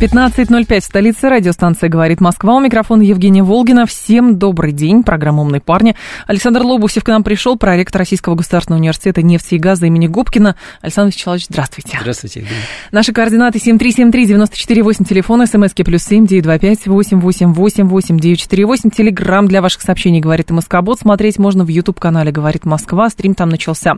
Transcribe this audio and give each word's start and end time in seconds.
15.05 0.00 0.80
в 0.80 0.84
столице. 0.84 1.28
Радиостанция 1.28 1.90
«Говорит 1.90 2.22
Москва». 2.22 2.54
У 2.54 2.60
микрофона 2.60 3.02
Евгения 3.02 3.42
Волгина. 3.42 3.84
Всем 3.84 4.38
добрый 4.38 4.72
день. 4.72 5.02
Программа 5.02 5.42
«Умные 5.42 5.60
парни». 5.60 5.94
Александр 6.26 6.62
Лобусев 6.62 7.04
к 7.04 7.08
нам 7.08 7.22
пришел, 7.22 7.58
проректор 7.58 7.98
Российского 7.98 8.34
государственного 8.34 8.80
университета 8.80 9.20
нефти 9.20 9.56
и 9.56 9.58
газа 9.58 9.84
имени 9.84 10.06
Губкина. 10.06 10.56
Александр 10.80 11.12
Вячеславович, 11.12 11.44
здравствуйте. 11.50 11.98
Здравствуйте, 12.00 12.40
Евгений. 12.40 12.62
Наши 12.92 13.12
координаты 13.12 13.58
7373948, 13.58 15.04
телефон, 15.06 15.46
смски 15.46 15.82
плюс 15.82 16.02
семь 16.02 16.26
девять 16.26 16.44
два 16.44 16.58
пять 16.58 16.86
восемь 16.86 17.20
восемь 17.20 17.52
восемь 17.52 17.84
восемь 17.84 18.18
девять 18.18 18.40
четыре 18.40 18.64
восемь. 18.64 18.88
Телеграмм 18.88 19.48
для 19.48 19.60
ваших 19.60 19.82
сообщений 19.82 20.20
«Говорит 20.20 20.48
Москобот». 20.48 20.98
Смотреть 20.98 21.38
можно 21.38 21.62
в 21.62 21.68
YouTube-канале 21.68 22.32
«Говорит 22.32 22.64
Москва». 22.64 23.10
Стрим 23.10 23.34
там 23.34 23.50
начался. 23.50 23.96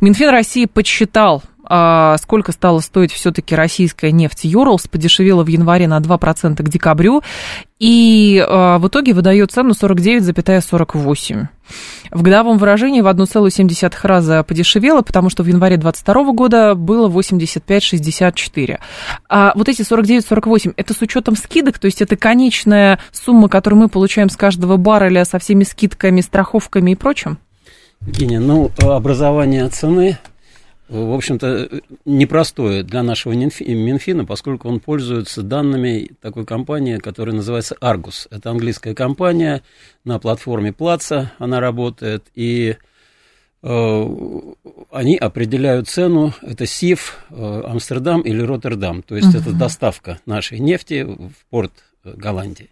Минфин 0.00 0.28
России 0.28 0.66
подсчитал 0.66 1.42
сколько 2.18 2.52
стала 2.52 2.80
стоить 2.80 3.12
все-таки 3.12 3.54
российская 3.54 4.10
нефть 4.10 4.44
Юрлс, 4.44 4.88
подешевела 4.88 5.44
в 5.44 5.46
январе 5.46 5.86
на 5.86 5.98
2% 5.98 6.56
к 6.56 6.68
декабрю, 6.68 7.22
и 7.78 8.44
а, 8.46 8.78
в 8.78 8.88
итоге 8.88 9.14
выдает 9.14 9.52
цену 9.52 9.72
49,48. 9.72 11.46
В 12.10 12.22
годовом 12.22 12.58
выражении 12.58 13.00
в 13.00 13.06
1,7 13.06 13.92
раза 14.02 14.42
подешевело, 14.42 15.02
потому 15.02 15.30
что 15.30 15.42
в 15.42 15.46
январе 15.46 15.76
2022 15.76 16.32
года 16.32 16.74
было 16.74 17.08
85,64. 17.08 18.78
А 19.28 19.52
вот 19.54 19.68
эти 19.68 19.82
49,48, 19.82 20.74
это 20.76 20.92
с 20.92 21.00
учетом 21.00 21.36
скидок, 21.36 21.78
то 21.78 21.86
есть 21.86 22.02
это 22.02 22.16
конечная 22.16 22.98
сумма, 23.12 23.48
которую 23.48 23.80
мы 23.80 23.88
получаем 23.88 24.28
с 24.28 24.36
каждого 24.36 24.76
барреля 24.76 25.24
со 25.24 25.38
всеми 25.38 25.64
скидками, 25.64 26.20
страховками 26.20 26.90
и 26.90 26.96
прочим? 26.96 27.38
Евгения, 28.06 28.40
ну, 28.40 28.70
образование 28.78 29.68
цены 29.68 30.18
в 30.90 31.14
общем-то, 31.14 31.68
непростое 32.04 32.82
для 32.82 33.04
нашего 33.04 33.32
Минфина, 33.32 34.24
поскольку 34.24 34.68
он 34.68 34.80
пользуется 34.80 35.42
данными 35.42 36.10
такой 36.20 36.44
компании, 36.44 36.96
которая 36.96 37.34
называется 37.34 37.76
Argus. 37.80 38.26
Это 38.30 38.50
английская 38.50 38.94
компания, 38.94 39.62
на 40.04 40.18
платформе 40.18 40.72
Плаца 40.72 41.32
она 41.38 41.60
работает, 41.60 42.24
и 42.34 42.76
э, 43.62 44.04
они 44.90 45.16
определяют 45.16 45.88
цену, 45.88 46.34
это 46.42 46.66
СИФ, 46.66 47.24
э, 47.30 47.62
Амстердам 47.66 48.22
или 48.22 48.42
Роттердам, 48.42 49.02
то 49.02 49.14
есть 49.14 49.32
uh-huh. 49.32 49.42
это 49.42 49.52
доставка 49.52 50.18
нашей 50.26 50.58
нефти 50.58 51.04
в 51.04 51.32
порт 51.50 51.72
Голландии. 52.02 52.70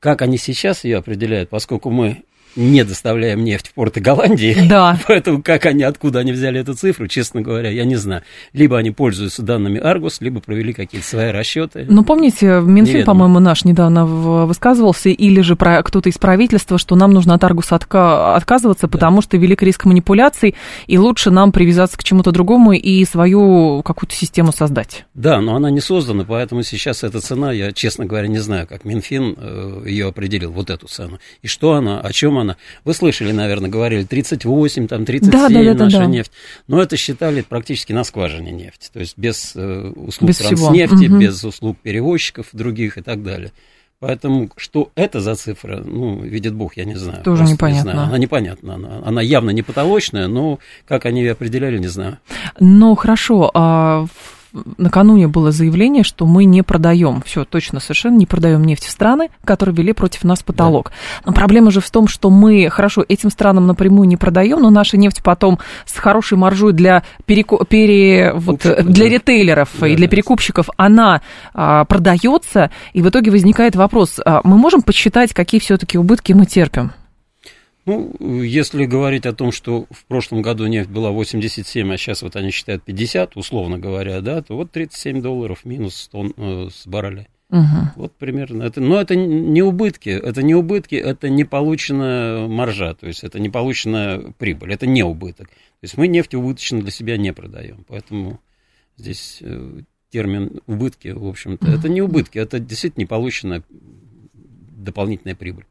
Как 0.00 0.22
они 0.22 0.38
сейчас 0.38 0.84
ее 0.84 0.96
определяют, 0.96 1.50
поскольку 1.50 1.90
мы 1.90 2.22
не 2.56 2.84
доставляем 2.84 3.44
нефть 3.44 3.68
в 3.68 3.74
порты 3.74 4.00
Голландии. 4.00 4.56
Да. 4.68 4.98
Поэтому 5.08 5.42
как 5.42 5.66
они, 5.66 5.82
откуда 5.82 6.20
они 6.20 6.32
взяли 6.32 6.60
эту 6.60 6.74
цифру, 6.74 7.08
честно 7.08 7.42
говоря, 7.42 7.70
я 7.70 7.84
не 7.84 7.96
знаю. 7.96 8.22
Либо 8.52 8.78
они 8.78 8.90
пользуются 8.90 9.42
данными 9.42 9.78
Аргус, 9.80 10.20
либо 10.20 10.40
провели 10.40 10.72
какие-то 10.72 11.06
свои 11.06 11.30
расчеты. 11.30 11.86
Ну, 11.88 12.04
помните, 12.04 12.60
Минфин, 12.60 13.04
по-моему, 13.04 13.40
наш 13.40 13.64
недавно 13.64 14.06
высказывался, 14.06 15.08
или 15.08 15.40
же 15.40 15.56
про 15.56 15.82
кто-то 15.82 16.08
из 16.08 16.18
правительства, 16.18 16.78
что 16.78 16.96
нам 16.96 17.12
нужно 17.12 17.34
от 17.34 17.44
Аргуса 17.44 17.76
отка- 17.76 18.36
отказываться, 18.36 18.88
потому 18.88 19.16
да. 19.16 19.22
что 19.22 19.36
велик 19.36 19.62
риск 19.62 19.84
манипуляций, 19.84 20.54
и 20.86 20.98
лучше 20.98 21.30
нам 21.30 21.52
привязаться 21.52 21.96
к 21.96 22.04
чему-то 22.04 22.30
другому 22.30 22.72
и 22.72 23.04
свою 23.04 23.82
какую-то 23.82 24.14
систему 24.14 24.52
создать. 24.52 25.06
Да, 25.14 25.40
но 25.40 25.56
она 25.56 25.70
не 25.70 25.80
создана, 25.80 26.24
поэтому 26.24 26.62
сейчас 26.62 27.02
эта 27.04 27.20
цена, 27.20 27.52
я, 27.52 27.72
честно 27.72 28.06
говоря, 28.06 28.28
не 28.28 28.38
знаю, 28.38 28.66
как 28.66 28.84
Минфин 28.84 29.34
э, 29.36 29.82
ее 29.86 30.08
определил, 30.08 30.52
вот 30.52 30.70
эту 30.70 30.86
цену. 30.86 31.18
И 31.42 31.48
что 31.48 31.74
она, 31.74 32.00
о 32.00 32.12
чем 32.12 32.38
она 32.38 32.43
миллиона. 32.44 32.56
Вы 32.84 32.94
слышали, 32.94 33.32
наверное, 33.32 33.70
говорили 33.70 34.04
38, 34.04 34.88
там 34.88 35.04
37 35.04 35.32
да, 35.32 35.48
да, 35.48 35.74
да, 35.74 35.84
наша 35.84 35.98
да, 35.98 36.04
да. 36.04 36.10
нефть. 36.10 36.32
Но 36.68 36.82
это 36.82 36.96
считали 36.96 37.42
практически 37.42 37.92
на 37.92 38.04
скважине 38.04 38.52
нефть. 38.52 38.90
То 38.92 39.00
есть 39.00 39.16
без 39.16 39.52
э, 39.56 39.92
услуг 39.96 40.28
без 40.28 40.38
транснефти, 40.38 41.08
угу. 41.08 41.18
без 41.18 41.42
услуг 41.44 41.78
перевозчиков 41.82 42.46
других 42.52 42.98
и 42.98 43.02
так 43.02 43.22
далее. 43.22 43.52
Поэтому 44.00 44.50
что 44.56 44.90
это 44.96 45.20
за 45.20 45.34
цифра, 45.34 45.78
ну, 45.78 46.20
видит 46.20 46.54
Бог, 46.54 46.76
я 46.76 46.84
не 46.84 46.94
знаю. 46.94 47.22
Тоже 47.22 47.44
непонятно. 47.44 47.88
Не 47.88 47.92
знаю. 47.94 48.08
Она 48.08 48.18
непонятна. 48.18 48.74
Она, 48.74 49.02
она 49.04 49.22
явно 49.22 49.50
не 49.50 49.62
потолочная, 49.62 50.28
но 50.28 50.58
как 50.86 51.06
они 51.06 51.22
ее 51.22 51.32
определяли, 51.32 51.78
не 51.78 51.86
знаю. 51.86 52.18
Ну, 52.60 52.94
хорошо. 52.96 53.50
А 53.54 54.06
накануне 54.78 55.28
было 55.28 55.50
заявление, 55.50 56.04
что 56.04 56.26
мы 56.26 56.44
не 56.44 56.62
продаем, 56.62 57.22
все 57.26 57.44
точно 57.44 57.80
совершенно 57.80 58.16
не 58.16 58.26
продаем 58.26 58.64
нефть 58.64 58.84
в 58.84 58.90
страны, 58.90 59.28
которые 59.44 59.74
вели 59.74 59.92
против 59.92 60.24
нас 60.24 60.42
потолок. 60.42 60.90
Да. 60.90 61.30
Но 61.30 61.32
проблема 61.32 61.70
же 61.70 61.80
в 61.80 61.90
том, 61.90 62.08
что 62.08 62.30
мы, 62.30 62.68
хорошо, 62.70 63.04
этим 63.08 63.30
странам 63.30 63.66
напрямую 63.66 64.08
не 64.08 64.16
продаем, 64.16 64.60
но 64.60 64.70
наша 64.70 64.96
нефть 64.96 65.22
потом 65.22 65.58
с 65.84 65.98
хорошей 65.98 66.38
маржой 66.38 66.72
для, 66.72 67.02
переку... 67.26 67.64
пере... 67.64 68.32
вот, 68.34 68.60
для 68.60 69.08
ритейлеров 69.08 69.70
да, 69.80 69.88
и 69.88 69.96
для 69.96 70.08
перекупщиков, 70.08 70.68
она 70.76 71.22
а, 71.52 71.84
продается, 71.84 72.70
и 72.92 73.02
в 73.02 73.08
итоге 73.08 73.30
возникает 73.30 73.76
вопрос, 73.76 74.20
а, 74.24 74.40
мы 74.44 74.56
можем 74.56 74.82
подсчитать, 74.82 75.32
какие 75.32 75.60
все-таки 75.60 75.98
убытки 75.98 76.32
мы 76.32 76.46
терпим? 76.46 76.92
Ну, 77.86 78.14
если 78.42 78.86
говорить 78.86 79.26
о 79.26 79.34
том, 79.34 79.52
что 79.52 79.86
в 79.90 80.06
прошлом 80.06 80.40
году 80.40 80.66
нефть 80.66 80.88
была 80.88 81.10
87, 81.10 81.92
а 81.92 81.96
сейчас 81.98 82.22
вот 82.22 82.36
они 82.36 82.50
считают 82.50 82.82
50, 82.82 83.36
условно 83.36 83.78
говоря, 83.78 84.20
да, 84.20 84.42
то 84.42 84.56
вот 84.56 84.70
37 84.70 85.20
долларов 85.20 85.64
минус 85.64 86.08
тонн 86.10 86.32
э, 86.36 86.68
с 86.72 86.86
барреля. 86.86 87.26
Угу. 87.50 87.60
Вот 87.96 88.12
примерно. 88.14 88.62
Это, 88.62 88.80
но 88.80 89.00
это 89.00 89.14
не 89.16 89.62
убытки, 89.62 90.08
это 90.08 90.42
не 90.42 90.54
убытки, 90.54 90.94
это 90.94 91.28
не 91.28 91.44
полученная 91.44 92.48
маржа, 92.48 92.94
то 92.94 93.06
есть 93.06 93.22
это 93.22 93.38
не 93.38 93.50
полученная 93.50 94.32
прибыль, 94.38 94.72
это 94.72 94.86
не 94.86 95.02
убыток. 95.02 95.48
То 95.48 95.82
есть 95.82 95.96
мы 95.98 96.08
нефть 96.08 96.34
убыточно 96.34 96.80
для 96.80 96.90
себя 96.90 97.18
не 97.18 97.32
продаем, 97.32 97.84
поэтому 97.86 98.40
здесь 98.96 99.38
э, 99.42 99.82
термин 100.10 100.62
убытки, 100.66 101.08
в 101.08 101.26
общем-то, 101.26 101.66
угу. 101.66 101.74
это 101.74 101.88
не 101.88 102.00
убытки, 102.00 102.38
это 102.38 102.58
действительно 102.58 103.02
не 103.02 103.06
полученная 103.06 103.62
дополнительная 104.84 105.34
прибыль. 105.34 105.64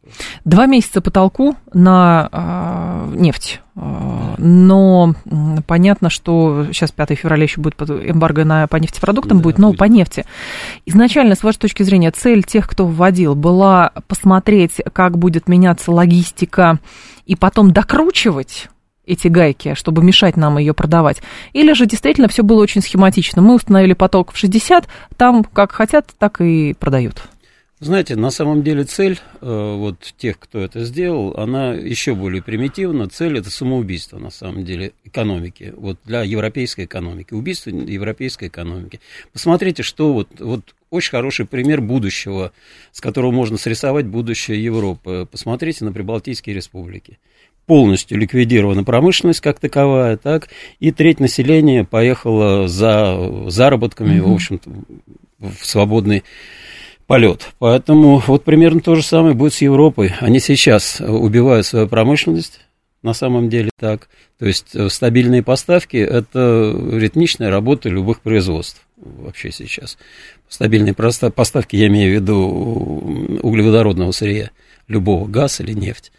Два 0.45 0.65
месяца 0.65 1.01
потолку 1.01 1.55
на 1.73 2.29
э, 2.31 3.15
нефть. 3.15 3.61
Э, 3.75 4.35
но 4.37 5.15
понятно, 5.67 6.09
что 6.09 6.65
сейчас 6.71 6.91
5 6.91 7.17
февраля 7.17 7.43
еще 7.43 7.61
будет 7.61 7.79
эмбарго 7.81 8.43
на, 8.43 8.67
по 8.67 8.77
нефтепродуктам 8.77 9.37
да, 9.37 9.43
будет, 9.43 9.57
но 9.57 9.69
будет. 9.69 9.79
по 9.79 9.85
нефти. 9.85 10.25
Изначально, 10.85 11.35
с 11.35 11.43
вашей 11.43 11.59
точки 11.59 11.83
зрения, 11.83 12.11
цель 12.11 12.43
тех, 12.43 12.67
кто 12.67 12.85
вводил, 12.85 13.35
была 13.35 13.91
посмотреть, 14.07 14.81
как 14.91 15.17
будет 15.17 15.47
меняться 15.47 15.91
логистика 15.91 16.79
и 17.25 17.35
потом 17.35 17.71
докручивать 17.71 18.69
эти 19.05 19.27
гайки, 19.27 19.73
чтобы 19.75 20.03
мешать 20.03 20.37
нам 20.37 20.57
ее 20.57 20.73
продавать. 20.73 21.21
Или 21.51 21.73
же 21.73 21.85
действительно 21.85 22.27
все 22.27 22.43
было 22.43 22.61
очень 22.61 22.81
схематично. 22.81 23.41
Мы 23.41 23.55
установили 23.55 23.93
поток 23.93 24.31
в 24.31 24.37
60, 24.37 24.87
там 25.17 25.43
как 25.43 25.71
хотят, 25.71 26.07
так 26.17 26.41
и 26.41 26.73
продают. 26.73 27.23
Знаете, 27.83 28.15
на 28.15 28.29
самом 28.29 28.63
деле 28.63 28.85
цель 28.85 29.19
э, 29.41 29.75
вот 29.77 30.13
тех, 30.17 30.39
кто 30.39 30.59
это 30.59 30.85
сделал, 30.85 31.35
она 31.35 31.73
еще 31.73 32.15
более 32.15 32.41
примитивна. 32.41 33.09
Цель 33.09 33.37
это 33.37 33.49
самоубийство, 33.49 34.19
на 34.19 34.29
самом 34.29 34.63
деле, 34.63 34.93
экономики, 35.03 35.73
вот 35.75 35.99
для 36.05 36.23
европейской 36.23 36.85
экономики, 36.85 37.33
убийство 37.33 37.71
европейской 37.71 38.47
экономики. 38.47 39.01
Посмотрите, 39.33 39.83
что 39.83 40.13
вот, 40.13 40.29
вот 40.39 40.75
очень 40.91 41.11
хороший 41.11 41.45
пример 41.45 41.81
будущего, 41.81 42.53
с 42.93 43.01
которого 43.01 43.31
можно 43.31 43.57
срисовать 43.57 44.05
будущее 44.05 44.63
Европы. 44.63 45.27
Посмотрите 45.29 45.83
на 45.83 45.91
Прибалтийские 45.91 46.55
республики 46.55 47.19
полностью 47.65 48.17
ликвидирована 48.17 48.85
промышленность 48.85 49.41
как 49.41 49.59
таковая, 49.59 50.15
так, 50.15 50.47
и 50.79 50.91
треть 50.91 51.19
населения 51.19 51.83
поехала 51.83 52.67
за 52.69 53.49
заработками, 53.49 54.19
mm-hmm. 54.19 54.21
в 54.21 54.33
общем-то, 54.33 54.69
в 55.39 55.65
свободный 55.65 56.23
полет. 57.07 57.53
Поэтому 57.59 58.21
вот 58.27 58.43
примерно 58.43 58.81
то 58.81 58.95
же 58.95 59.03
самое 59.03 59.35
будет 59.35 59.53
с 59.53 59.61
Европой. 59.61 60.13
Они 60.19 60.39
сейчас 60.39 61.01
убивают 61.01 61.65
свою 61.65 61.87
промышленность, 61.87 62.61
на 63.01 63.13
самом 63.13 63.49
деле 63.49 63.69
так. 63.79 64.07
То 64.39 64.45
есть 64.45 64.75
э, 64.75 64.89
стабильные 64.89 65.43
поставки– 65.43 65.97
это 65.97 66.75
ритмичная 66.91 67.49
работа 67.49 67.89
любых 67.89 68.21
производств 68.21 68.85
вообще 68.97 69.51
сейчас. 69.51 69.97
Стабильные 70.47 70.93
поставки, 70.93 71.75
я 71.75 71.87
имею 71.87 72.11
в 72.11 72.21
виду 72.21 73.39
углеводородного 73.41 74.11
сырья, 74.11 74.51
любого, 74.87 75.27
газ 75.27 75.59
или 75.59 75.73
нефть. 75.73 76.11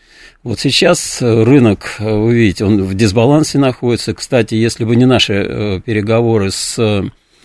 Вот 0.43 0.59
сейчас 0.61 1.23
рынок, 1.23 1.97
вы 1.99 2.35
видите, 2.35 2.65
он 2.65 2.83
в 2.83 2.95
дисбалансе 2.95 3.59
находится. 3.59 4.15
Кстати, 4.15 4.55
если 4.55 4.85
бы 4.85 4.97
не 4.97 5.07
наши 5.07 5.35
э, 5.35 5.81
переговоры 5.81 6.51
с 6.51 6.79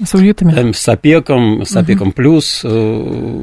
С 0.04 0.13
уютами? 0.13 0.54
Эм, 0.54 0.74
с 0.74 0.88
ОПЕКом, 0.88 1.66
с 1.66 1.75
ОПЕКом 1.75 2.10
угу. 2.10 2.16
плюс, 2.16 2.62
э, 2.63 3.42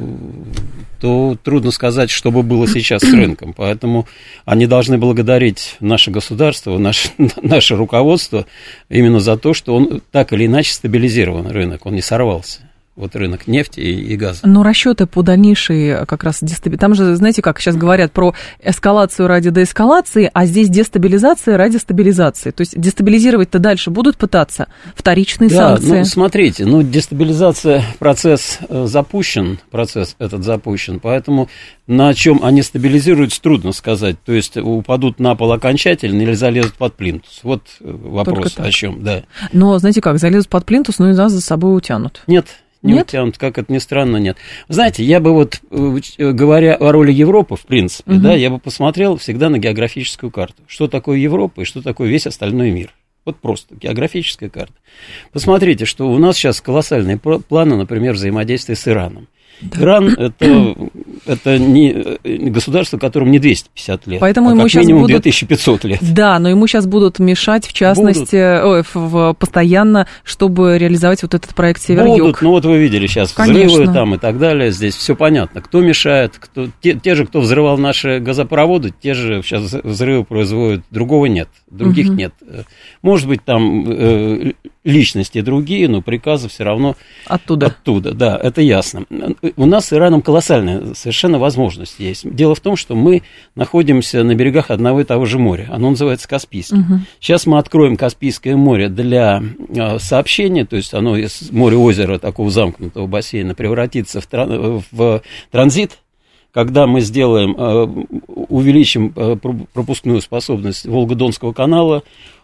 то 0.99 1.37
трудно 1.43 1.71
сказать, 1.71 2.09
что 2.09 2.31
бы 2.31 2.43
было 2.43 2.67
сейчас 2.67 3.01
с 3.03 3.11
рынком. 3.11 3.53
Поэтому 3.53 4.07
они 4.45 4.65
должны 4.65 4.97
благодарить 4.97 5.75
наше 5.79 6.11
государство, 6.11 6.77
наше, 6.77 7.09
наше 7.41 7.75
руководство 7.75 8.45
именно 8.89 9.19
за 9.19 9.37
то, 9.37 9.53
что 9.53 9.75
он 9.75 10.01
так 10.11 10.33
или 10.33 10.45
иначе 10.45 10.73
стабилизирован 10.73 11.47
рынок, 11.47 11.85
он 11.85 11.93
не 11.95 12.01
сорвался 12.01 12.66
вот 12.97 13.15
рынок 13.15 13.47
нефти 13.47 13.79
и, 13.79 14.13
и 14.13 14.17
газа. 14.17 14.41
Но 14.43 14.63
расчеты 14.63 15.05
по 15.05 15.21
дальнейшей 15.21 15.87
э, 15.89 16.05
как 16.05 16.23
раз 16.23 16.39
дестабилизации. 16.41 16.81
Там 16.81 16.95
же, 16.95 17.15
знаете, 17.15 17.41
как 17.41 17.59
сейчас 17.59 17.77
говорят 17.77 18.11
про 18.11 18.33
эскалацию 18.61 19.27
ради 19.27 19.51
деэскалации, 19.51 20.29
а 20.33 20.45
здесь 20.45 20.67
дестабилизация 20.67 21.57
ради 21.57 21.77
стабилизации. 21.77 22.51
То 22.51 22.61
есть 22.61 22.77
дестабилизировать-то 22.77 23.59
дальше 23.59 23.91
будут 23.91 24.17
пытаться 24.17 24.67
вторичные 24.95 25.49
да, 25.49 25.77
санкции. 25.77 25.99
Ну, 25.99 26.05
смотрите, 26.05 26.65
ну, 26.65 26.81
дестабилизация, 26.81 27.83
процесс 27.99 28.57
э, 28.67 28.85
запущен, 28.87 29.59
процесс 29.69 30.15
этот 30.17 30.43
запущен, 30.43 30.99
поэтому 30.99 31.49
на 31.85 32.13
чем 32.15 32.43
они 32.43 32.63
стабилизируются, 32.63 33.41
трудно 33.41 33.71
сказать. 33.73 34.17
То 34.25 34.33
есть 34.33 34.57
упадут 34.57 35.19
на 35.19 35.35
пол 35.35 35.51
окончательно 35.51 36.21
или 36.21 36.33
залезут 36.33 36.73
под 36.73 36.95
плинтус. 36.95 37.41
Вот 37.43 37.61
э, 37.79 37.89
вопрос 37.89 38.55
о 38.57 38.71
чем, 38.71 39.03
да. 39.03 39.23
Но, 39.53 39.77
знаете 39.77 40.01
как, 40.01 40.17
залезут 40.17 40.49
под 40.49 40.65
плинтус, 40.65 40.97
но 40.97 41.11
и 41.11 41.13
нас 41.13 41.31
за 41.31 41.41
собой 41.41 41.77
утянут. 41.77 42.23
Нет, 42.25 42.47
не 42.81 42.93
нет? 42.93 43.07
утянут, 43.07 43.37
как 43.37 43.57
это 43.57 43.71
ни 43.71 43.77
странно, 43.77 44.17
нет. 44.17 44.37
Знаете, 44.67 45.03
я 45.03 45.19
бы 45.19 45.33
вот, 45.33 45.61
э, 45.71 46.31
говоря 46.31 46.75
о 46.75 46.91
роли 46.91 47.11
Европы, 47.11 47.55
в 47.55 47.65
принципе, 47.65 48.13
угу. 48.13 48.21
да, 48.21 48.33
я 48.33 48.49
бы 48.49 48.59
посмотрел 48.59 49.17
всегда 49.17 49.49
на 49.49 49.57
географическую 49.57 50.31
карту. 50.31 50.63
Что 50.67 50.87
такое 50.87 51.17
Европа 51.17 51.61
и 51.61 51.65
что 51.65 51.81
такое 51.81 52.09
весь 52.09 52.27
остальной 52.27 52.71
мир. 52.71 52.93
Вот 53.25 53.37
просто 53.37 53.75
географическая 53.75 54.49
карта. 54.49 54.73
Посмотрите, 55.33 55.83
что 55.83 56.09
у 56.09 56.17
нас 56.17 56.37
сейчас 56.37 56.61
колоссальные 56.61 57.17
планы, 57.17 57.75
например, 57.75 58.13
взаимодействия 58.13 58.75
с 58.75 58.87
Ираном. 58.87 59.27
Да. 59.59 59.81
Иран 59.81 60.07
это, 60.13 60.75
это 61.27 61.59
не 61.59 62.17
государство, 62.49 62.97
которому 62.97 63.31
не 63.31 63.39
250 63.39 64.07
лет, 64.07 64.19
Поэтому 64.19 64.49
а 64.49 64.51
ему 64.51 64.61
как 64.61 64.71
сейчас 64.71 64.83
минимум 64.83 65.03
будут, 65.03 65.23
2500 65.23 65.83
лет. 65.85 65.99
Да, 66.01 66.39
но 66.39 66.49
ему 66.49 66.67
сейчас 66.67 66.85
будут 66.87 67.19
мешать, 67.19 67.67
в 67.67 67.73
частности, 67.73 68.63
ой, 68.63 68.83
в, 68.83 68.95
в, 68.95 69.33
постоянно, 69.33 70.07
чтобы 70.23 70.77
реализовать 70.77 71.21
вот 71.23 71.33
этот 71.33 71.53
проект 71.53 71.81
Север-Юг. 71.81 72.19
Будут, 72.19 72.41
ну 72.41 72.49
вот 72.51 72.65
вы 72.65 72.77
видели 72.77 73.07
сейчас 73.07 73.33
Конечно. 73.33 73.67
взрывы 73.67 73.93
там 73.93 74.15
и 74.15 74.17
так 74.17 74.39
далее, 74.39 74.71
здесь 74.71 74.95
все 74.95 75.15
понятно. 75.15 75.61
Кто 75.61 75.81
мешает, 75.81 76.33
кто, 76.39 76.67
те, 76.81 76.93
те 76.93 77.15
же, 77.15 77.25
кто 77.25 77.41
взрывал 77.41 77.77
наши 77.77 78.19
газопроводы, 78.19 78.93
те 79.01 79.13
же 79.13 79.41
сейчас 79.43 79.73
взрывы 79.73 80.23
производят, 80.23 80.83
другого 80.91 81.25
нет, 81.25 81.49
других 81.69 82.07
угу. 82.07 82.15
нет. 82.15 82.33
Может 83.01 83.27
быть, 83.27 83.43
там 83.43 83.85
э, 83.89 84.53
личности 84.87 85.41
другие, 85.41 85.87
но 85.87 86.01
приказы 86.01 86.47
все 86.49 86.63
равно 86.63 86.95
оттуда. 87.25 87.67
Оттуда, 87.67 88.13
да, 88.13 88.39
это 88.41 88.61
ясно. 88.61 89.05
У 89.55 89.65
нас 89.65 89.87
с 89.87 89.93
Ираном 89.93 90.21
колоссальная 90.21 90.93
совершенно 90.93 91.37
возможность 91.37 91.99
есть. 91.99 92.29
Дело 92.33 92.55
в 92.55 92.59
том, 92.59 92.75
что 92.75 92.95
мы 92.95 93.23
находимся 93.55 94.23
на 94.23 94.33
берегах 94.33 94.71
одного 94.71 95.01
и 95.01 95.03
того 95.03 95.25
же 95.25 95.37
моря. 95.39 95.67
Оно 95.71 95.89
называется 95.89 96.27
Каспийским. 96.27 96.79
Угу. 96.79 96.99
Сейчас 97.19 97.45
мы 97.45 97.57
откроем 97.57 97.97
Каспийское 97.97 98.55
море 98.55 98.89
для 98.89 99.43
а, 99.77 99.99
сообщения, 99.99 100.65
то 100.65 100.75
есть 100.75 100.93
оно 100.93 101.17
из 101.17 101.51
моря-озера 101.51 102.17
такого 102.17 102.49
замкнутого 102.49 103.07
бассейна 103.07 103.55
превратится 103.55 104.21
в, 104.21 104.27
тран- 104.27 104.83
в 104.91 105.21
транзит 105.51 105.99
когда 106.53 106.87
мы 106.87 107.01
сделаем, 107.01 107.55
а, 107.55 107.83
увеличим 108.49 109.13
а, 109.15 109.35
пропускную 109.35 110.21
способность 110.21 110.87
Волго-Донского 110.87 111.53
канала, 111.53 112.01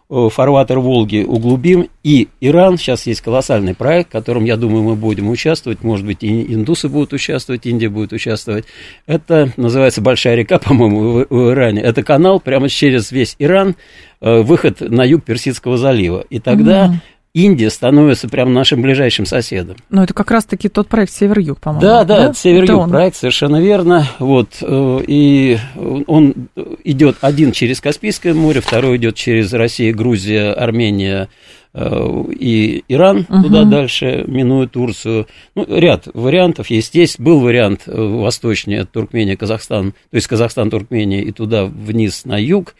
фарватер 0.10 0.80
Волги 0.80 1.24
углубим. 1.24 1.90
И 2.04 2.28
Иран, 2.42 2.78
сейчас 2.78 3.06
есть 3.06 3.22
колоссальный 3.22 3.74
проект, 3.74 4.10
в 4.10 4.12
котором, 4.12 4.46
я 4.46 4.58
думаю, 4.58 4.84
мы 4.84 4.96
будем 4.96 5.30
участвовать. 5.30 5.84
Может 5.84 6.06
быть, 6.06 6.24
и 6.24 6.54
индусы 6.54 6.90
будут 6.90 7.14
участвовать, 7.14 7.66
Индия 7.66 7.90
будет 7.90 8.14
участвовать. 8.14 8.66
Это 9.08 9.52
называется 9.58 10.02
Большая 10.02 10.36
река, 10.36 10.60
по-моему, 10.64 11.00
в, 11.00 11.28
в 11.30 11.52
Иране. 11.52 11.82
Это 11.82 12.04
канал 12.04 12.40
прямо 12.40 12.70
через 12.70 13.12
весь 13.12 13.36
Иран, 13.40 13.76
э, 14.22 14.42
выход 14.42 14.82
на 14.82 15.04
юг 15.04 15.24
Персидского 15.24 15.78
залива. 15.78 16.26
И 16.30 16.40
тогда 16.40 16.88
mm-hmm. 16.88 17.13
Индия 17.34 17.72
становится 17.72 18.30
прям 18.30 18.54
нашим 18.54 18.84
ближайшим 18.84 19.26
соседом. 19.26 19.78
Ну, 19.90 20.04
это 20.04 20.14
как 20.14 20.30
раз-таки 20.30 20.70
тот 20.70 20.88
проект 20.88 21.12
Север-Юг, 21.14 21.60
по-моему. 21.60 21.82
Да, 21.82 22.04
да, 22.04 22.28
да? 22.28 22.34
Север-Юг 22.34 22.90
проект, 22.90 23.16
совершенно 23.16 23.60
верно. 23.60 24.08
Вот, 24.20 24.50
э, 24.62 25.00
и 25.08 25.58
он 26.06 26.36
идет 26.84 27.18
один 27.22 27.52
через 27.52 27.82
Каспийское 27.82 28.36
море, 28.36 28.62
второй 28.62 28.98
идет 28.98 29.16
через 29.16 29.52
Россию, 29.52 29.98
Грузия, 29.98 30.54
Армения, 30.54 31.28
э, 31.28 31.28
и 31.76 32.84
Иран 32.88 33.26
угу. 33.28 33.44
туда 33.44 33.64
дальше, 33.64 34.26
минуя 34.28 34.68
Турцию. 34.68 35.28
Ну, 35.56 35.66
ряд 35.68 36.08
вариантов 36.14 36.70
есть. 36.70 36.94
Есть 36.94 37.20
был 37.20 37.40
вариант 37.40 37.84
э, 37.88 38.00
восточнее, 38.00 38.86
Туркмения, 38.86 39.36
Казахстан, 39.36 39.92
то 39.92 40.16
есть 40.16 40.28
Казахстан, 40.28 40.70
Туркмения, 40.70 41.22
и 41.22 41.32
туда 41.32 41.66
вниз 41.66 42.26
на 42.26 42.40
юг. 42.40 42.76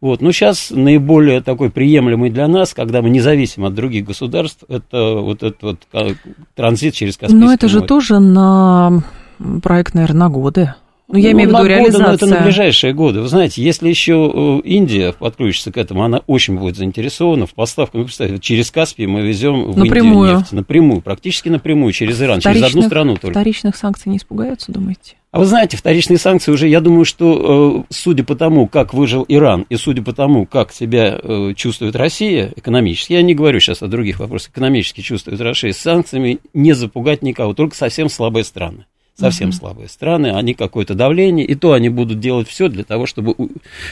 Вот. 0.00 0.22
Но 0.22 0.32
сейчас 0.32 0.70
наиболее 0.70 1.42
такой 1.42 1.70
приемлемый 1.70 2.30
для 2.30 2.48
нас, 2.48 2.72
когда 2.72 3.02
мы 3.02 3.10
независим 3.10 3.64
от 3.66 3.74
других 3.74 4.06
государств, 4.06 4.64
это 4.68 5.16
вот 5.16 5.42
этот 5.42 5.62
вот 5.62 5.78
транзит 6.54 6.94
через 6.94 7.18
Каспийское 7.18 7.46
Но 7.48 7.52
это 7.52 7.68
же 7.68 7.78
море. 7.78 7.88
тоже 7.88 8.18
на 8.18 9.02
проект, 9.62 9.94
наверное, 9.94 10.20
на 10.20 10.28
годы. 10.30 10.74
Ну, 11.10 11.18
я 11.18 11.32
имею 11.32 11.48
в 11.48 11.52
виду 11.54 11.64
реализацию. 11.64 12.06
Но 12.06 12.14
это 12.14 12.26
на 12.26 12.40
ближайшие 12.42 12.92
годы. 12.92 13.22
Вы 13.22 13.28
знаете, 13.28 13.62
если 13.62 13.88
еще 13.88 14.30
э, 14.62 14.68
Индия 14.68 15.12
подключится 15.12 15.72
к 15.72 15.78
этому, 15.78 16.04
она 16.04 16.20
очень 16.26 16.58
будет 16.58 16.76
заинтересована 16.76 17.46
в 17.46 17.54
поставках. 17.54 18.02
Представьте, 18.02 18.38
через 18.38 18.70
Каспий 18.70 19.06
мы 19.06 19.22
везем 19.22 19.70
в 19.72 19.78
напрямую. 19.78 20.28
Индию 20.28 20.38
нефть. 20.40 20.52
Напрямую, 20.52 21.00
практически 21.00 21.48
напрямую, 21.48 21.94
через 21.94 22.20
Иран, 22.20 22.40
через 22.40 22.62
одну 22.62 22.82
страну 22.82 23.14
только. 23.16 23.30
Вторичных 23.30 23.76
санкций 23.76 24.12
не 24.12 24.18
испугаются, 24.18 24.70
думаете? 24.70 25.14
А 25.30 25.38
вы 25.38 25.46
знаете, 25.46 25.78
вторичные 25.78 26.18
санкции 26.18 26.52
уже, 26.52 26.68
я 26.68 26.80
думаю, 26.80 27.06
что 27.06 27.84
э, 27.88 27.92
судя 27.92 28.24
по 28.24 28.34
тому, 28.34 28.66
как 28.66 28.92
выжил 28.92 29.24
Иран, 29.28 29.64
и 29.70 29.76
судя 29.76 30.02
по 30.02 30.12
тому, 30.12 30.44
как 30.44 30.72
себя 30.72 31.18
э, 31.22 31.54
чувствует 31.54 31.96
Россия 31.96 32.52
экономически, 32.54 33.14
я 33.14 33.22
не 33.22 33.34
говорю 33.34 33.60
сейчас 33.60 33.82
о 33.82 33.88
других 33.88 34.20
вопросах, 34.20 34.50
экономически 34.50 35.00
чувствует 35.00 35.40
Россия, 35.40 35.72
с 35.72 35.78
санкциями 35.78 36.38
не 36.52 36.74
запугать 36.74 37.22
никого, 37.22 37.54
только 37.54 37.76
совсем 37.76 38.10
слабые 38.10 38.44
страны 38.44 38.84
совсем 39.18 39.48
uh-huh. 39.48 39.52
слабые 39.52 39.88
страны, 39.88 40.28
они 40.28 40.54
какое-то 40.54 40.94
давление, 40.94 41.44
и 41.44 41.54
то 41.54 41.72
они 41.72 41.88
будут 41.88 42.20
делать 42.20 42.48
все 42.48 42.68
для 42.68 42.84
того, 42.84 43.06
чтобы 43.06 43.34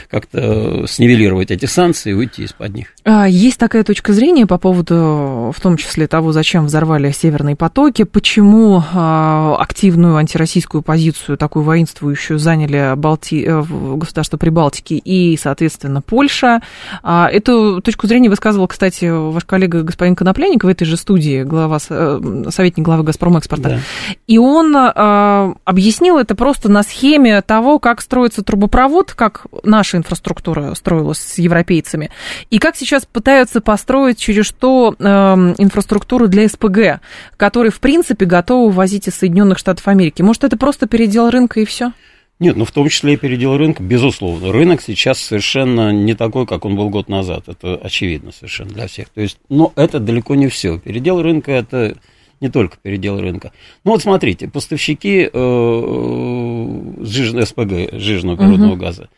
как-то 0.09 0.85
снивелировать 0.87 1.51
эти 1.51 1.65
санкции 1.65 2.11
и 2.11 2.13
уйти 2.13 2.43
из-под 2.43 2.73
них. 2.73 2.87
А, 3.03 3.27
есть 3.27 3.59
такая 3.59 3.83
точка 3.83 4.13
зрения 4.13 4.47
по 4.47 4.57
поводу, 4.57 5.53
в 5.55 5.61
том 5.61 5.77
числе 5.77 6.07
того, 6.07 6.31
зачем 6.31 6.65
взорвали 6.65 7.11
северные 7.11 7.55
потоки, 7.55 8.03
почему 8.03 8.81
а, 8.93 9.57
активную 9.59 10.15
антироссийскую 10.15 10.81
позицию, 10.81 11.37
такую 11.37 11.63
воинствующую, 11.63 12.39
заняли 12.39 12.93
Балти... 12.95 13.43
Э, 13.45 13.63
государства 13.97 14.37
Прибалтики 14.37 14.93
и, 14.93 15.37
соответственно, 15.37 16.01
Польша. 16.01 16.61
А, 17.03 17.29
эту 17.29 17.81
точку 17.81 18.07
зрения 18.07 18.29
высказывал, 18.29 18.67
кстати, 18.67 19.05
ваш 19.05 19.43
коллега 19.45 19.83
господин 19.83 20.15
Конопляник 20.15 20.63
в 20.63 20.67
этой 20.67 20.85
же 20.85 20.97
студии, 20.97 21.43
глава, 21.43 21.79
э, 21.89 22.43
советник 22.49 22.85
главы 22.85 23.03
«Газпромэкспорта». 23.03 23.69
Да. 23.69 23.79
И 24.27 24.37
он 24.37 24.75
а, 24.75 25.16
объяснил 25.65 26.17
это 26.17 26.35
просто 26.35 26.69
на 26.69 26.83
схеме 26.83 27.41
того, 27.41 27.79
как 27.79 28.01
строится 28.01 28.43
трубопровод, 28.43 29.13
как 29.13 29.45
наша 29.63 29.97
инфраструктура 29.97 30.73
строилась 30.75 31.19
с 31.19 31.37
европейцами, 31.37 32.09
и 32.49 32.59
как 32.59 32.75
сейчас 32.75 33.05
пытаются 33.05 33.61
построить 33.61 34.17
через 34.17 34.45
что 34.45 34.95
э, 34.97 35.03
инфраструктуру 35.03 36.27
для 36.27 36.47
СПГ, 36.47 37.01
которые, 37.37 37.71
в 37.71 37.79
принципе, 37.79 38.25
готовы 38.25 38.71
возить 38.71 39.07
из 39.07 39.15
Соединенных 39.15 39.57
Штатов 39.57 39.87
Америки. 39.87 40.21
Может, 40.21 40.43
это 40.43 40.57
просто 40.57 40.87
передел 40.87 41.29
рынка 41.29 41.59
и 41.59 41.65
все? 41.65 41.91
Нет, 42.39 42.55
ну 42.55 42.65
в 42.65 42.71
том 42.71 42.87
числе 42.89 43.13
и 43.13 43.17
передел 43.17 43.57
рынка, 43.57 43.81
безусловно. 43.81 44.51
Рынок 44.51 44.81
сейчас 44.81 45.19
совершенно 45.19 45.91
не 45.91 46.13
такой, 46.13 46.45
как 46.45 46.65
он 46.65 46.75
был 46.75 46.89
год 46.89 47.09
назад. 47.09 47.45
Это 47.47 47.75
очевидно 47.75 48.31
совершенно 48.31 48.69
для 48.71 48.87
всех. 48.87 49.09
То 49.09 49.21
есть, 49.21 49.39
но 49.49 49.73
это 49.75 49.99
далеко 49.99 50.35
не 50.35 50.47
все. 50.47 50.77
Передел 50.77 51.21
рынка 51.21 51.51
это 51.51 51.97
не 52.39 52.49
только 52.49 52.77
передел 52.81 53.19
рынка. 53.19 53.51
Ну 53.83 53.91
вот 53.91 54.01
смотрите, 54.01 54.47
поставщики 54.47 55.29
э, 55.31 56.81
жиж, 57.01 57.47
СПГ, 57.47 57.93
жиженного 57.93 58.37
природного 58.37 58.73
угу. 58.73 58.81
газа. 58.81 59.09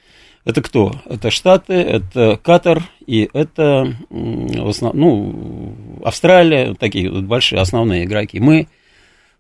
Это 0.46 0.62
кто? 0.62 0.96
Это 1.06 1.32
Штаты, 1.32 1.74
это 1.74 2.40
Катар 2.42 2.84
и 3.06 3.30
это 3.34 3.96
ну, 4.10 5.76
Австралия, 6.04 6.76
такие 6.76 7.12
вот 7.12 7.26
большие 7.26 7.60
основные 7.60 8.06
игроки. 8.06 8.40
Мы 8.40 8.68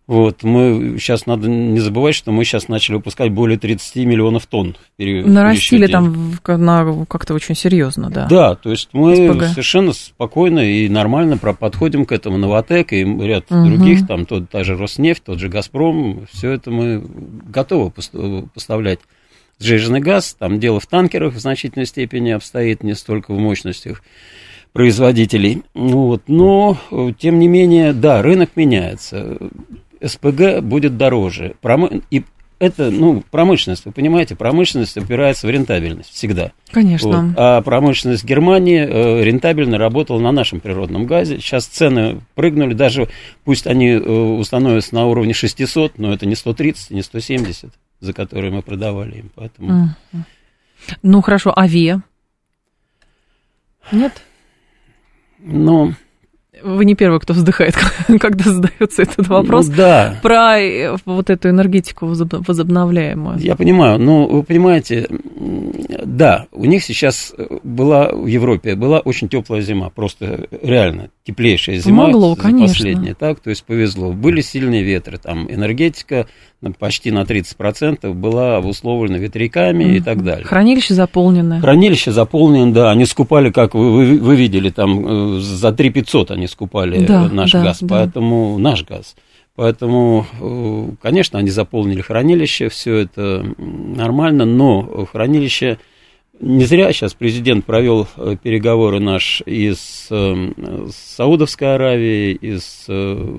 вот, 0.10 0.42
мы 0.42 0.98
сейчас 0.98 1.28
надо 1.28 1.48
не 1.48 1.80
забывать, 1.80 2.16
что 2.16 2.32
мы 2.32 2.44
сейчас 2.44 2.68
начали 2.68 2.96
выпускать 2.96 3.32
более 3.32 3.60
30 3.60 3.96
миллионов 4.08 4.48
тонн. 4.48 4.76
Нарастили 4.98 5.86
там 5.86 6.36
на, 6.48 7.06
как-то 7.06 7.36
очень 7.36 7.54
серьезно, 7.54 8.10
да. 8.10 8.26
Да, 8.26 8.56
то 8.56 8.72
есть 8.72 8.90
мы 8.94 9.16
СПГ. 9.16 9.44
совершенно 9.50 9.94
спокойно 9.94 10.62
и 10.62 10.90
нормально 10.90 11.38
подходим 11.38 12.08
к 12.08 12.12
этому. 12.12 12.40
Новотек 12.40 12.92
и 12.92 13.04
ряд 13.04 13.52
угу. 13.52 13.68
других, 13.68 14.08
там 14.08 14.26
тот, 14.26 14.50
та 14.50 14.64
же 14.64 14.76
Роснефть, 14.76 15.26
тот 15.26 15.38
же 15.38 15.48
Газпром, 15.48 16.26
все 16.32 16.54
это 16.54 16.72
мы 16.72 17.04
готовы 17.48 17.92
поставлять 18.52 19.02
сжиженный 19.60 20.00
газ. 20.00 20.36
Там 20.40 20.60
дело 20.60 20.80
в 20.80 20.88
танкерах 20.88 21.36
в 21.36 21.40
значительной 21.40 21.86
степени 21.86 22.32
обстоит, 22.32 22.82
не 22.82 22.96
столько 22.96 23.32
в 23.32 23.38
мощностях. 23.38 24.02
производителей. 24.74 25.62
Вот. 25.76 26.24
Но, 26.26 26.80
тем 27.20 27.38
не 27.38 27.48
менее, 27.48 27.94
да, 27.94 28.24
рынок 28.24 28.50
меняется. 28.56 29.38
СПГ 30.02 30.62
будет 30.62 30.98
дороже. 30.98 31.56
И 32.12 32.24
это, 32.60 32.92
ну, 32.92 33.24
промышленность, 33.32 33.86
вы 33.86 33.94
понимаете, 33.94 34.36
промышленность 34.36 34.98
опирается 34.98 35.48
в 35.48 35.50
рентабельность 35.50 36.12
всегда. 36.12 36.52
Конечно. 36.72 37.08
Вот. 37.08 37.36
А 37.38 37.62
промышленность 37.62 38.26
Германии 38.26 38.80
э, 38.80 39.24
рентабельно 39.24 39.78
работала 39.78 40.20
на 40.20 40.34
нашем 40.34 40.60
природном 40.60 41.06
газе. 41.06 41.40
Сейчас 41.40 41.66
цены 41.66 42.20
прыгнули, 42.36 42.74
даже 42.74 43.08
пусть 43.46 43.66
они 43.66 43.92
э, 43.92 44.00
установятся 44.00 44.94
на 44.94 45.06
уровне 45.08 45.34
600, 45.34 45.98
но 45.98 46.14
это 46.14 46.26
не 46.26 46.36
130, 46.36 46.92
не 46.92 47.02
170, 47.02 47.72
за 48.02 48.14
которые 48.14 48.52
мы 48.52 48.62
продавали 48.62 49.20
им. 49.20 49.32
Поэтому... 49.36 49.96
Ну, 51.02 51.22
хорошо, 51.22 51.58
авиа? 51.58 52.02
Нет? 53.92 54.22
Ну... 55.40 55.94
Вы 56.64 56.86
не 56.86 56.96
первый, 56.96 57.20
кто 57.20 57.34
вздыхает, 57.34 57.76
когда 58.20 58.52
задается 58.52 59.02
этот 59.02 59.28
вопрос. 59.28 59.68
Ну, 59.68 59.76
да. 59.76 60.20
Про 60.22 60.60
э, 60.60 60.96
вот 61.06 61.30
эту 61.30 61.50
энергетику 61.50 62.06
возобновляемую. 62.08 63.40
Я 63.40 63.56
понимаю, 63.56 64.00
но 64.00 64.28
вы 64.28 64.44
понимаете, 64.44 65.08
да, 65.40 66.48
у 66.52 66.66
них 66.66 66.84
сейчас 66.84 67.34
была 67.64 68.10
в 68.10 68.26
Европе 68.26 68.76
была 68.76 69.00
очень 69.00 69.30
теплая 69.30 69.62
зима, 69.62 69.90
просто 69.90 70.48
реально 70.62 71.12
теплейшая 71.24 71.78
зима. 71.78 72.08
Помогло, 72.08 72.36
конечно. 72.36 72.68
Последняя, 72.68 73.14
так, 73.14 73.40
то 73.40 73.50
есть 73.50 73.64
повезло. 73.64 74.12
Были 74.12 74.42
сильные 74.42 74.84
ветры, 74.84 75.18
там 75.18 75.50
энергетика 75.50 76.28
почти 76.78 77.12
на 77.12 77.22
30% 77.22 78.14
была 78.14 78.58
обусловлена 78.58 79.18
ветряками 79.18 79.86
mm-hmm. 79.86 79.98
и 79.98 80.02
так 80.02 80.24
далее. 80.26 80.46
Хранилище 80.46 80.94
заполнено. 80.94 81.62
Хранилище 81.62 82.12
заполнено, 82.12 82.74
да. 82.74 82.92
Они 82.92 83.06
скупали, 83.06 83.50
как 83.50 83.76
вы, 83.76 83.92
вы, 83.92 84.18
вы 84.20 84.36
видели, 84.36 84.70
там 84.70 85.38
э, 85.38 85.40
за 85.40 85.72
3 85.72 85.90
500 85.90 86.32
они 86.32 86.48
скупали 86.48 87.06
да, 87.06 87.30
наш 87.30 87.54
да, 87.54 87.64
газ, 87.64 87.78
да. 87.80 87.88
поэтому 87.88 88.58
наш 88.58 88.86
газ. 88.86 89.16
Поэтому, 89.60 90.26
э, 90.40 90.96
конечно, 91.02 91.38
они 91.38 91.50
заполнили 91.50 92.00
хранилище, 92.00 92.70
все 92.70 92.96
это 92.96 93.46
нормально, 93.58 94.46
но 94.46 95.06
хранилище 95.12 95.80
не 96.40 96.64
зря 96.64 96.94
сейчас 96.94 97.14
президент 97.14 97.66
провел 97.66 98.08
э, 98.16 98.38
переговоры 98.42 99.02
наш 99.02 99.44
и 99.46 99.74
с, 99.74 100.08
с 100.08 100.96
Саудовской 100.96 101.76
Аравией, 101.76 102.36
и 102.36 102.58
с 102.58 102.86
э, 102.88 103.38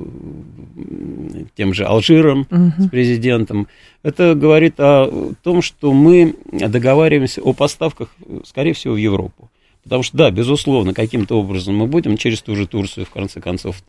тем 1.57 1.73
же 1.73 1.87
Алжиром, 1.87 2.47
угу. 2.51 2.83
с 2.83 2.91
президентом. 2.91 3.67
Это 4.03 4.35
говорит 4.35 4.75
о 4.79 5.33
том, 5.43 5.63
что 5.63 5.95
мы 5.95 6.35
договариваемся 6.53 7.41
о 7.41 7.55
поставках, 7.55 8.11
скорее 8.45 8.75
всего, 8.75 8.93
в 8.93 8.99
Европу. 8.99 9.49
Потому 9.83 10.03
что, 10.03 10.17
да, 10.17 10.31
безусловно, 10.31 10.93
каким-то 10.93 11.39
образом 11.39 11.77
мы 11.77 11.87
будем 11.87 12.17
через 12.17 12.43
ту 12.43 12.55
же 12.55 12.67
Турцию, 12.67 13.07
в 13.07 13.11
конце 13.11 13.41
концов, 13.41 13.83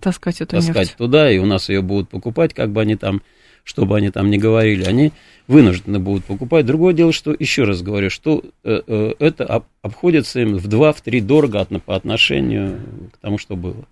таскать, 0.00 0.40
эту 0.40 0.56
таскать 0.56 0.76
нефть. 0.76 0.96
туда, 0.96 1.30
и 1.30 1.38
у 1.38 1.46
нас 1.46 1.68
ее 1.68 1.80
будут 1.80 2.08
покупать, 2.08 2.54
как 2.54 2.72
бы 2.72 2.80
они 2.80 2.96
там 2.96 3.22
что 3.66 3.84
бы 3.84 3.96
они 3.96 4.10
там 4.10 4.30
ни 4.30 4.36
говорили, 4.36 4.84
они 4.84 5.12
вынуждены 5.48 5.98
будут 5.98 6.24
покупать. 6.24 6.64
Другое 6.64 6.94
дело, 6.94 7.12
что, 7.12 7.34
еще 7.36 7.64
раз 7.64 7.82
говорю, 7.82 8.10
что 8.10 8.44
э, 8.62 8.80
э, 8.86 9.14
это 9.18 9.44
об, 9.44 9.64
обходится 9.82 10.38
им 10.38 10.56
в 10.56 10.68
2-3 10.68 11.20
дорого 11.20 11.60
от, 11.60 11.82
по 11.82 11.96
отношению 11.96 12.78
к 13.12 13.18
тому, 13.18 13.38
что 13.38 13.56
было. 13.56 13.84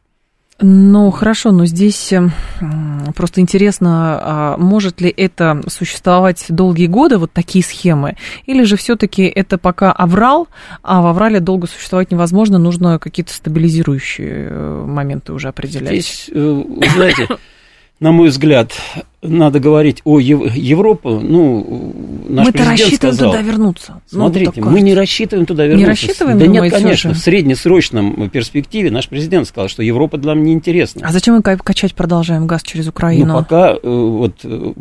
Ну, 0.60 1.10
хорошо, 1.10 1.50
но 1.50 1.66
здесь 1.66 2.12
э, 2.12 2.28
просто 3.16 3.40
интересно, 3.40 4.20
а 4.22 4.56
может 4.56 5.00
ли 5.00 5.12
это 5.14 5.60
существовать 5.66 6.44
долгие 6.48 6.86
годы, 6.86 7.18
вот 7.18 7.32
такие 7.32 7.64
схемы, 7.64 8.16
или 8.46 8.62
же 8.62 8.76
все-таки 8.76 9.24
это 9.24 9.58
пока 9.58 9.90
аврал, 9.90 10.46
а 10.82 11.02
в 11.02 11.06
аврале 11.06 11.40
долго 11.40 11.66
существовать 11.66 12.12
невозможно, 12.12 12.58
нужно 12.58 13.00
какие-то 13.00 13.32
стабилизирующие 13.32 14.48
э, 14.48 14.84
моменты 14.86 15.32
уже 15.32 15.48
определять? 15.48 15.90
Здесь, 15.90 16.30
знаете, 16.32 17.26
на 18.00 18.12
мой 18.12 18.28
взгляд, 18.28 18.72
надо 19.22 19.60
говорить 19.60 20.02
о 20.04 20.18
Ев- 20.18 20.54
Европу. 20.54 21.20
Ну, 21.20 21.94
наш 22.28 22.46
Мы-то 22.46 22.64
рассчитываем 22.64 22.96
сказал, 23.14 23.32
туда 23.32 23.42
вернуться. 23.42 23.92
Ну, 24.12 24.18
Смотрите, 24.18 24.52
ну, 24.56 24.70
мы 24.70 24.80
не 24.80 24.94
рассчитываем 24.94 25.46
туда 25.46 25.64
вернуться. 25.64 25.84
Не 25.84 25.88
рассчитываем? 25.88 26.38
Да 26.38 26.46
нет, 26.46 26.72
конечно. 26.72 27.10
Уже? 27.10 27.18
В 27.20 27.22
среднесрочном 27.22 28.28
перспективе 28.30 28.90
наш 28.90 29.08
президент 29.08 29.48
сказал, 29.48 29.68
что 29.68 29.82
Европа 29.82 30.18
для 30.18 30.34
нас 30.34 30.44
неинтересна. 30.44 31.06
А 31.06 31.12
зачем 31.12 31.36
мы 31.36 31.42
качать 31.42 31.94
продолжаем 31.94 32.46
газ 32.46 32.62
через 32.62 32.88
Украину? 32.88 33.32
Ну, 33.32 33.38
пока 33.38 33.72
э, 33.72 33.78
вот 33.82 34.34
э, 34.44 34.72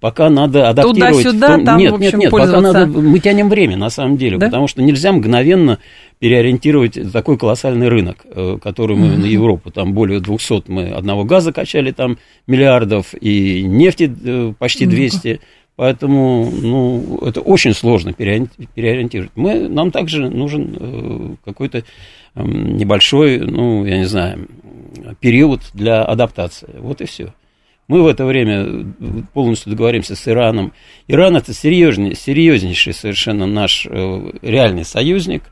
пока 0.00 0.30
надо 0.30 0.68
адаптировать. 0.68 1.24
Туда-сюда, 1.24 1.56
том... 1.56 1.64
там, 1.64 1.78
нет, 1.78 1.92
в 1.92 1.94
общем, 1.96 2.18
нет, 2.18 2.20
нет, 2.20 2.30
пока 2.30 2.60
надо, 2.60 2.86
мы 2.86 3.18
тянем 3.18 3.48
время, 3.48 3.76
на 3.76 3.90
самом 3.90 4.16
деле, 4.16 4.38
да? 4.38 4.46
потому 4.46 4.68
что 4.68 4.82
нельзя 4.82 5.12
мгновенно 5.12 5.78
переориентировать 6.18 7.12
такой 7.12 7.36
колоссальный 7.36 7.88
рынок, 7.88 8.24
э, 8.24 8.58
который 8.62 8.96
мы 8.96 9.08
mm-hmm. 9.08 9.18
на 9.18 9.26
Европу, 9.26 9.70
там 9.70 9.92
более 9.92 10.20
200 10.20 10.64
мы 10.68 10.88
одного 10.88 11.24
газа 11.24 11.52
качали 11.52 11.90
там 11.90 12.18
миллиардов 12.46 13.14
и 13.20 13.62
нефти 13.62 14.14
э, 14.24 14.52
почти 14.58 14.86
200, 14.86 15.28
mm-hmm. 15.28 15.40
поэтому, 15.76 16.50
ну, 16.50 17.18
это 17.22 17.40
очень 17.40 17.74
сложно 17.74 18.12
переориентировать. 18.12 19.32
Мы, 19.34 19.68
нам 19.68 19.90
также 19.90 20.28
нужен 20.28 20.76
э, 20.78 21.34
какой-то 21.44 21.84
эм, 22.34 22.76
небольшой, 22.76 23.38
ну, 23.38 23.84
я 23.84 23.98
не 23.98 24.06
знаю, 24.06 24.48
период 25.20 25.60
для 25.74 26.04
адаптации, 26.04 26.68
вот 26.78 27.00
и 27.00 27.06
все. 27.06 27.32
Мы 27.88 28.02
в 28.02 28.06
это 28.06 28.26
время 28.26 28.92
полностью 29.32 29.70
договоримся 29.70 30.14
с 30.14 30.28
Ираном. 30.28 30.74
Иран 31.06 31.36
это 31.36 31.54
серьезней, 31.54 32.14
серьезнейший 32.14 32.92
совершенно 32.92 33.46
наш 33.46 33.86
э, 33.88 34.32
реальный 34.42 34.84
союзник. 34.84 35.44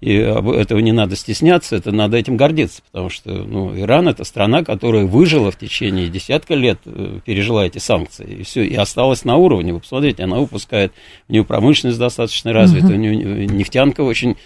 И 0.00 0.14
этого 0.14 0.80
не 0.80 0.90
надо 0.90 1.14
стесняться, 1.14 1.76
это 1.76 1.92
надо 1.92 2.16
этим 2.16 2.36
гордиться, 2.36 2.82
потому 2.90 3.08
что 3.08 3.30
ну, 3.30 3.78
Иран 3.78 4.08
это 4.08 4.24
страна, 4.24 4.64
которая 4.64 5.04
выжила 5.04 5.52
в 5.52 5.58
течение 5.58 6.08
десятка 6.08 6.54
лет, 6.54 6.80
э, 6.86 7.20
пережила 7.24 7.64
эти 7.64 7.78
санкции, 7.78 8.38
и 8.40 8.42
все, 8.42 8.64
и 8.64 8.74
осталась 8.74 9.24
на 9.24 9.36
уровне. 9.36 9.72
Вы 9.74 9.78
посмотрите, 9.78 10.24
она 10.24 10.38
выпускает, 10.38 10.92
у 11.28 11.32
нее 11.32 11.44
промышленность 11.44 12.00
достаточно 12.00 12.52
развита, 12.52 12.88
uh-huh. 12.88 12.94
у 12.94 12.96
нее 12.96 13.46
нефтянка 13.46 14.00
очень 14.00 14.36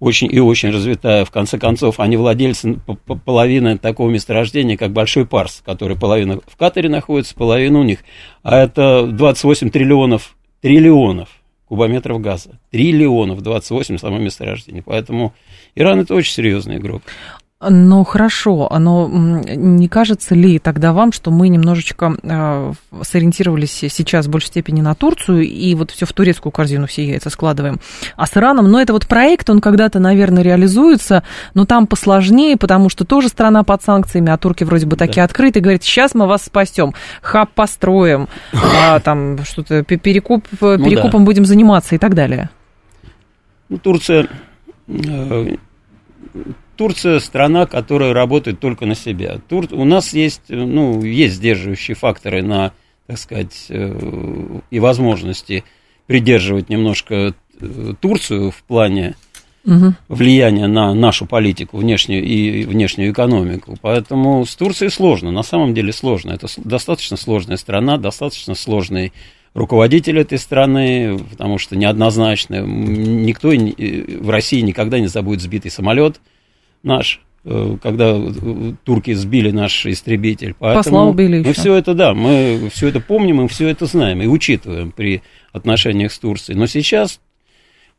очень 0.00 0.28
и 0.32 0.38
очень 0.38 0.70
развитая. 0.70 1.24
В 1.24 1.30
конце 1.30 1.58
концов, 1.58 2.00
они 2.00 2.16
владельцы 2.16 2.78
половины 3.24 3.78
такого 3.78 4.10
месторождения, 4.10 4.76
как 4.76 4.92
Большой 4.92 5.26
Парс, 5.26 5.62
который 5.64 5.96
половина 5.96 6.40
в 6.46 6.56
Катаре 6.56 6.88
находится, 6.88 7.34
половина 7.34 7.80
у 7.80 7.82
них. 7.82 8.00
А 8.42 8.58
это 8.58 9.06
28 9.06 9.70
триллионов, 9.70 10.36
триллионов 10.60 11.28
кубометров 11.66 12.20
газа. 12.20 12.58
Триллионов, 12.70 13.42
28 13.42 13.98
само 13.98 14.18
месторождение. 14.18 14.82
Поэтому 14.82 15.34
Иран 15.74 16.00
это 16.00 16.14
очень 16.14 16.32
серьезный 16.32 16.76
игрок. 16.76 17.02
Ну 17.60 18.04
хорошо, 18.04 18.70
но 18.78 19.08
не 19.08 19.88
кажется 19.88 20.36
ли 20.36 20.60
тогда 20.60 20.92
вам, 20.92 21.10
что 21.10 21.32
мы 21.32 21.48
немножечко 21.48 22.14
э, 22.22 22.72
сориентировались 23.02 23.72
сейчас 23.72 24.26
в 24.26 24.30
большей 24.30 24.46
степени 24.46 24.80
на 24.80 24.94
Турцию 24.94 25.42
и 25.42 25.74
вот 25.74 25.90
все 25.90 26.06
в 26.06 26.12
турецкую 26.12 26.52
корзину 26.52 26.86
все 26.86 27.04
яйца 27.04 27.30
складываем, 27.30 27.80
а 28.14 28.26
с 28.26 28.36
Ираном, 28.36 28.70
ну 28.70 28.78
это 28.78 28.92
вот 28.92 29.08
проект, 29.08 29.50
он 29.50 29.60
когда-то, 29.60 29.98
наверное, 29.98 30.44
реализуется, 30.44 31.24
но 31.54 31.66
там 31.66 31.88
посложнее, 31.88 32.56
потому 32.56 32.88
что 32.90 33.04
тоже 33.04 33.26
страна 33.26 33.64
под 33.64 33.82
санкциями, 33.82 34.30
а 34.30 34.38
турки 34.38 34.62
вроде 34.62 34.86
бы 34.86 34.94
такие 34.94 35.22
да. 35.22 35.24
открытые, 35.24 35.60
говорят, 35.60 35.82
сейчас 35.82 36.14
мы 36.14 36.28
вас 36.28 36.44
спасем, 36.44 36.94
хаб 37.22 37.50
построим, 37.50 38.28
а, 38.52 39.00
там 39.00 39.42
что-то 39.44 39.82
перекуп, 39.82 40.46
ну, 40.60 40.78
перекупом 40.78 41.22
да. 41.22 41.26
будем 41.26 41.44
заниматься 41.44 41.96
и 41.96 41.98
так 41.98 42.14
далее. 42.14 42.50
Ну, 43.68 43.78
Турция 43.78 44.28
э, 44.86 45.56
Турция 46.78 47.18
страна, 47.18 47.66
которая 47.66 48.14
работает 48.14 48.60
только 48.60 48.86
на 48.86 48.94
себя. 48.94 49.40
Тур... 49.48 49.66
У 49.72 49.84
нас 49.84 50.14
есть, 50.14 50.42
ну, 50.48 51.02
есть 51.02 51.34
сдерживающие 51.34 51.96
факторы 51.96 52.40
на, 52.42 52.72
так 53.08 53.18
сказать, 53.18 53.66
э, 53.68 54.60
и 54.70 54.78
возможности 54.78 55.64
придерживать 56.06 56.68
немножко 56.68 57.34
э, 57.60 57.94
Турцию 58.00 58.52
в 58.52 58.62
плане 58.62 59.16
угу. 59.64 59.94
влияния 60.08 60.68
на 60.68 60.94
нашу 60.94 61.26
политику 61.26 61.78
внешнюю 61.78 62.24
и 62.24 62.64
внешнюю 62.64 63.10
экономику. 63.10 63.76
Поэтому 63.82 64.46
с 64.46 64.54
Турцией 64.54 64.90
сложно, 64.90 65.32
на 65.32 65.42
самом 65.42 65.74
деле 65.74 65.92
сложно. 65.92 66.30
Это 66.30 66.46
достаточно 66.58 67.16
сложная 67.16 67.56
страна, 67.56 67.98
достаточно 67.98 68.54
сложный 68.54 69.12
руководитель 69.52 70.20
этой 70.20 70.38
страны, 70.38 71.18
потому 71.28 71.58
что 71.58 71.74
неоднозначно. 71.74 72.60
Никто 72.60 73.52
э, 73.52 74.18
в 74.20 74.30
России 74.30 74.60
никогда 74.60 75.00
не 75.00 75.08
забудет 75.08 75.42
сбитый 75.42 75.72
самолет– 75.72 76.20
наш, 76.82 77.20
э, 77.44 77.76
когда 77.82 78.16
э, 78.16 78.72
турки 78.84 79.12
сбили 79.12 79.50
наш 79.50 79.86
истребитель. 79.86 80.54
Поэтому 80.58 80.82
Посла 80.82 81.04
убили 81.06 81.42
Мы 81.44 81.52
все 81.52 81.74
это, 81.74 81.94
да, 81.94 82.14
мы 82.14 82.70
все 82.72 82.88
это 82.88 83.00
помним, 83.00 83.36
мы 83.36 83.48
все 83.48 83.68
это 83.68 83.86
знаем 83.86 84.22
и 84.22 84.26
учитываем 84.26 84.92
при 84.92 85.22
отношениях 85.52 86.12
с 86.12 86.18
Турцией. 86.18 86.56
Но 86.56 86.66
сейчас 86.66 87.20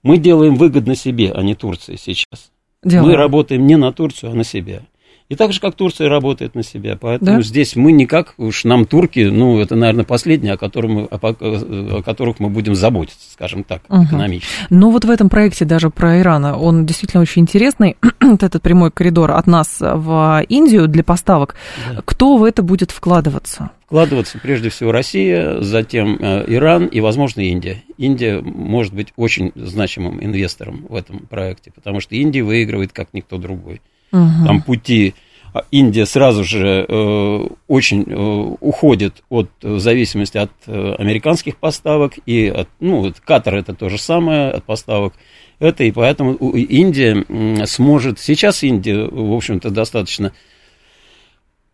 мы 0.03 0.17
делаем 0.17 0.55
выгодно 0.55 0.95
себе, 0.95 1.31
а 1.31 1.41
не 1.43 1.55
Турции 1.55 1.97
сейчас. 1.97 2.51
Делаем. 2.83 3.09
Мы 3.09 3.15
работаем 3.15 3.67
не 3.67 3.75
на 3.75 3.91
Турцию, 3.91 4.31
а 4.31 4.35
на 4.35 4.43
себя. 4.43 4.83
И 5.29 5.35
так 5.35 5.53
же, 5.53 5.59
как 5.59 5.75
Турция 5.75 6.09
работает 6.09 6.55
на 6.55 6.63
себя. 6.63 6.97
Поэтому 6.99 7.37
да? 7.37 7.41
здесь 7.43 7.75
мы 7.75 7.91
никак, 7.91 8.33
уж 8.37 8.63
нам 8.63 8.85
турки, 8.85 9.19
ну, 9.19 9.59
это, 9.59 9.75
наверное, 9.75 10.03
последние, 10.03 10.53
о, 10.53 10.57
котором 10.57 11.07
о, 11.09 11.09
о 11.11 12.01
которых 12.01 12.39
мы 12.39 12.49
будем 12.49 12.73
заботиться, 12.73 13.31
скажем 13.31 13.63
так, 13.63 13.83
угу. 13.89 14.05
экономически. 14.05 14.51
Ну, 14.71 14.89
вот 14.89 15.05
в 15.05 15.09
этом 15.09 15.29
проекте 15.29 15.65
даже 15.65 15.91
про 15.91 16.19
Иран, 16.19 16.45
он 16.45 16.87
действительно 16.87 17.21
очень 17.21 17.43
интересный, 17.43 17.95
вот 18.21 18.41
этот 18.41 18.63
прямой 18.63 18.89
коридор 18.89 19.29
от 19.31 19.45
нас 19.45 19.77
в 19.79 20.43
Индию 20.49 20.87
для 20.87 21.03
поставок. 21.03 21.53
Да. 21.93 22.01
Кто 22.03 22.37
в 22.37 22.43
это 22.43 22.63
будет 22.63 22.89
вкладываться? 22.89 23.69
Вкладываться 23.85 24.39
прежде 24.39 24.69
всего 24.69 24.91
Россия, 24.91 25.61
затем 25.61 26.17
э, 26.19 26.45
Иран 26.47 26.87
и, 26.87 27.01
возможно, 27.01 27.41
Индия. 27.41 27.83
Индия 27.97 28.41
может 28.41 28.95
быть 28.95 29.13
очень 29.15 29.51
значимым 29.53 30.23
инвестором 30.23 30.87
в 30.89 30.95
этом 30.95 31.19
проекте, 31.29 31.71
потому 31.71 31.99
что 31.99 32.15
Индия 32.15 32.41
выигрывает 32.41 32.93
как 32.93 33.09
никто 33.13 33.37
другой. 33.37 33.81
Угу. 34.11 34.45
Там 34.45 34.61
пути 34.61 35.13
а, 35.53 35.63
Индия 35.71 36.05
сразу 36.05 36.43
же 36.43 36.85
э, 36.87 37.47
очень 37.67 38.03
э, 38.07 38.55
уходит 38.59 39.23
от 39.29 39.49
зависимости 39.61 40.37
от 40.37 40.51
э, 40.67 40.95
американских 40.97 41.57
поставок, 41.57 42.13
и 42.25 42.47
от, 42.47 42.69
ну, 42.79 43.11
Катар 43.25 43.55
это 43.55 43.73
то 43.73 43.89
же 43.89 43.97
самое 43.97 44.51
от 44.51 44.63
поставок. 44.63 45.13
Это 45.59 45.83
и 45.83 45.91
поэтому 45.91 46.35
Индия 46.35 47.65
сможет, 47.65 48.19
сейчас 48.19 48.63
Индия, 48.63 49.05
в 49.05 49.33
общем-то, 49.33 49.69
достаточно 49.69 50.31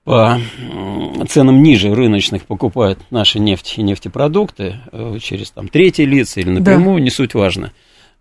по 0.06 0.40
ценам 1.28 1.64
ниже 1.64 1.94
рыночных 1.94 2.46
покупает 2.46 3.00
наши 3.10 3.40
нефть 3.40 3.74
и 3.78 3.82
нефтепродукты 3.82 4.78
э, 4.92 5.18
через 5.20 5.50
там 5.52 5.68
третьи 5.68 6.04
лица 6.04 6.40
или 6.40 6.50
напрямую, 6.50 7.00
да. 7.00 7.04
не 7.04 7.10
суть 7.10 7.34
важно. 7.34 7.74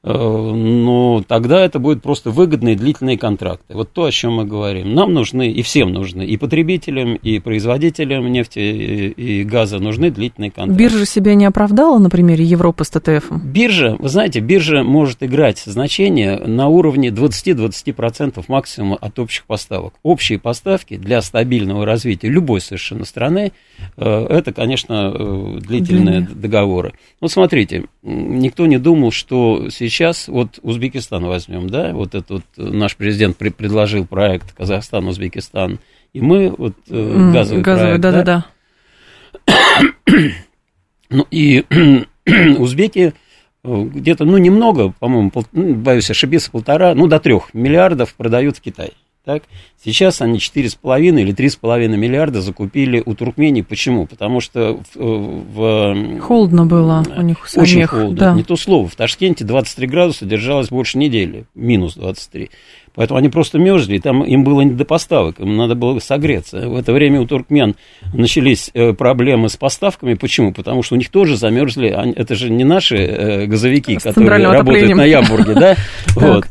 Э, 0.06 0.12
но 0.12 1.24
тогда 1.26 1.64
это 1.64 1.78
будет 1.78 2.02
просто 2.02 2.30
выгодные 2.30 2.76
длительные 2.76 3.16
контракты. 3.16 3.74
Вот 3.74 3.90
то, 3.92 4.04
о 4.04 4.10
чем 4.10 4.34
мы 4.34 4.44
говорим. 4.44 4.94
Нам 4.94 5.14
нужны, 5.14 5.50
и 5.50 5.62
всем 5.62 5.92
нужны, 5.92 6.26
и 6.26 6.36
потребителям, 6.36 7.14
и 7.14 7.38
производителям 7.38 8.30
нефти 8.30 8.58
и 8.58 9.44
газа 9.44 9.78
нужны 9.78 10.10
длительные 10.10 10.50
контракты. 10.50 10.82
Биржа 10.82 11.06
себя 11.06 11.34
не 11.34 11.46
оправдала 11.46 11.98
на 11.98 12.10
примере 12.10 12.44
Европы 12.44 12.84
с 12.84 12.90
ТТФ? 12.90 13.30
Биржа, 13.44 13.96
вы 13.98 14.08
знаете, 14.10 14.40
биржа 14.40 14.82
может 14.82 15.22
играть 15.22 15.60
значение 15.64 16.38
на 16.38 16.68
уровне 16.68 17.08
20-20% 17.08 18.44
максимум 18.48 18.98
от 19.00 19.18
общих 19.18 19.44
поставок. 19.46 19.94
Общие 20.02 20.38
поставки 20.38 20.96
для 20.96 21.22
стабильного 21.22 21.86
развития 21.86 22.28
любой 22.28 22.60
совершенно 22.60 23.06
страны, 23.06 23.52
э, 23.96 24.26
это, 24.28 24.52
конечно, 24.52 25.12
э, 25.14 25.58
длительные 25.60 26.20
Длинные. 26.20 26.28
договоры. 26.34 26.92
Вот 27.20 27.32
смотрите, 27.32 27.84
никто 28.02 28.66
не 28.66 28.78
думал, 28.78 29.10
что 29.10 29.70
сейчас, 29.70 29.93
вот 30.28 30.58
Узбекистан 30.62 31.24
возьмем, 31.24 31.68
да, 31.68 31.92
вот 31.92 32.14
этот 32.14 32.30
вот 32.30 32.44
наш 32.56 32.96
президент 32.96 33.36
предложил 33.36 34.06
проект 34.06 34.52
Казахстан-Узбекистан, 34.52 35.78
и 36.12 36.20
мы, 36.20 36.54
вот 36.56 36.74
э, 36.88 37.30
газовый, 37.32 37.62
газовый 37.62 37.98
проект, 37.98 38.00
да, 38.00 38.12
да, 38.12 38.22
да. 38.22 38.44
Ну 41.10 41.26
и 41.30 41.64
узбеки 42.58 43.14
э, 43.62 43.82
где-то, 43.94 44.24
ну, 44.24 44.38
немного, 44.38 44.92
по-моему, 44.98 45.30
пол, 45.30 45.44
ну, 45.52 45.74
боюсь 45.74 46.10
ошибиться, 46.10 46.50
полтора, 46.50 46.94
ну, 46.94 47.06
до 47.06 47.20
трех 47.20 47.52
миллиардов 47.54 48.14
продают 48.14 48.56
в 48.56 48.60
Китай. 48.60 48.92
Так? 49.24 49.44
Сейчас 49.82 50.20
они 50.20 50.38
4,5 50.38 51.20
или 51.20 51.34
3,5 51.34 51.88
миллиарда 51.88 52.42
закупили 52.42 53.02
у 53.04 53.14
Туркмении. 53.14 53.62
Почему? 53.62 54.06
Потому 54.06 54.40
что 54.40 54.80
в, 54.94 54.98
в... 54.98 56.20
Холодно 56.20 56.66
было 56.66 57.02
у 57.16 57.22
них 57.22 57.48
самих. 57.48 57.68
Очень 57.68 57.86
холодно. 57.86 58.16
Да. 58.16 58.34
Не 58.34 58.42
то 58.42 58.56
слово. 58.56 58.86
В 58.86 58.94
Ташкенте 58.96 59.44
23 59.44 59.86
градуса 59.86 60.26
держалось 60.26 60.68
больше 60.68 60.98
недели. 60.98 61.46
Минус 61.54 61.94
23. 61.94 62.50
Поэтому 62.94 63.18
они 63.18 63.28
просто 63.28 63.58
мерзли, 63.58 63.98
там 63.98 64.22
им 64.22 64.44
было 64.44 64.60
не 64.60 64.72
до 64.72 64.84
поставок, 64.84 65.40
им 65.40 65.56
надо 65.56 65.74
было 65.74 65.98
согреться. 65.98 66.68
В 66.68 66.76
это 66.76 66.92
время 66.92 67.20
у 67.20 67.26
туркмен 67.26 67.74
начались 68.12 68.70
э, 68.72 68.92
проблемы 68.92 69.48
с 69.48 69.56
поставками. 69.56 70.14
Почему? 70.14 70.52
Потому 70.52 70.82
что 70.82 70.94
у 70.94 70.98
них 70.98 71.08
тоже 71.08 71.36
замерзли, 71.36 71.88
это 71.88 72.34
же 72.36 72.50
не 72.50 72.62
наши 72.62 72.96
э, 72.96 73.46
газовики, 73.46 73.98
с 73.98 74.02
которые 74.02 74.46
работают 74.46 74.96
на 74.96 75.04
Ябурге, 75.04 75.54
да? 75.54 75.76
Вот. 76.14 76.46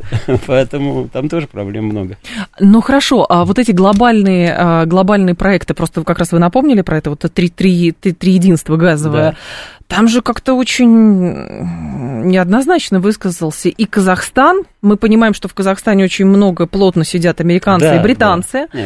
Поэтому 0.45 1.07
там 1.07 1.29
тоже 1.29 1.47
проблем 1.47 1.85
много. 1.85 2.17
Ну 2.59 2.81
хорошо, 2.81 3.25
а 3.29 3.45
вот 3.45 3.59
эти 3.59 3.71
глобальные, 3.71 4.53
а, 4.53 4.85
глобальные 4.85 5.35
проекты, 5.35 5.73
просто 5.73 6.03
как 6.03 6.19
раз 6.19 6.33
вы 6.33 6.39
напомнили 6.39 6.81
про 6.81 6.97
это, 6.97 7.11
вот 7.11 7.19
три, 7.33 7.49
три, 7.49 7.91
три 7.91 8.33
единства 8.33 8.75
газовое, 8.75 9.37
там 9.87 10.07
же 10.07 10.21
как-то 10.21 10.53
очень 10.53 12.23
неоднозначно 12.23 12.99
высказался 12.99 13.69
и 13.69 13.85
Казахстан. 13.85 14.63
Мы 14.81 14.97
понимаем, 14.97 15.33
что 15.33 15.47
в 15.47 15.53
Казахстане 15.53 16.05
очень 16.05 16.25
много 16.25 16.65
плотно 16.65 17.05
сидят 17.05 17.41
американцы 17.41 17.87
да, 17.87 17.95
и 17.97 18.03
британцы. 18.03 18.67
Да, 18.73 18.79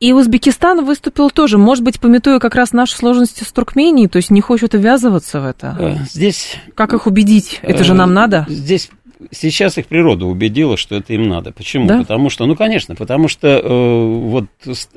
и 0.00 0.12
Узбекистан 0.12 0.84
выступил 0.84 1.30
тоже, 1.30 1.58
может 1.58 1.82
быть, 1.84 2.00
пометуя 2.00 2.38
как 2.38 2.54
раз 2.54 2.72
наши 2.72 2.94
сложности 2.94 3.44
с 3.44 3.52
Туркменией, 3.52 4.08
то 4.08 4.16
есть 4.16 4.30
не 4.30 4.40
хочет 4.40 4.74
ввязываться 4.74 5.40
в 5.40 5.46
это. 5.46 5.76
Э, 5.78 5.96
здесь... 6.10 6.56
Как 6.74 6.92
их 6.92 7.06
убедить? 7.06 7.60
Это 7.62 7.84
же 7.84 7.94
нам 7.94 8.14
надо? 8.14 8.46
Здесь 8.48 8.90
сейчас 9.30 9.78
их 9.78 9.86
природа 9.86 10.26
убедила, 10.26 10.76
что 10.76 10.96
это 10.96 11.14
им 11.14 11.28
надо. 11.28 11.52
Почему? 11.52 11.86
Да? 11.86 11.98
Потому 11.98 12.30
что, 12.30 12.46
ну, 12.46 12.56
конечно, 12.56 12.94
потому 12.94 13.28
что 13.28 13.48
э, 13.48 14.06
вот 14.06 14.46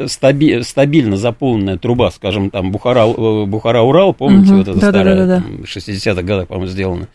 стаби, 0.06 0.62
стабильно 0.62 1.18
заполненная 1.18 1.78
труба, 1.78 2.12
скажем, 2.12 2.50
там 2.50 2.72
Бухара, 2.72 3.06
э, 3.08 3.46
Бухара-Урал, 3.46 4.14
помните, 4.14 4.50
угу. 4.50 4.58
вот 4.58 4.68
эта 4.68 4.80
да, 4.80 4.90
старая, 4.90 5.16
да, 5.16 5.26
да, 5.26 5.44
да. 5.48 5.64
60-х 5.64 6.22
годах, 6.22 6.48
по-моему, 6.48 6.68
сделана. 6.68 7.08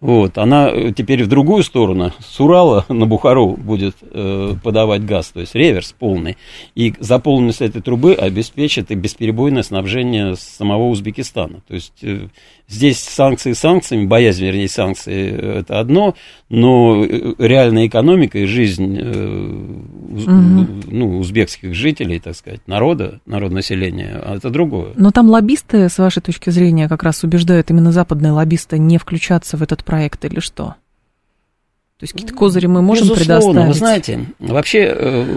Вот, 0.00 0.36
она 0.38 0.70
теперь 0.92 1.24
в 1.24 1.28
другую 1.28 1.62
сторону, 1.62 2.12
с 2.20 2.38
Урала 2.38 2.84
на 2.90 3.06
Бухару 3.06 3.56
будет 3.56 3.96
э, 4.02 4.54
подавать 4.62 5.04
газ, 5.06 5.28
то 5.28 5.40
есть 5.40 5.54
реверс 5.54 5.94
полный. 5.98 6.36
И 6.74 6.92
заполненность 6.98 7.62
этой 7.62 7.80
трубы 7.80 8.12
обеспечит 8.12 8.90
и 8.90 8.96
бесперебойное 8.96 9.62
снабжение 9.62 10.36
самого 10.36 10.88
Узбекистана. 10.88 11.62
То 11.66 11.74
есть 11.74 11.94
э, 12.02 12.28
Здесь 12.66 12.98
санкции 12.98 13.52
санкциями, 13.52 14.06
боязнь, 14.06 14.42
вернее, 14.42 14.68
санкции 14.68 15.30
э, 15.30 15.58
это 15.60 15.80
одно, 15.80 16.14
но 16.48 17.04
э, 17.04 17.34
реальная 17.38 17.86
экономика 17.86 18.38
и 18.38 18.46
жизнь 18.46 18.98
угу. 18.98 20.66
ну, 20.90 21.18
узбекских 21.18 21.74
жителей, 21.74 22.20
так 22.20 22.34
сказать, 22.34 22.60
народа, 22.66 23.20
народонаселения, 23.26 24.18
а 24.24 24.36
это 24.36 24.48
другое. 24.48 24.92
Но 24.96 25.10
там 25.10 25.28
лоббисты, 25.28 25.90
с 25.90 25.98
вашей 25.98 26.22
точки 26.22 26.48
зрения, 26.48 26.88
как 26.88 27.02
раз 27.02 27.22
убеждают 27.22 27.70
именно 27.70 27.92
западные 27.92 28.32
лоббисты 28.32 28.78
не 28.78 28.96
включаться 28.96 29.58
в 29.58 29.62
этот 29.62 29.84
проект 29.84 30.24
или 30.24 30.40
что? 30.40 30.76
То 31.98 32.04
есть 32.04 32.14
какие-то 32.14 32.34
козыри 32.34 32.66
мы 32.66 32.80
можем 32.80 33.08
Безусловно, 33.08 33.60
предоставить? 33.60 33.68
Вы 33.68 33.74
знаете, 33.74 34.26
вообще, 34.38 35.28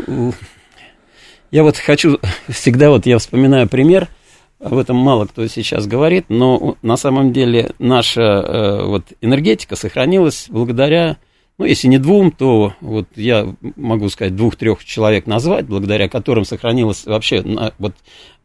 я 1.52 1.64
вот 1.64 1.78
хочу, 1.78 2.20
всегда 2.48 2.90
вот 2.90 3.06
я 3.06 3.18
вспоминаю 3.18 3.68
пример– 3.68 4.08
об 4.60 4.78
этом 4.78 4.96
мало 4.98 5.26
кто 5.26 5.46
сейчас 5.48 5.86
говорит, 5.88 6.26
но 6.30 6.78
на 6.82 6.98
самом 6.98 7.32
деле 7.32 7.72
наша 7.80 8.22
э, 8.22 8.86
вот, 8.86 9.04
энергетика 9.22 9.76
сохранилась 9.76 10.48
благодаря, 10.50 11.18
ну, 11.60 11.66
если 11.66 11.88
не 11.88 12.00
двум, 12.00 12.32
то 12.32 12.74
вот 12.82 13.08
я 13.16 13.54
могу 13.76 14.10
сказать 14.10 14.36
двух-трех 14.36 14.84
человек 14.84 15.28
назвать, 15.28 15.66
благодаря 15.68 16.10
которым 16.10 16.44
сохранилась 16.44 17.06
вообще 17.06 17.44
вот 17.78 17.94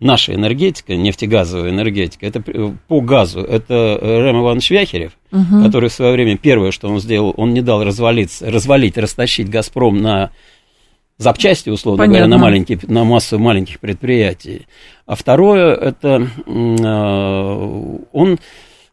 наша 0.01 0.35
энергетика, 0.35 0.96
нефтегазовая 0.96 1.70
энергетика. 1.70 2.27
Это 2.27 2.42
по 2.88 3.01
газу. 3.01 3.40
Это 3.40 3.98
Рэм 4.01 4.40
Иванович 4.40 4.70
Вяхерев, 4.70 5.12
угу. 5.31 5.64
который 5.64 5.88
в 5.88 5.94
свое 5.94 6.12
время 6.12 6.37
первое, 6.37 6.72
что 6.72 6.88
он 6.88 7.01
сделал, 7.01 7.33
он 7.37 7.55
не 7.55 7.62
дал 7.62 7.83
развалиться, 7.85 8.51
развалить, 8.51 8.98
растащить 8.98 9.48
«Газпром» 9.48 10.01
на 10.03 10.31
запчасти, 11.22 11.70
условно 11.70 12.04
Понятно. 12.04 12.26
говоря, 12.26 12.37
на, 12.37 12.42
маленькие, 12.42 12.78
на 12.88 13.04
массу 13.04 13.38
маленьких 13.38 13.80
предприятий. 13.80 14.66
А 15.06 15.14
второе, 15.14 15.74
это 15.74 16.28
э, 16.46 17.98
он 18.12 18.38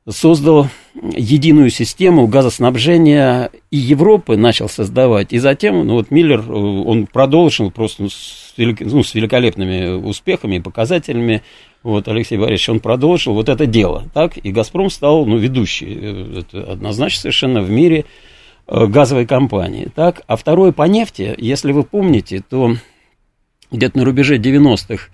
создал 0.08 0.68
единую 1.15 1.70
систему 1.70 2.28
газоснабжения 2.28 3.52
и 3.72 3.78
Европы 3.78 4.38
начал 4.38 4.68
создавать, 4.70 5.34
и 5.34 5.38
затем, 5.38 5.86
ну 5.86 5.96
вот 5.96 6.12
Миллер, 6.12 6.39
э, 6.39 6.52
он 6.52 7.08
продолжил 7.08 7.72
просто 7.72 8.10
с, 8.10 8.54
велик, 8.58 8.82
ну, 8.82 9.04
с 9.04 9.13
великолепными 9.13 10.02
успехами 10.02 10.58
и 10.58 10.60
показателями, 10.60 11.44
вот 11.84 12.08
Алексей 12.08 12.38
Борисович, 12.38 12.70
он 12.70 12.80
продолжил 12.80 13.34
вот 13.34 13.50
это 13.50 13.65
дело, 13.65 14.06
так, 14.13 14.38
и 14.38 14.52
«Газпром» 14.52 14.89
стал, 14.89 15.26
ну, 15.26 15.38
ведущий, 15.38 15.98
э, 16.02 16.39
это 16.39 16.72
однозначно 16.72 17.22
совершенно 17.22 17.62
в 17.62 17.70
мире 17.70 18.06
газовой 18.70 19.26
компании. 19.26 19.90
Так? 19.94 20.22
А 20.28 20.36
второе 20.36 20.72
по 20.72 20.84
нефти, 20.84 21.36
если 21.38 21.72
вы 21.72 21.84
помните, 21.84 22.44
то 22.48 22.76
где-то 23.72 23.98
на 23.98 24.06
рубеже 24.06 24.38
90-х 24.38 25.10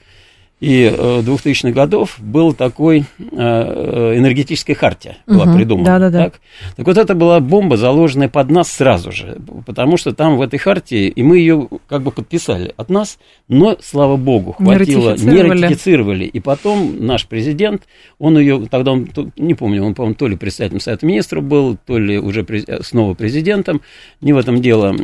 и 0.62 0.86
2000-х 0.88 1.72
годов 1.72 2.16
был 2.20 2.54
такой 2.54 3.06
энергетическая 3.20 4.76
хартия 4.76 5.18
была 5.28 5.44
угу, 5.44 5.56
придумана. 5.56 5.86
Да, 5.86 6.00
да, 6.00 6.10
да. 6.10 6.24
Так? 6.26 6.42
так 6.78 6.88
вот 6.88 6.98
это 6.98 7.14
была 7.14 7.40
бомба, 7.40 7.78
заложенная 7.78 8.30
под 8.30 8.50
нас 8.50 8.72
сразу 8.72 9.12
же, 9.12 9.38
потому 9.66 9.98
что 9.98 10.14
там 10.14 10.38
в 10.38 10.42
этой 10.42 10.58
хартии, 10.58 11.08
и 11.08 11.24
мы 11.24 11.40
ее 11.40 11.68
как 11.88 12.04
бы 12.04 12.12
подписали 12.12 12.74
от 12.78 12.90
нас, 12.90 13.20
но, 13.48 13.78
слава 13.82 14.16
богу, 14.16 14.54
хватило, 14.54 15.10
не 15.10 15.42
ратифицировали. 15.42 15.58
Не 15.58 15.64
ратифицировали. 15.66 16.26
И 16.26 16.40
потом 16.40 17.06
наш 17.06 17.28
президент, 17.28 17.84
он 18.18 18.38
ее, 18.38 18.68
тогда 18.70 18.94
он, 18.94 19.10
не 19.36 19.54
помню, 19.54 19.84
он, 19.84 19.94
по-моему, 19.94 20.16
то 20.16 20.28
ли 20.28 20.36
председателем 20.36 20.80
Совета 20.80 21.06
Министров 21.06 21.44
был, 21.44 21.78
то 21.86 21.98
ли 21.98 22.18
уже 22.18 22.46
снова 22.82 23.14
президентом, 23.14 23.82
не 24.22 24.34
в 24.34 24.38
этом 24.38 24.62
дело, 24.62 24.96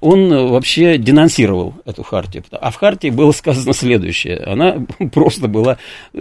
он 0.00 0.48
вообще 0.48 0.98
денонсировал 0.98 1.74
эту 1.84 2.02
хартию. 2.02 2.44
А 2.50 2.70
в 2.70 2.76
хартии 2.76 3.10
было 3.10 3.32
сказано 3.32 3.72
следующее, 3.72 4.38
она 4.38 4.76
просто 5.12 5.48
была, 5.48 5.78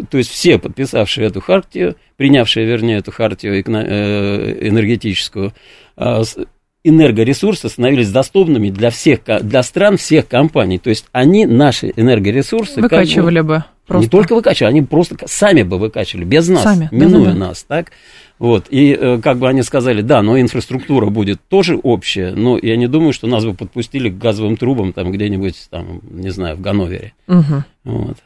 то 0.09 0.17
есть 0.17 0.29
все 0.29 0.57
подписавшие 0.57 1.27
эту 1.27 1.41
хартию, 1.41 1.95
принявшие, 2.17 2.65
вернее, 2.65 2.97
эту 2.97 3.11
хартию 3.11 3.55
э, 3.55 4.67
энергетическую, 4.67 5.53
а, 5.97 6.23
энергоресурсы 6.83 7.67
становились 7.67 8.11
доступными 8.11 8.69
для 8.69 8.91
всех, 8.91 9.21
для 9.41 9.63
стран 9.63 9.97
всех 9.97 10.27
компаний. 10.27 10.77
То 10.77 10.89
есть 10.89 11.05
они 11.11 11.45
наши 11.45 11.91
энергоресурсы... 11.95 12.79
Выкачивали 12.79 13.37
как 13.37 13.45
бы, 13.45 13.55
бы 13.55 13.63
просто. 13.87 14.05
Не 14.05 14.09
только 14.09 14.35
выкачивали, 14.35 14.69
они 14.69 14.81
просто 14.83 15.15
сами 15.25 15.63
бы 15.63 15.79
выкачивали, 15.79 16.25
без 16.25 16.47
нас, 16.47 16.63
сами, 16.63 16.87
минуя 16.91 17.25
да, 17.25 17.31
да. 17.31 17.37
нас, 17.37 17.63
так? 17.63 17.91
Вот, 18.37 18.67
и 18.69 18.91
э, 18.99 19.19
как 19.23 19.37
бы 19.37 19.47
они 19.47 19.63
сказали, 19.63 20.01
да, 20.01 20.21
но 20.21 20.39
инфраструктура 20.39 21.07
будет 21.07 21.39
тоже 21.47 21.79
общая, 21.81 22.33
но 22.33 22.59
я 22.61 22.75
не 22.75 22.87
думаю, 22.87 23.13
что 23.13 23.27
нас 23.27 23.45
бы 23.45 23.53
подпустили 23.53 24.09
к 24.09 24.17
газовым 24.17 24.57
трубам 24.57 24.91
там 24.91 25.11
где-нибудь, 25.11 25.67
там, 25.69 26.01
не 26.11 26.29
знаю, 26.29 26.57
в 26.57 26.61
Ганновере. 26.61 27.13
Угу. 27.27 27.63
Вот. 27.85 28.17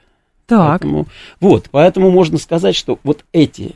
Так. 0.49 0.81
Поэтому, 0.81 1.07
вот, 1.39 1.67
поэтому 1.71 2.09
можно 2.09 2.37
сказать, 2.37 2.75
что 2.75 2.99
вот 3.03 3.23
эти 3.31 3.75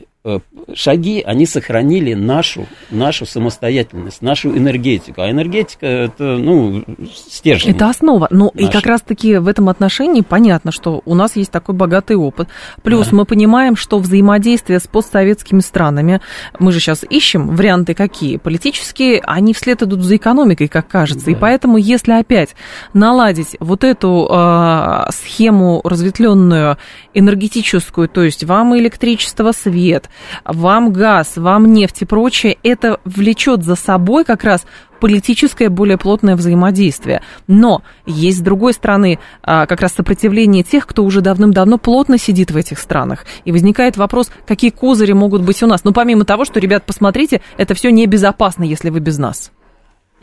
шаги, 0.74 1.22
они 1.24 1.44
сохранили 1.44 2.14
нашу, 2.14 2.66
нашу 2.90 3.26
самостоятельность, 3.26 4.22
нашу 4.22 4.56
энергетику. 4.56 5.20
А 5.20 5.30
энергетика 5.30 5.86
это, 5.86 6.38
ну, 6.38 6.82
стержень. 7.14 7.72
Это 7.72 7.90
основа. 7.90 8.28
Ну, 8.30 8.50
наш. 8.54 8.64
и 8.64 8.72
как 8.72 8.86
раз-таки 8.86 9.36
в 9.36 9.48
этом 9.48 9.68
отношении 9.68 10.22
понятно, 10.22 10.72
что 10.72 11.02
у 11.04 11.14
нас 11.14 11.36
есть 11.36 11.50
такой 11.50 11.74
богатый 11.74 12.16
опыт. 12.16 12.48
Плюс 12.82 13.08
да. 13.08 13.16
мы 13.16 13.24
понимаем, 13.26 13.76
что 13.76 13.98
взаимодействие 13.98 14.80
с 14.80 14.86
постсоветскими 14.86 15.60
странами, 15.60 16.22
мы 16.58 16.72
же 16.72 16.80
сейчас 16.80 17.04
ищем 17.08 17.54
варианты 17.54 17.92
какие, 17.92 18.38
политические, 18.38 19.20
они 19.24 19.52
вслед 19.52 19.82
идут 19.82 20.00
за 20.00 20.16
экономикой, 20.16 20.68
как 20.68 20.88
кажется. 20.88 21.26
Да. 21.26 21.32
И 21.32 21.34
поэтому, 21.34 21.76
если 21.76 22.12
опять 22.12 22.54
наладить 22.94 23.56
вот 23.60 23.84
эту 23.84 24.26
э, 24.30 25.10
схему 25.10 25.82
разветвленную 25.84 26.78
энергетическую, 27.14 28.08
то 28.08 28.22
есть 28.22 28.44
вам 28.44 28.76
электричество, 28.76 29.52
свет, 29.52 30.10
вам 30.44 30.92
газ, 30.92 31.36
вам 31.36 31.72
нефть 31.72 32.02
и 32.02 32.04
прочее, 32.04 32.58
это 32.62 33.00
влечет 33.04 33.64
за 33.64 33.76
собой 33.76 34.24
как 34.24 34.44
раз 34.44 34.66
политическое 35.00 35.68
более 35.68 35.98
плотное 35.98 36.34
взаимодействие. 36.34 37.22
Но 37.46 37.82
есть, 38.06 38.38
с 38.38 38.40
другой 38.40 38.72
стороны, 38.72 39.18
а, 39.42 39.66
как 39.66 39.82
раз 39.82 39.92
сопротивление 39.92 40.62
тех, 40.62 40.86
кто 40.86 41.04
уже 41.04 41.20
давным-давно 41.20 41.76
плотно 41.78 42.16
сидит 42.16 42.50
в 42.50 42.56
этих 42.56 42.78
странах. 42.78 43.26
И 43.44 43.52
возникает 43.52 43.96
вопрос, 43.96 44.30
какие 44.46 44.70
козыри 44.70 45.12
могут 45.12 45.42
быть 45.42 45.62
у 45.62 45.66
нас. 45.66 45.84
Ну, 45.84 45.92
помимо 45.92 46.24
того, 46.24 46.44
что, 46.44 46.58
ребят, 46.58 46.86
посмотрите, 46.86 47.42
это 47.58 47.74
все 47.74 47.90
небезопасно, 47.90 48.64
если 48.64 48.88
вы 48.88 49.00
без 49.00 49.18
нас. 49.18 49.52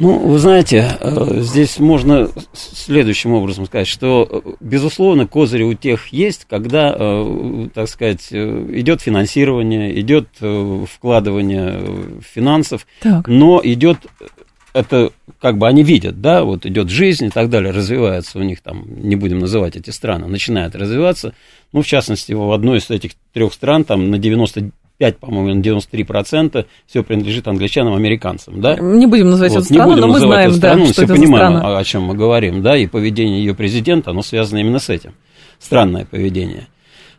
Ну, 0.01 0.17
вы 0.17 0.39
знаете, 0.39 0.97
э, 0.99 1.41
здесь 1.41 1.77
можно 1.77 2.27
следующим 2.53 3.33
образом 3.33 3.67
сказать, 3.67 3.87
что, 3.87 4.27
э, 4.27 4.51
безусловно, 4.59 5.27
козыри 5.27 5.61
у 5.61 5.75
тех 5.75 6.07
есть, 6.07 6.47
когда, 6.49 6.95
э, 6.97 7.67
так 7.71 7.87
сказать, 7.87 8.27
идет 8.31 9.01
финансирование, 9.01 9.99
идет 9.99 10.27
вкладывание 10.89 12.19
финансов, 12.33 12.87
так. 13.01 13.27
но 13.27 13.61
идет 13.63 13.99
это 14.73 15.11
как 15.39 15.59
бы 15.59 15.67
они 15.67 15.83
видят, 15.83 16.19
да, 16.19 16.45
вот 16.45 16.65
идет 16.65 16.89
жизнь 16.89 17.25
и 17.25 17.29
так 17.29 17.51
далее, 17.51 17.71
развивается 17.71 18.39
у 18.39 18.41
них 18.41 18.61
там, 18.61 18.85
не 18.87 19.15
будем 19.15 19.37
называть 19.37 19.75
эти 19.75 19.91
страны, 19.91 20.27
начинает 20.27 20.75
развиваться, 20.75 21.35
ну, 21.73 21.83
в 21.83 21.87
частности, 21.87 22.33
в 22.33 22.51
одной 22.51 22.79
из 22.79 22.89
этих 22.89 23.11
трех 23.33 23.53
стран, 23.53 23.83
там 23.83 24.09
на 24.09 24.17
90 24.17 24.71
5, 25.01 25.17
по-моему, 25.17 25.55
на 25.55 25.61
93% 25.61 26.67
все 26.85 27.03
принадлежит 27.03 27.47
англичанам, 27.47 27.95
американцам, 27.95 28.61
да? 28.61 28.75
Не 28.75 29.07
будем 29.07 29.31
называть 29.31 29.51
вот, 29.53 29.65
эту 29.65 29.73
страну, 29.73 29.95
но 29.95 30.07
мы 30.07 30.19
знаем, 30.19 30.53
страну, 30.53 30.85
да, 30.85 30.93
что 30.93 31.05
все 31.05 31.15
понимаем, 31.15 31.57
страна. 31.57 31.79
о 31.79 31.83
чем 31.83 32.03
мы 32.03 32.13
говорим, 32.13 32.61
да, 32.61 32.77
и 32.77 32.85
поведение 32.85 33.39
ее 33.39 33.55
президента, 33.55 34.11
оно 34.11 34.21
связано 34.21 34.59
именно 34.59 34.77
с 34.77 34.91
этим. 34.91 35.13
Странное 35.57 36.05
поведение. 36.05 36.67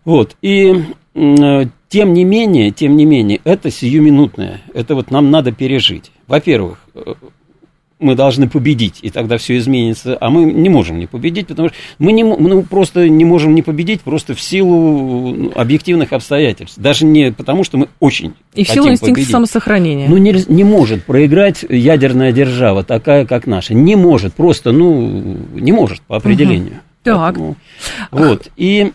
Вот, 0.05 0.37
и 0.43 0.75
тем 1.13 2.13
не 2.13 2.25
менее, 2.25 2.71
тем 2.71 2.97
не 2.97 3.05
менее, 3.05 3.41
это 3.43 3.69
сиюминутное, 3.73 4.63
это 4.73 4.95
вот 4.95 5.11
нам 5.11 5.33
надо 5.33 5.51
пережить. 5.51 6.13
Во-первых, 6.29 6.79
э, 6.95 7.15
мы 8.03 8.15
должны 8.15 8.49
победить, 8.49 8.99
и 9.03 9.11
тогда 9.11 9.39
все 9.39 9.57
изменится. 9.57 10.17
А 10.21 10.31
мы 10.31 10.45
не 10.45 10.69
можем 10.69 10.99
не 10.99 11.07
победить, 11.07 11.47
потому 11.47 11.69
что 11.69 11.77
мы, 11.99 12.13
не, 12.13 12.25
мы 12.25 12.63
просто 12.63 13.09
не 13.09 13.25
можем 13.25 13.55
не 13.55 13.63
победить 13.63 14.03
просто 14.03 14.35
в 14.35 14.41
силу 14.41 15.35
ну, 15.35 15.53
объективных 15.55 16.13
обстоятельств. 16.13 16.79
Даже 16.79 17.05
не 17.05 17.33
потому, 17.33 17.65
что 17.65 17.79
мы 17.79 17.89
очень 18.01 18.35
И 18.55 18.65
в 18.65 18.69
силу 18.69 18.89
инстинкта 18.89 19.15
победить. 19.15 19.31
самосохранения. 19.31 20.09
Ну, 20.09 20.17
не, 20.17 20.35
не 20.49 20.65
может 20.65 21.05
проиграть 21.05 21.65
ядерная 21.69 22.33
держава, 22.33 22.85
такая, 22.85 23.27
как 23.27 23.47
наша. 23.47 23.75
Не 23.75 23.97
может, 23.97 24.35
просто, 24.35 24.73
ну, 24.73 25.39
не 25.55 25.73
может 25.73 26.03
по 26.03 26.17
определению. 26.17 26.73
Угу. 26.73 26.81
Так. 27.05 27.35
Поэтому, 27.35 27.57
вот. 28.11 28.49
И 28.57 28.93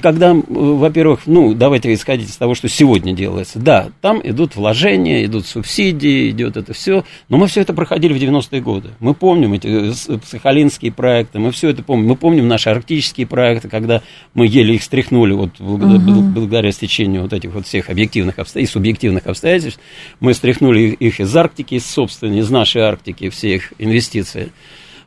когда, 0.00 0.34
во-первых, 0.34 1.20
ну, 1.26 1.54
давайте 1.54 1.92
исходить 1.94 2.30
из 2.30 2.36
того, 2.36 2.54
что 2.54 2.68
сегодня 2.68 3.12
делается. 3.12 3.60
Да, 3.60 3.90
там 4.00 4.20
идут 4.24 4.56
вложения, 4.56 5.24
идут 5.24 5.46
субсидии, 5.46 6.30
идет 6.30 6.56
это 6.56 6.72
все, 6.72 7.04
но 7.28 7.36
мы 7.36 7.46
все 7.46 7.60
это 7.60 7.72
проходили 7.72 8.12
в 8.12 8.16
90-е 8.16 8.60
годы. 8.60 8.90
Мы 8.98 9.14
помним 9.14 9.52
эти 9.52 9.90
э, 9.90 10.18
сахалинские 10.24 10.90
проекты, 10.90 11.38
мы 11.38 11.52
все 11.52 11.68
это 11.68 11.84
помним. 11.84 12.08
Мы 12.08 12.16
помним 12.16 12.48
наши 12.48 12.70
арктические 12.70 13.26
проекты, 13.28 13.68
когда 13.68 14.02
мы 14.34 14.46
еле 14.46 14.74
их 14.74 14.82
стряхнули 14.82 15.32
вот 15.32 15.50
благодаря, 15.60 16.12
угу. 16.12 16.22
благодаря 16.22 16.72
стечению 16.72 17.22
вот 17.22 17.32
этих 17.32 17.52
вот 17.52 17.66
всех 17.66 17.88
объективных 17.88 18.38
обстоятельств, 18.38 18.74
и 18.74 18.78
субъективных 18.78 19.26
обстоятельств. 19.26 19.80
Мы 20.18 20.34
стряхнули 20.34 20.80
их 20.80 21.20
из 21.20 21.34
Арктики, 21.36 21.74
из 21.74 21.86
собственной, 21.86 22.38
из 22.38 22.50
нашей 22.50 22.82
Арктики, 22.82 23.28
все 23.28 23.54
их 23.54 23.72
инвестиции. 23.78 24.50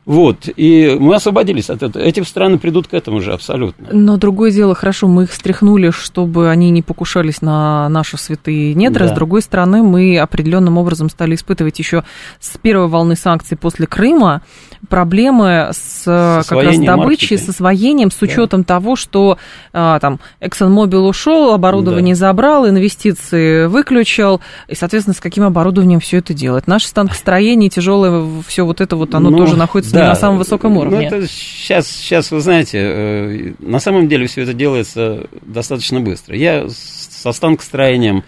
Вот, 0.04 0.48
и 0.56 0.96
мы 0.98 1.14
освободились 1.14 1.70
от 1.70 1.82
этого. 1.82 2.02
Эти 2.02 2.20
страны 2.22 2.58
придут 2.58 2.88
к 2.88 2.94
этому 2.94 3.20
же 3.20 3.32
абсолютно. 3.32 3.88
Но 3.92 4.16
другое 4.16 4.50
дело, 4.50 4.74
хорошо, 4.74 5.06
мы 5.06 5.24
их 5.24 5.32
стряхнули, 5.32 5.90
чтобы 5.90 6.50
они 6.50 6.70
не 6.70 6.82
покушались 6.82 7.40
на 7.40 7.88
наши 7.88 8.16
святые 8.16 8.74
недра. 8.74 9.06
Да. 9.06 9.12
С 9.12 9.14
другой 9.14 9.42
стороны, 9.42 9.82
мы 9.82 10.18
определенным 10.18 10.76
образом 10.76 11.08
стали 11.08 11.36
испытывать 11.36 11.78
еще 11.78 12.02
с 12.40 12.58
первой 12.58 12.88
волны 12.88 13.14
санкций 13.14 13.56
после 13.56 13.86
Крыма 13.86 14.42
проблемы 14.88 15.68
с, 15.72 16.02
с 16.02 16.46
как 16.48 16.64
раз 16.64 16.78
добычей, 16.78 17.38
с 17.38 17.48
освоением, 17.48 18.10
с 18.10 18.20
учетом 18.20 18.62
да. 18.62 18.74
того, 18.74 18.96
что 18.96 19.38
а, 19.72 19.98
там 20.00 20.18
ExxonMobil 20.40 21.08
ушел, 21.08 21.52
оборудование 21.52 22.14
да. 22.14 22.18
забрал, 22.18 22.68
инвестиции 22.68 23.66
выключил, 23.66 24.40
и, 24.66 24.74
соответственно, 24.74 25.14
с 25.14 25.20
каким 25.20 25.44
оборудованием 25.44 26.00
все 26.00 26.18
это 26.18 26.34
делает. 26.34 26.66
Наше 26.66 26.86
станкостроение, 26.88 27.70
тяжелое, 27.70 28.42
все 28.46 28.66
вот 28.66 28.80
это 28.80 28.96
вот, 28.96 29.14
оно 29.14 29.30
ну, 29.30 29.38
тоже 29.38 29.56
находится 29.56 29.91
да. 29.92 30.08
на 30.08 30.14
самом 30.14 30.38
высоком 30.38 30.74
ну, 30.74 30.80
уровне. 30.80 31.08
Ну, 31.10 31.16
это 31.16 31.26
сейчас, 31.26 31.88
сейчас, 31.88 32.30
вы 32.30 32.40
знаете, 32.40 32.78
э, 32.78 33.52
на 33.58 33.78
самом 33.78 34.08
деле 34.08 34.26
все 34.26 34.42
это 34.42 34.52
делается 34.52 35.26
достаточно 35.42 36.00
быстро. 36.00 36.36
Я 36.36 36.68
со 36.68 37.32
станкостроением 37.32 38.24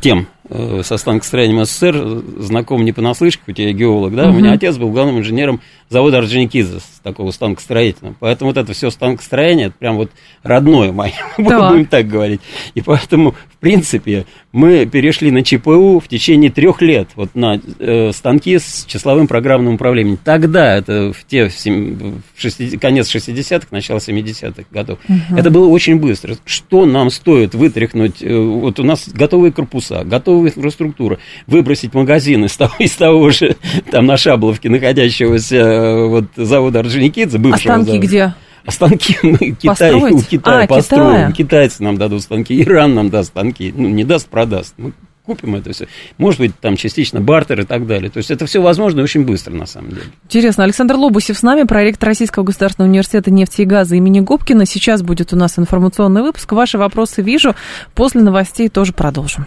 тем 0.00 0.26
со 0.48 0.96
станкостроением 0.96 1.64
СССР 1.64 2.22
знаком 2.38 2.84
не 2.84 2.92
понаслышке, 2.92 3.42
хоть 3.46 3.58
я 3.58 3.72
геолог, 3.72 4.14
да, 4.14 4.28
угу. 4.28 4.36
у 4.36 4.40
меня 4.40 4.52
отец 4.52 4.76
был 4.76 4.90
главным 4.90 5.18
инженером 5.18 5.60
завода 5.88 6.18
Орджоникидзе, 6.18 6.78
такого 7.02 7.30
станкостроительного. 7.30 8.16
Поэтому 8.18 8.50
вот 8.50 8.56
это 8.56 8.72
все 8.72 8.90
станкостроение, 8.90 9.66
это 9.66 9.76
прям 9.78 9.96
вот 9.96 10.10
родное 10.42 10.90
мое, 10.92 11.12
да. 11.38 11.68
будем 11.70 11.86
так 11.86 12.08
говорить. 12.08 12.40
И 12.74 12.80
поэтому, 12.80 13.32
в 13.32 13.56
принципе, 13.60 14.26
мы 14.52 14.86
перешли 14.86 15.30
на 15.30 15.44
ЧПУ 15.44 16.00
в 16.00 16.08
течение 16.08 16.50
трех 16.50 16.80
лет, 16.80 17.08
вот 17.14 17.34
на 17.34 17.60
э, 17.78 18.12
станки 18.12 18.58
с 18.58 18.84
числовым 18.86 19.26
программным 19.26 19.74
управлением. 19.74 20.18
Тогда, 20.22 20.76
это 20.76 21.12
в 21.12 21.24
те, 21.26 21.48
в 21.48 22.22
60, 22.36 22.80
конец 22.80 23.14
60-х, 23.14 23.68
начало 23.70 23.98
70-х 23.98 24.64
годов, 24.70 24.98
угу. 25.08 25.36
это 25.36 25.50
было 25.50 25.68
очень 25.68 25.96
быстро. 25.96 26.36
Что 26.44 26.86
нам 26.86 27.10
стоит 27.10 27.54
вытряхнуть, 27.54 28.22
э, 28.22 28.38
вот 28.38 28.80
у 28.80 28.84
нас 28.84 29.08
готовые 29.08 29.52
корпуса, 29.52 30.04
готовая 30.42 30.52
инфраструктура, 30.56 31.18
выбросить 31.46 31.94
магазин 31.94 32.44
из 32.44 32.56
того, 32.56 32.72
из 32.78 32.92
того 32.92 33.30
же, 33.30 33.56
там 33.90 34.06
на 34.06 34.16
Шабловке 34.16 34.68
находящегося 34.68 36.06
вот 36.06 36.24
завода 36.36 36.80
Орджоникидзе, 36.80 37.38
бывшего 37.38 37.74
А 37.74 37.76
станки 37.76 37.86
завода. 37.86 38.06
где? 38.06 38.34
А 38.64 38.70
станки 38.70 39.16
мы 39.22 39.38
Китай, 39.60 39.92
у 39.94 40.20
Китая 40.20 40.64
а, 40.64 40.66
построим. 40.66 41.32
Китайцы 41.32 41.82
нам 41.82 41.96
дадут 41.96 42.22
станки, 42.22 42.60
Иран 42.62 42.94
нам 42.94 43.10
даст 43.10 43.30
станки. 43.30 43.72
Ну, 43.76 43.88
не 43.88 44.04
даст, 44.04 44.28
продаст. 44.28 44.74
Мы 44.76 44.92
купим 45.26 45.56
это 45.56 45.72
все. 45.72 45.88
Может 46.18 46.38
быть, 46.38 46.58
там 46.60 46.76
частично 46.76 47.20
бартер 47.20 47.60
и 47.60 47.64
так 47.64 47.88
далее. 47.88 48.08
То 48.08 48.18
есть 48.18 48.30
это 48.30 48.46
все 48.46 48.62
возможно 48.62 49.00
и 49.00 49.02
очень 49.02 49.24
быстро, 49.24 49.52
на 49.52 49.66
самом 49.66 49.90
деле. 49.90 50.02
Интересно. 50.24 50.62
Александр 50.62 50.94
Лобусев 50.94 51.36
с 51.36 51.42
нами, 51.42 51.64
проректор 51.64 52.08
Российского 52.08 52.44
государственного 52.44 52.88
университета 52.88 53.32
нефти 53.32 53.62
и 53.62 53.64
газа 53.64 53.96
имени 53.96 54.20
Губкина. 54.20 54.64
Сейчас 54.64 55.02
будет 55.02 55.32
у 55.32 55.36
нас 55.36 55.58
информационный 55.58 56.22
выпуск. 56.22 56.52
Ваши 56.52 56.78
вопросы 56.78 57.20
вижу. 57.22 57.56
После 57.94 58.20
новостей 58.20 58.68
тоже 58.68 58.92
продолжим. 58.92 59.46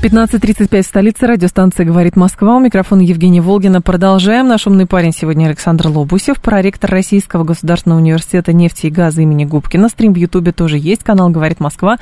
15.35 0.00 0.82
столица, 0.84 1.26
радиостанция 1.26 1.84
«Говорит 1.84 2.14
Москва». 2.14 2.54
У 2.54 2.60
микрофона 2.60 3.00
Евгения 3.00 3.42
Волгина. 3.42 3.82
Продолжаем. 3.82 4.46
Наш 4.46 4.68
умный 4.68 4.86
парень 4.86 5.12
сегодня 5.12 5.46
Александр 5.46 5.88
Лобусев, 5.88 6.40
проректор 6.40 6.88
Российского 6.88 7.42
государственного 7.42 7.98
университета 7.98 8.52
нефти 8.52 8.86
и 8.86 8.90
газа 8.90 9.22
имени 9.22 9.44
Губкина. 9.44 9.88
Стрим 9.88 10.12
в 10.12 10.16
Ютубе 10.16 10.52
тоже 10.52 10.78
есть, 10.78 11.02
канал 11.02 11.30
«Говорит 11.30 11.58
Москва». 11.58 11.98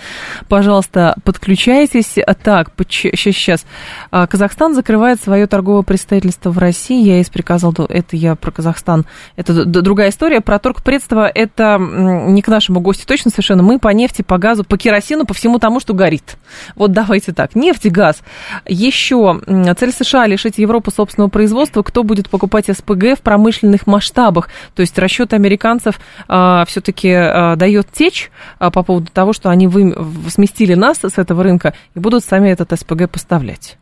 Пожалуйста, 0.46 1.16
подключайтесь. 1.24 2.16
Так, 2.42 2.72
сейчас, 2.86 3.34
сейчас. 3.34 3.66
Казахстан 4.10 4.74
закрывает 4.74 5.18
свое 5.18 5.46
торговое 5.46 5.82
представительство 5.82 6.50
в 6.50 6.58
России. 6.58 7.02
Я 7.02 7.22
из 7.22 7.30
приказал, 7.30 7.74
это 7.88 8.14
я 8.14 8.34
про 8.34 8.50
Казахстан. 8.50 9.06
Это 9.36 9.64
другая 9.64 10.10
история. 10.10 10.42
Про 10.42 10.58
торгпредство 10.58 11.26
это 11.26 11.78
не 11.78 12.42
к 12.42 12.48
нашему 12.48 12.80
гостю 12.80 13.06
точно 13.06 13.30
совершенно. 13.30 13.62
Мы 13.62 13.78
по 13.78 13.88
нефти, 13.88 14.20
по 14.20 14.36
газу, 14.36 14.64
по 14.64 14.76
керосину, 14.76 15.24
по 15.24 15.32
всему 15.32 15.58
тому, 15.58 15.80
что 15.80 15.94
горит. 15.94 16.36
Вот 16.74 16.92
давайте 16.92 17.32
так. 17.32 17.54
Нефть 17.54 17.85
и 17.86 17.90
газ. 17.90 18.22
Еще 18.66 19.40
цель 19.78 19.92
США 19.92 20.26
лишить 20.26 20.58
Европу 20.58 20.90
собственного 20.90 21.30
производства. 21.30 21.82
Кто 21.82 22.02
будет 22.02 22.28
покупать 22.28 22.66
СПГ 22.66 23.18
в 23.18 23.20
промышленных 23.22 23.86
масштабах? 23.86 24.48
То 24.74 24.80
есть 24.80 24.98
расчет 24.98 25.32
американцев 25.32 26.00
а, 26.28 26.64
все-таки 26.66 27.10
а, 27.10 27.56
дает 27.56 27.90
течь 27.90 28.30
а, 28.58 28.70
по 28.70 28.82
поводу 28.82 29.10
того, 29.12 29.32
что 29.32 29.50
они 29.50 29.66
вы, 29.66 29.94
сместили 30.28 30.74
нас 30.74 30.98
с 30.98 31.18
этого 31.18 31.42
рынка 31.42 31.74
и 31.94 31.98
будут 31.98 32.24
сами 32.24 32.50
этот 32.50 32.78
СПГ 32.78 33.08
поставлять. 33.10 33.78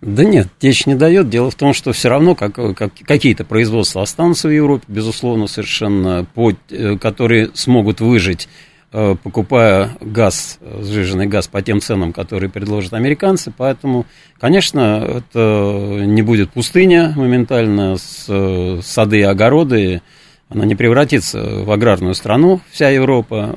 Да 0.00 0.22
нет, 0.22 0.48
течь 0.58 0.84
не 0.86 0.94
дает. 0.94 1.30
Дело 1.30 1.50
в 1.50 1.54
том, 1.54 1.72
что 1.72 1.92
все 1.92 2.10
равно 2.10 2.34
как, 2.34 2.54
как, 2.54 2.92
какие-то 3.06 3.44
производства 3.44 4.02
останутся 4.02 4.48
в 4.48 4.50
Европе, 4.50 4.84
безусловно, 4.86 5.46
совершенно, 5.46 6.26
по, 6.34 6.52
э, 6.70 6.98
которые 6.98 7.50
смогут 7.54 8.00
выжить 8.00 8.48
Э, 8.48 8.73
покупая 9.22 9.96
газ, 10.00 10.60
сжиженный 10.80 11.26
газ 11.26 11.48
по 11.48 11.62
тем 11.62 11.80
ценам, 11.80 12.12
которые 12.12 12.48
предложат 12.48 12.92
американцы. 12.92 13.52
Поэтому, 13.56 14.06
конечно, 14.38 15.04
это 15.04 16.04
не 16.04 16.22
будет 16.22 16.50
пустыня 16.50 17.12
моментально 17.16 17.96
с 17.96 18.26
э, 18.28 18.80
сады 18.82 19.18
и 19.18 19.22
огороды. 19.22 20.00
Она 20.48 20.64
не 20.64 20.76
превратится 20.76 21.42
в 21.42 21.70
аграрную 21.72 22.14
страну, 22.14 22.60
вся 22.70 22.90
Европа, 22.90 23.56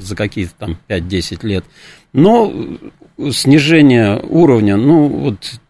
за 0.00 0.16
какие-то 0.16 0.54
там 0.58 0.78
5-10 0.88 1.46
лет. 1.46 1.64
Но 2.12 2.52
снижение 3.30 4.18
уровня, 4.18 4.76
ну, 4.76 5.06
вот 5.06 5.60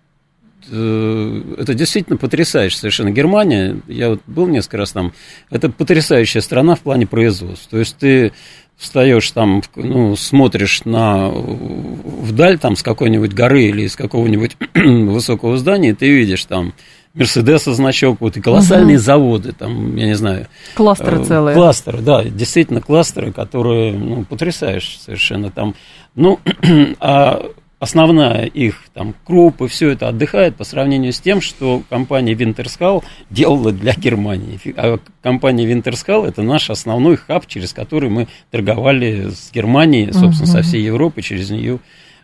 э, 0.71 1.43
это 1.59 1.75
действительно 1.75 2.17
потрясающе 2.17 2.77
совершенно. 2.77 3.11
Германия, 3.11 3.77
я 3.87 4.11
вот 4.11 4.21
был 4.27 4.47
несколько 4.47 4.79
раз 4.79 4.93
там, 4.93 5.13
это 5.51 5.69
потрясающая 5.69 6.41
страна 6.41 6.75
в 6.75 6.81
плане 6.81 7.07
производства. 7.07 7.71
То 7.71 7.79
есть 7.79 7.97
ты 7.99 8.33
встаешь 8.83 9.31
там, 9.31 9.63
ну, 9.77 10.17
смотришь 10.17 10.85
на 10.85 11.29
вдаль 11.29 12.59
там 12.59 12.75
с 12.75 12.83
какой-нибудь 12.83 13.33
горы 13.33 13.63
или 13.63 13.87
с 13.87 13.95
какого-нибудь 13.95 14.57
высокого 14.75 15.57
здания, 15.57 15.95
ты 15.95 16.11
видишь 16.11 16.45
там 16.45 16.75
Мерседеса 17.15 17.75
значок, 17.75 18.21
вот 18.21 18.37
и 18.37 18.41
колоссальные 18.41 18.97
угу. 18.97 19.03
заводы, 19.03 19.53
там, 19.53 19.95
я 19.97 20.07
не 20.07 20.15
знаю. 20.15 20.49
Кластеры 20.75 21.21
э, 21.21 21.25
целые. 21.25 21.55
Кластеры, 21.55 22.01
да, 22.01 22.25
действительно 22.25 22.81
кластеры, 22.81 23.33
которые, 23.33 23.93
ну, 23.93 24.25
потрясающие 24.25 24.99
совершенно 24.99 25.51
там. 25.51 25.75
Ну, 26.15 26.41
а 27.01 27.43
основная 27.83 28.45
их 28.45 28.77
там 28.95 29.13
крупы, 29.25 29.67
все 29.67 29.91
это 29.91 30.07
отдыхает 30.07 30.55
по 30.55 30.63
сравнению 30.63 31.13
с 31.13 31.19
тем, 31.19 31.41
что 31.41 31.83
компания 31.91 32.33
Winterscal 32.33 33.03
делала 33.29 33.73
для 33.73 33.93
Германии. 33.95 34.61
А 34.77 35.01
компания 35.21 35.67
Winterscal 35.67 36.25
это 36.29 36.43
наш 36.43 36.71
основной 36.71 37.17
хаб, 37.17 37.49
через 37.49 37.73
который 37.73 38.09
мы 38.09 38.29
торговали 38.53 39.31
с 39.31 39.51
Германией, 39.53 40.13
собственно, 40.13 40.49
uh-huh. 40.49 40.53
со 40.53 40.63
всей 40.63 40.85
Европы, 40.85 41.23
через 41.23 41.51
нее 41.51 41.81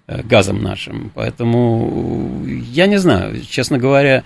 э, 0.06 0.22
газом 0.22 0.62
нашим. 0.62 1.10
Поэтому 1.12 2.44
я 2.46 2.86
не 2.86 2.98
знаю, 2.98 3.42
честно 3.44 3.78
говоря, 3.78 4.22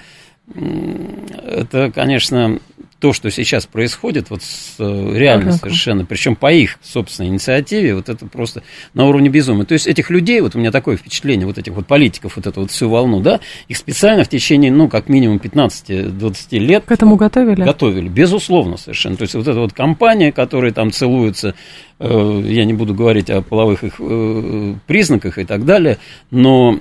это, 0.54 1.90
конечно, 1.94 2.58
то, 3.02 3.12
что 3.12 3.32
сейчас 3.32 3.66
происходит, 3.66 4.30
вот 4.30 4.44
с, 4.44 4.76
э, 4.78 5.12
реально 5.18 5.50
ага. 5.50 5.58
совершенно, 5.58 6.04
причем 6.04 6.36
по 6.36 6.52
их 6.52 6.78
собственной 6.84 7.30
инициативе, 7.30 7.96
вот 7.96 8.08
это 8.08 8.26
просто 8.26 8.62
на 8.94 9.08
уровне 9.08 9.28
безумия. 9.28 9.64
То 9.64 9.72
есть 9.72 9.88
этих 9.88 10.08
людей, 10.08 10.40
вот 10.40 10.54
у 10.54 10.60
меня 10.60 10.70
такое 10.70 10.96
впечатление, 10.96 11.44
вот 11.44 11.58
этих 11.58 11.72
вот 11.72 11.88
политиков, 11.88 12.36
вот 12.36 12.46
эту 12.46 12.60
вот 12.60 12.70
всю 12.70 12.88
волну, 12.88 13.18
да, 13.18 13.40
их 13.66 13.76
специально 13.76 14.22
в 14.22 14.28
течение, 14.28 14.70
ну, 14.70 14.88
как 14.88 15.08
минимум 15.08 15.38
15-20 15.38 16.58
лет... 16.60 16.84
К 16.84 16.92
этому 16.92 17.16
готовили? 17.16 17.64
Готовили, 17.64 18.08
безусловно, 18.08 18.76
совершенно. 18.76 19.16
То 19.16 19.22
есть 19.22 19.34
вот 19.34 19.48
эта 19.48 19.58
вот 19.58 19.72
компания, 19.72 20.30
которая 20.30 20.70
там 20.70 20.92
целуется 20.92 21.56
Э, 22.04 22.42
я 22.44 22.64
не 22.64 22.72
буду 22.72 22.94
говорить 22.94 23.30
о 23.30 23.42
половых 23.42 23.84
их 23.84 23.94
э, 24.00 24.74
признаках 24.88 25.38
и 25.38 25.44
так 25.44 25.64
далее, 25.64 25.98
но 26.32 26.76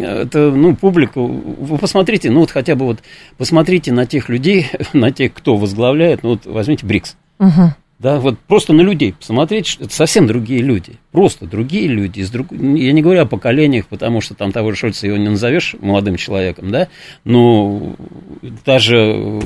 это, 0.00 0.50
ну, 0.50 0.74
публику, 0.74 1.26
вы 1.26 1.78
посмотрите, 1.78 2.28
ну, 2.28 2.40
вот 2.40 2.50
хотя 2.50 2.74
бы 2.74 2.86
вот 2.86 2.98
посмотрите 3.38 3.92
на 3.92 4.04
тех 4.04 4.28
людей, 4.28 4.66
на 4.92 5.12
тех, 5.12 5.31
кто 5.32 5.56
возглавляет, 5.56 6.22
ну, 6.22 6.30
вот 6.30 6.46
возьмите 6.46 6.86
БРИКС. 6.86 7.16
Угу. 7.38 7.74
Да, 7.98 8.18
вот 8.18 8.38
просто 8.40 8.72
на 8.72 8.80
людей 8.80 9.12
посмотреть, 9.12 9.78
это 9.80 9.94
совсем 9.94 10.26
другие 10.26 10.60
люди, 10.60 10.94
просто 11.12 11.46
другие 11.46 11.86
люди. 11.86 12.20
Из 12.20 12.30
друг... 12.30 12.50
Я 12.50 12.92
не 12.92 13.00
говорю 13.00 13.22
о 13.22 13.26
поколениях, 13.26 13.86
потому 13.86 14.20
что 14.20 14.34
там 14.34 14.50
того 14.50 14.72
же 14.72 14.76
Шольца 14.76 15.06
его 15.06 15.16
не 15.16 15.28
назовешь 15.28 15.76
молодым 15.80 16.16
человеком, 16.16 16.70
да, 16.72 16.88
но 17.24 17.94
даже 18.64 19.40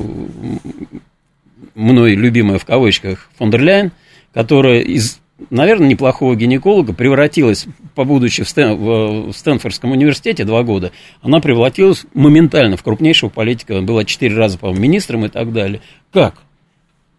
мной 1.75 2.15
любимая 2.15 2.57
в 2.57 2.65
кавычках 2.65 3.29
фон 3.37 3.51
дер 3.51 3.61
Ляйен– 3.61 3.91
которая 4.37 4.81
из, 4.81 5.19
наверное, 5.49 5.87
неплохого 5.87 6.35
гинеколога 6.35 6.93
превратилась, 6.93 7.67
побудучи 7.95 8.43
в, 8.43 8.49
Стэн, 8.49 8.75
в 8.75 9.33
Стэнфордском 9.33 9.91
университете 9.91 10.43
два 10.43 10.63
года, 10.63 10.91
она 11.21 11.39
превратилась 11.39 12.05
моментально 12.13 12.77
в 12.77 12.83
крупнейшего 12.83 13.29
политика, 13.29 13.81
была 13.81 14.03
четыре 14.05 14.35
раза, 14.35 14.57
по-моему, 14.57 14.81
министром 14.81 15.25
и 15.25 15.29
так 15.29 15.53
далее. 15.53 15.81
Как? 16.11 16.35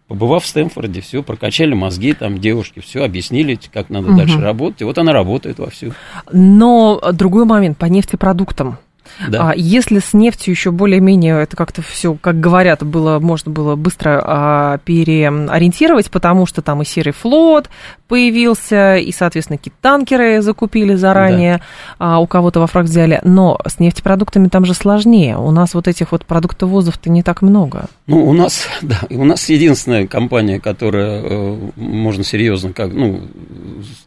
Побывав 0.07 0.43
в 0.43 0.47
Стэнфорде, 0.47 1.01
все, 1.01 1.21
прокачали 1.21 1.73
мозги, 1.75 2.13
там 2.13 2.39
девушки, 2.39 2.79
все, 2.79 3.03
объяснили, 3.03 3.59
как 3.71 3.89
надо 3.89 4.09
угу. 4.09 4.17
дальше 4.17 4.39
работать. 4.39 4.81
И 4.81 4.83
вот 4.83 4.97
она 4.97 5.13
работает 5.13 5.59
вовсю. 5.59 5.93
Но 6.31 6.99
другой 7.13 7.45
момент 7.45 7.77
по 7.77 7.85
нефтепродуктам. 7.85 8.79
Да. 9.27 9.49
А 9.49 9.55
если 9.55 9.99
с 9.99 10.13
нефтью 10.13 10.53
еще 10.53 10.71
более-менее 10.71 11.41
это 11.41 11.55
как-то 11.55 11.81
все, 11.81 12.15
как 12.15 12.39
говорят, 12.39 12.83
было, 12.83 13.19
можно 13.19 13.51
было 13.51 13.75
быстро 13.75 14.21
а, 14.23 14.77
переориентировать, 14.79 16.09
потому 16.09 16.45
что 16.45 16.61
там 16.61 16.81
и 16.81 16.85
серый 16.85 17.13
флот 17.13 17.69
появился, 18.09 18.97
и, 18.97 19.11
соответственно, 19.11 19.57
какие-то 19.57 20.41
закупили 20.41 20.95
заранее, 20.95 21.61
да. 21.99 22.15
а, 22.15 22.19
у 22.19 22.25
кого-то 22.25 22.59
во 22.59 22.67
фраг 22.67 22.85
взяли. 22.85 23.21
Но 23.23 23.59
с 23.65 23.79
нефтепродуктами 23.79 24.47
там 24.47 24.65
же 24.65 24.73
сложнее. 24.73 25.37
У 25.37 25.51
нас 25.51 25.75
вот 25.75 25.87
этих 25.87 26.11
вот 26.11 26.25
продуктовозов-то 26.25 27.09
не 27.09 27.21
так 27.21 27.43
много. 27.43 27.85
Ну, 28.07 28.27
у 28.27 28.33
нас, 28.33 28.67
да, 28.81 28.99
у 29.11 29.23
нас 29.23 29.47
единственная 29.47 30.07
компания, 30.07 30.59
которая 30.59 31.21
э, 31.21 31.57
можно 31.75 32.23
серьезно, 32.23 32.73
как, 32.73 32.91
ну, 32.91 33.21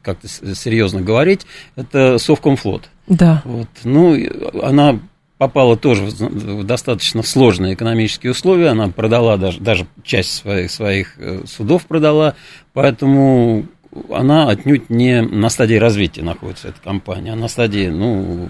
как-то 0.02 0.26
серьезно 0.28 1.00
говорить, 1.00 1.46
это 1.76 2.18
Совкомфлот. 2.18 2.90
Да. 3.06 3.42
Вот. 3.44 3.68
Ну, 3.84 4.18
она 4.62 4.98
попала 5.38 5.76
тоже 5.76 6.04
в 6.04 6.64
достаточно 6.64 7.22
сложные 7.22 7.74
экономические 7.74 8.32
условия, 8.32 8.68
она 8.68 8.88
продала 8.88 9.36
даже, 9.36 9.60
даже 9.60 9.86
часть 10.04 10.32
своих, 10.32 10.70
своих 10.70 11.14
э, 11.18 11.42
судов 11.46 11.86
продала, 11.86 12.34
поэтому 12.72 13.66
она 14.10 14.48
отнюдь 14.48 14.90
не 14.90 15.22
на 15.22 15.48
стадии 15.48 15.74
развития 15.74 16.22
находится, 16.22 16.68
эта 16.68 16.80
компания, 16.80 17.32
а 17.32 17.36
на 17.36 17.48
стадии, 17.48 17.88
ну, 17.88 18.48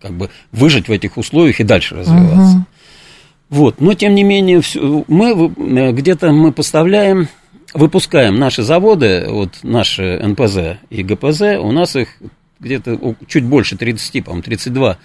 как 0.00 0.12
бы 0.12 0.30
выжить 0.52 0.88
в 0.88 0.92
этих 0.92 1.16
условиях 1.16 1.60
и 1.60 1.64
дальше 1.64 1.96
развиваться. 1.96 2.56
Угу. 2.56 2.66
Вот, 3.50 3.80
но 3.80 3.94
тем 3.94 4.14
не 4.14 4.24
менее, 4.24 4.62
мы 5.08 5.30
э, 5.30 5.92
где-то 5.92 6.32
мы 6.32 6.52
поставляем, 6.52 7.28
выпускаем 7.72 8.36
наши 8.36 8.62
заводы, 8.62 9.26
вот 9.28 9.60
наши 9.62 10.18
НПЗ 10.22 10.78
и 10.90 11.02
ГПЗ, 11.02 11.58
у 11.60 11.70
нас 11.72 11.96
их 11.96 12.08
где-то 12.60 13.16
чуть 13.26 13.44
больше 13.44 13.76
30, 13.76 14.24
по-моему, 14.24 14.42
32 14.42 14.98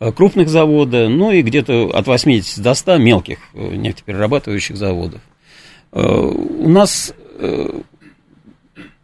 э, 0.00 0.12
крупных 0.12 0.48
завода, 0.48 1.08
ну 1.08 1.32
и 1.32 1.42
где-то 1.42 1.90
от 1.92 2.06
80 2.06 2.62
до 2.62 2.74
100 2.74 2.98
мелких 2.98 3.38
э, 3.54 3.74
нефтеперерабатывающих 3.74 4.76
заводов. 4.76 5.20
У 5.92 6.68
нас 6.68 7.14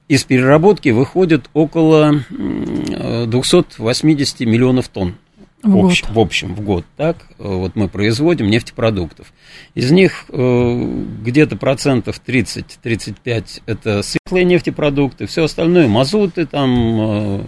из 0.09 0.25
переработки 0.25 0.91
выходит 0.91 1.49
около 1.53 2.25
280 2.31 4.41
миллионов 4.41 4.89
тонн 4.89 5.17
в, 5.63 5.77
общ, 5.77 6.03
в 6.09 6.19
общем 6.19 6.55
в 6.55 6.61
год, 6.61 6.85
так, 6.97 7.17
вот 7.39 7.77
мы 7.77 7.89
производим 7.89 8.51
нефтепродуктов. 8.51 9.33
Из 9.75 9.91
них 9.91 10.25
э, 10.29 11.03
где-то 11.25 11.57
процентов 11.57 12.21
30-35 12.27 13.63
это 13.67 14.03
светлые 14.03 14.45
нефтепродукты, 14.45 15.27
все 15.27 15.45
остальное 15.45 15.87
мазуты, 15.87 16.47
там 16.47 17.01
э, 17.01 17.47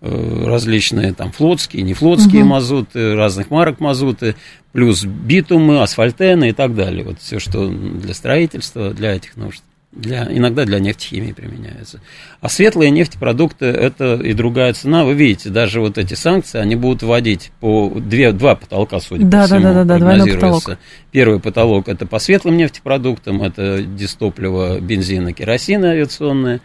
э 0.00 0.44
различные 0.44 1.14
там 1.14 1.30
флотские, 1.30 1.82
нефлотские 1.82 2.42
угу. 2.42 2.50
мазуты, 2.50 3.14
разных 3.14 3.50
марок 3.50 3.78
мазуты, 3.78 4.34
плюс 4.72 5.04
битумы, 5.04 5.82
асфальтены 5.82 6.48
и 6.48 6.52
так 6.52 6.74
далее. 6.74 7.04
Вот 7.04 7.20
все, 7.20 7.38
что 7.38 7.68
для 7.68 8.12
строительства, 8.12 8.92
для 8.92 9.14
этих 9.14 9.36
нужд 9.36 9.62
для, 9.92 10.26
иногда 10.30 10.64
для 10.64 10.78
нефтехимии 10.80 11.32
применяются. 11.32 12.00
А 12.40 12.48
светлые 12.48 12.90
нефтепродукты– 12.90 13.66
это 13.66 14.14
и 14.14 14.32
другая 14.32 14.72
цена. 14.72 15.04
Вы 15.04 15.14
видите, 15.14 15.50
даже 15.50 15.80
вот 15.80 15.98
эти 15.98 16.14
санкции, 16.14 16.58
они 16.58 16.76
будут 16.76 17.02
вводить 17.02 17.52
по 17.60 17.90
две, 17.94 18.32
два 18.32 18.54
потолка, 18.54 19.00
судя 19.00 19.24
да, 19.26 19.42
по 19.42 19.46
всему, 19.46 19.62
да, 19.62 19.74
да, 19.74 19.84
да, 19.84 19.98
прогнозируется. 19.98 20.78
Первый 21.10 21.40
потолок– 21.40 21.88
это 21.90 22.06
по 22.06 22.18
светлым 22.18 22.56
нефтепродуктам, 22.56 23.42
это 23.42 23.82
дистопливо, 23.82 24.80
бензина, 24.80 25.32
керосина 25.32 25.90
авиационные, 25.90 26.60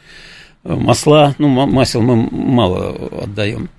масла, 0.64 1.36
ну, 1.38 1.48
масел 1.48 2.02
мы 2.02 2.16
мало 2.16 3.24
отдаем. 3.24 3.70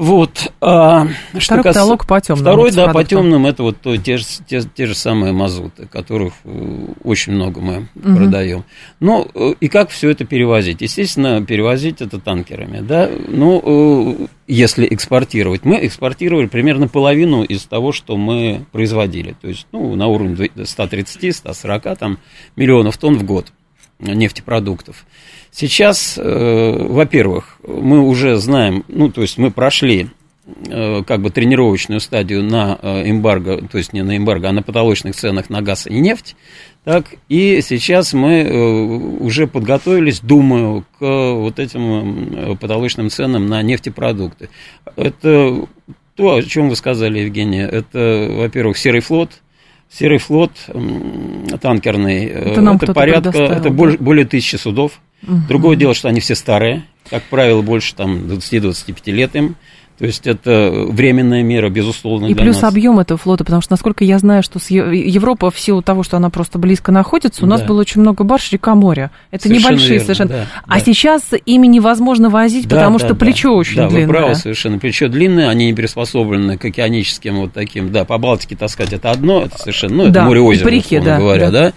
Вот. 0.00 0.50
А, 0.62 1.08
Второй 1.28 1.40
что 1.42 1.62
потолок 1.62 2.06
по 2.06 2.18
темным. 2.22 2.42
Второй, 2.42 2.72
да, 2.72 2.88
по 2.88 3.04
темным, 3.04 3.44
это 3.44 3.62
вот 3.62 3.82
то, 3.82 3.94
те, 3.98 4.16
же, 4.16 4.24
те, 4.48 4.62
те 4.62 4.86
же 4.86 4.94
самые 4.94 5.34
мазуты, 5.34 5.86
которых 5.86 6.32
э, 6.44 6.86
очень 7.04 7.34
много 7.34 7.60
мы 7.60 7.88
угу. 7.94 8.16
продаем. 8.16 8.64
Ну, 8.98 9.28
э, 9.34 9.52
и 9.60 9.68
как 9.68 9.90
все 9.90 10.08
это 10.08 10.24
перевозить? 10.24 10.80
Естественно, 10.80 11.44
перевозить 11.44 12.00
это 12.00 12.18
танкерами, 12.18 12.80
да. 12.80 13.10
Ну, 13.28 14.16
э, 14.22 14.26
если 14.46 14.88
экспортировать, 14.90 15.66
мы 15.66 15.84
экспортировали 15.86 16.46
примерно 16.46 16.88
половину 16.88 17.42
из 17.42 17.64
того, 17.64 17.92
что 17.92 18.16
мы 18.16 18.64
производили. 18.72 19.36
То 19.38 19.48
есть, 19.48 19.66
ну, 19.70 19.94
на 19.96 20.06
уровне 20.06 20.34
130-140 20.34 21.96
там, 21.96 22.18
миллионов 22.56 22.96
тонн 22.96 23.18
в 23.18 23.24
год 23.24 23.52
нефтепродуктов. 23.98 25.04
Сейчас, 25.52 26.16
э, 26.16 26.86
во-первых, 26.88 27.58
мы 27.66 28.00
уже 28.00 28.36
знаем, 28.36 28.84
ну, 28.88 29.10
то 29.10 29.22
есть 29.22 29.36
мы 29.36 29.50
прошли 29.50 30.08
э, 30.46 31.02
как 31.04 31.20
бы 31.20 31.30
тренировочную 31.30 32.00
стадию 32.00 32.44
на 32.44 32.78
э, 32.80 33.10
эмбарго, 33.10 33.66
то 33.68 33.78
есть 33.78 33.92
не 33.92 34.02
на 34.02 34.16
эмбарго, 34.16 34.48
а 34.48 34.52
на 34.52 34.62
потолочных 34.62 35.16
ценах 35.16 35.50
на 35.50 35.60
газ 35.60 35.86
и 35.86 35.98
нефть. 36.00 36.36
Так, 36.84 37.06
и 37.28 37.60
сейчас 37.62 38.12
мы 38.12 38.42
э, 38.42 38.52
уже 38.52 39.46
подготовились, 39.46 40.20
думаю, 40.20 40.84
к 40.98 41.32
вот 41.34 41.58
этим 41.58 42.52
э, 42.52 42.56
потолочным 42.56 43.10
ценам 43.10 43.48
на 43.48 43.60
нефтепродукты. 43.62 44.50
Это 44.96 45.66
то, 46.14 46.34
о 46.34 46.42
чем 46.42 46.68
вы 46.68 46.76
сказали, 46.76 47.20
Евгения. 47.20 47.66
Это, 47.66 48.28
во-первых, 48.30 48.78
серый 48.78 49.00
флот– 49.00 49.30
Серый 49.92 50.18
флот 50.18 50.52
танкерный, 51.60 52.26
э, 52.26 52.52
это, 52.52 52.78
это 52.80 52.94
порядка, 52.94 53.38
это 53.38 53.62
да? 53.64 53.70
более, 53.70 53.98
более 53.98 54.24
тысячи 54.24 54.54
судов. 54.54 55.00
Угу. 55.22 55.42
Другое 55.48 55.76
дело, 55.76 55.94
что 55.94 56.08
они 56.08 56.20
все 56.20 56.34
старые, 56.34 56.84
как 57.08 57.22
правило, 57.24 57.62
больше 57.62 57.94
там 57.94 58.26
20-25 58.26 59.10
лет 59.12 59.34
им. 59.36 59.56
То 60.00 60.06
есть 60.06 60.26
это 60.26 60.72
временная 60.88 61.42
мера, 61.42 61.68
безусловно. 61.68 62.24
И 62.24 62.34
плюс 62.34 62.62
нас. 62.62 62.72
объем 62.72 62.98
этого 63.00 63.18
флота, 63.18 63.44
потому 63.44 63.60
что, 63.60 63.74
насколько 63.74 64.02
я 64.02 64.18
знаю, 64.18 64.42
что 64.42 64.58
с 64.58 64.70
Европа 64.70 65.50
в 65.50 65.60
силу 65.60 65.82
того, 65.82 66.02
что 66.04 66.16
она 66.16 66.30
просто 66.30 66.58
близко 66.58 66.90
находится, 66.90 67.44
у 67.44 67.46
да. 67.46 67.56
нас 67.58 67.62
было 67.64 67.82
очень 67.82 68.00
много 68.00 68.24
барж, 68.24 68.50
река, 68.50 68.74
море. 68.74 69.10
Это 69.30 69.42
совершенно 69.42 69.72
небольшие 69.72 69.90
верно, 69.90 70.04
совершенно. 70.04 70.30
Да, 70.30 70.46
а 70.66 70.78
да. 70.78 70.84
сейчас 70.86 71.22
ими 71.44 71.66
невозможно 71.66 72.30
возить, 72.30 72.66
да, 72.66 72.76
потому 72.76 72.98
да, 72.98 73.04
что 73.04 73.14
да, 73.14 73.20
плечо 73.20 73.54
очень 73.54 73.76
да, 73.76 73.88
длинное. 73.88 74.06
Да, 74.06 74.12
вы 74.12 74.18
правы 74.18 74.34
совершенно. 74.36 74.78
Плечо 74.78 75.08
длинное, 75.08 75.50
они 75.50 75.66
не 75.66 75.74
приспособлены 75.74 76.56
к 76.56 76.64
океаническим 76.64 77.36
вот 77.36 77.52
таким. 77.52 77.92
Да, 77.92 78.06
по 78.06 78.16
Балтике 78.16 78.56
таскать 78.56 78.94
это 78.94 79.10
одно, 79.10 79.42
это 79.42 79.58
совершенно, 79.58 79.96
ну, 79.96 80.02
это 80.04 80.12
да, 80.12 80.24
море-озеро, 80.24 80.64
по 80.64 80.70
реке, 80.70 81.02
да, 81.02 81.18
говоря, 81.18 81.50
да. 81.50 81.60
да. 81.60 81.72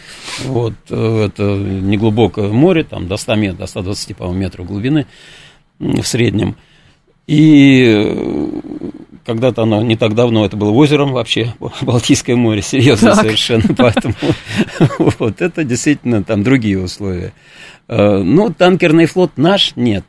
Вот, 0.46 0.76
э, 0.90 1.26
это 1.26 1.44
неглубокое 1.44 2.48
море, 2.48 2.86
там 2.86 3.10
до 3.10 3.18
100 3.18 3.36
метров, 3.36 3.60
до 3.60 3.68
120, 3.68 4.16
по-моему, 4.16 4.40
метров 4.40 4.66
глубины 4.66 5.08
в 5.80 6.04
среднем. 6.04 6.56
И 7.28 7.86
э, 7.86 8.50
когда-то 9.26 9.64
оно 9.64 9.82
не 9.82 9.96
так 9.96 10.14
давно, 10.14 10.46
это 10.46 10.58
было 10.58 10.72
озером 10.72 11.14
вообще, 11.14 11.54
Балтийское 11.82 12.36
море, 12.36 12.62
серьезно 12.62 13.12
так. 13.12 13.22
совершенно, 13.22 13.74
поэтому 13.78 14.16
вот 15.20 15.42
это 15.42 15.64
действительно 15.64 16.24
там 16.24 16.44
другие 16.44 16.80
условия. 16.80 17.34
Э, 17.88 18.18
ну, 18.18 18.52
танкерный 18.52 19.06
флот 19.06 19.32
наш 19.38 19.76
нет. 19.76 20.06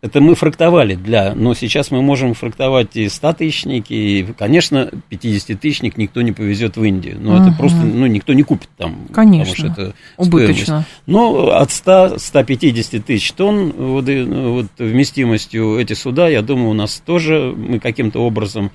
Э, 0.00 0.06
это 0.06 0.20
мы 0.20 0.34
фрактовали 0.34 0.94
для, 0.94 1.34
но 1.34 1.54
сейчас 1.54 1.90
мы 1.90 2.02
можем 2.02 2.34
фрактовать 2.34 2.96
и 2.96 3.06
100-тысячник, 3.06 3.86
и, 3.88 4.26
конечно, 4.38 4.90
50-тысячник 5.10 5.96
никто 5.96 6.22
не 6.22 6.32
повезет 6.32 6.76
в 6.76 6.84
Индию. 6.84 7.18
Но 7.20 7.34
угу. 7.34 7.42
это 7.42 7.56
просто, 7.56 7.78
ну, 7.78 8.06
никто 8.06 8.32
не 8.32 8.42
купит 8.42 8.68
там. 8.76 9.08
Конечно, 9.12 9.54
потому 9.54 9.74
что 9.74 9.82
это 9.82 9.94
убыточно. 10.16 10.86
Но 11.06 11.50
от 11.50 11.70
100-150 11.70 13.00
тысяч 13.00 13.32
тонн 13.32 13.72
вот, 13.72 14.04
вот, 14.08 14.66
вместимостью 14.78 15.78
эти 15.78 15.94
суда, 15.94 16.28
я 16.28 16.42
думаю, 16.42 16.70
у 16.70 16.74
нас 16.74 17.02
тоже 17.04 17.54
мы 17.56 17.80
каким-то 17.80 18.20
образом 18.20 18.70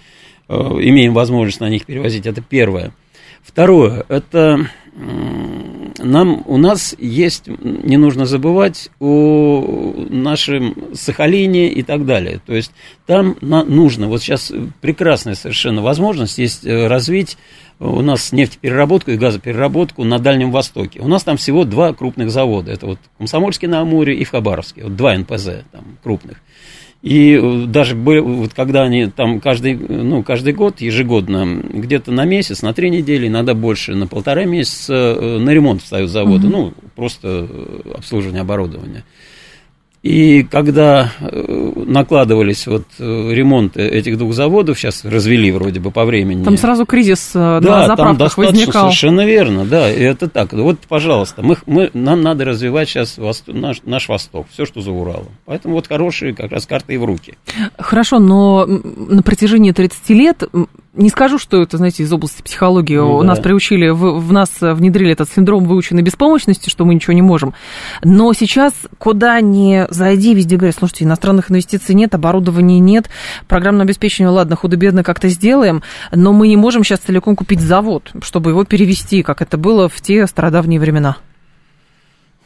э, 0.49 0.53
имеем 0.53 1.13
возможность 1.13 1.61
на 1.61 1.69
них 1.69 1.85
перевозить. 1.85 2.25
Это 2.25 2.41
первое. 2.41 2.91
Второе, 3.43 4.05
это 4.07 4.67
нам, 6.03 6.43
у 6.45 6.57
нас 6.57 6.95
есть, 6.99 7.47
не 7.47 7.97
нужно 7.97 8.25
забывать 8.25 8.89
о 8.99 9.93
нашем 10.09 10.75
Сахалине 10.93 11.69
и 11.69 11.83
так 11.83 12.05
далее. 12.05 12.41
То 12.45 12.53
есть 12.53 12.71
там 13.05 13.37
нужно, 13.41 14.07
вот 14.07 14.21
сейчас 14.21 14.51
прекрасная 14.81 15.35
совершенно 15.35 15.81
возможность 15.81 16.37
есть 16.37 16.65
э, 16.65 16.87
развить 16.87 17.37
у 17.79 18.01
нас 18.01 18.31
нефтепереработку 18.31 19.11
и 19.11 19.17
газопереработку 19.17 20.03
на 20.03 20.19
Дальнем 20.19 20.51
Востоке. 20.51 20.99
У 20.99 21.07
нас 21.07 21.23
там 21.23 21.37
всего 21.37 21.65
два 21.65 21.93
крупных 21.93 22.31
завода. 22.31 22.71
Это 22.71 22.85
вот 22.85 22.99
Комсомольский 23.17 23.67
на 23.67 23.81
Амуре 23.81 24.15
и 24.15 24.23
в 24.23 24.29
Хабаровске. 24.29 24.83
Вот 24.83 24.95
два 24.95 25.17
НПЗ 25.17 25.63
там 25.71 25.97
крупных. 26.03 26.37
И 27.03 27.33
э, 27.33 27.65
даже 27.65 27.95
вот 27.95 28.53
когда 28.53 28.83
они 28.83 29.07
там 29.07 29.41
каждый, 29.41 29.75
ну, 29.75 30.23
каждый 30.23 30.53
год, 30.53 30.79
ежегодно, 30.79 31.61
где-то 31.61 32.13
на 32.13 32.23
месяц, 32.23 32.61
на 32.61 32.73
три 32.73 32.89
недели, 32.89 33.27
иногда 33.27 33.53
больше, 33.53 33.93
на 33.93 34.07
полтора 34.07 34.45
месяца 34.45 34.93
э, 34.93 35.37
на 35.37 35.49
ремонт 35.49 35.83
встают 35.83 36.09
заводы, 36.09 36.47
угу. 36.47 36.55
ну, 36.55 36.73
просто 36.95 37.47
э, 37.49 37.91
обслуживание 37.97 38.41
оборудования. 38.41 39.03
И 40.03 40.43
когда 40.43 41.13
э, 41.21 41.71
накладывались 41.85 42.67
вот 42.67 42.83
э, 42.99 43.03
ремонты 43.31 43.83
этих 43.83 44.17
двух 44.17 44.33
заводов, 44.33 44.77
сейчас 44.77 45.05
развели 45.05 45.49
вроде 45.49 45.79
бы 45.79 45.91
по 45.91 46.03
времени. 46.03 46.43
Там 46.43 46.57
сразу 46.57 46.85
кризис 46.85 47.31
э, 47.33 47.59
да, 47.61 47.79
на 47.79 47.87
заправках 47.87 47.97
там 47.97 48.17
достаточно, 48.17 48.51
возникал. 48.51 48.81
совершенно 48.83 49.25
верно, 49.25 49.63
да, 49.63 49.89
и 49.89 50.01
это 50.01 50.27
так. 50.27 50.51
Вот, 50.51 50.79
пожалуйста, 50.89 51.41
мы, 51.41 51.55
мы, 51.65 51.89
нам 51.93 52.21
надо 52.21 52.43
развивать 52.43 52.89
сейчас 52.89 53.17
восток, 53.17 53.55
наш, 53.55 53.81
наш 53.85 54.09
Восток, 54.09 54.47
все, 54.51 54.65
что 54.65 54.81
за 54.81 54.91
Уралом. 54.91 55.31
Поэтому 55.45 55.75
вот 55.75 55.87
хорошие 55.87 56.35
как 56.35 56.51
раз 56.51 56.65
карты 56.65 56.95
и 56.95 56.97
в 56.97 57.05
руки. 57.05 57.37
Хорошо, 57.77 58.19
но 58.19 58.65
на 58.65 59.23
протяжении 59.23 59.71
30 59.71 60.09
лет 60.09 60.43
не 60.95 61.09
скажу, 61.09 61.39
что 61.39 61.61
это, 61.61 61.77
знаете, 61.77 62.03
из 62.03 62.13
области 62.13 62.41
психологии. 62.43 62.97
Ну, 62.97 63.17
У 63.17 63.21
да. 63.21 63.29
нас 63.29 63.39
приучили, 63.39 63.89
в, 63.89 64.19
в 64.19 64.31
нас 64.31 64.51
внедрили 64.61 65.11
этот 65.11 65.29
синдром 65.29 65.65
выученной 65.65 66.03
беспомощности, 66.03 66.69
что 66.69 66.85
мы 66.85 66.93
ничего 66.93 67.13
не 67.13 67.21
можем. 67.21 67.53
Но 68.03 68.31
сейчас 68.33 68.73
куда 68.99 69.41
ни 69.41 69.85
зайди, 69.89 70.35
везде 70.35 70.55
говорят, 70.55 70.75
слушайте, 70.77 71.05
иностранных 71.05 71.49
инвестиций 71.49 71.95
нет, 71.95 72.13
оборудования 72.13 72.79
нет, 72.79 73.09
программное 73.47 73.85
обеспечение, 73.85 74.29
ладно, 74.29 74.55
худо-бедно 74.55 75.03
как-то 75.03 75.29
сделаем, 75.29 75.81
но 76.11 76.31
мы 76.31 76.47
не 76.47 76.57
можем 76.57 76.83
сейчас 76.83 76.99
целиком 76.99 77.35
купить 77.35 77.61
завод, 77.61 78.11
чтобы 78.21 78.51
его 78.51 78.63
перевести, 78.63 79.23
как 79.23 79.41
это 79.41 79.57
было 79.57 79.89
в 79.89 79.99
те 80.01 80.27
стародавние 80.27 80.79
времена. 80.79 81.17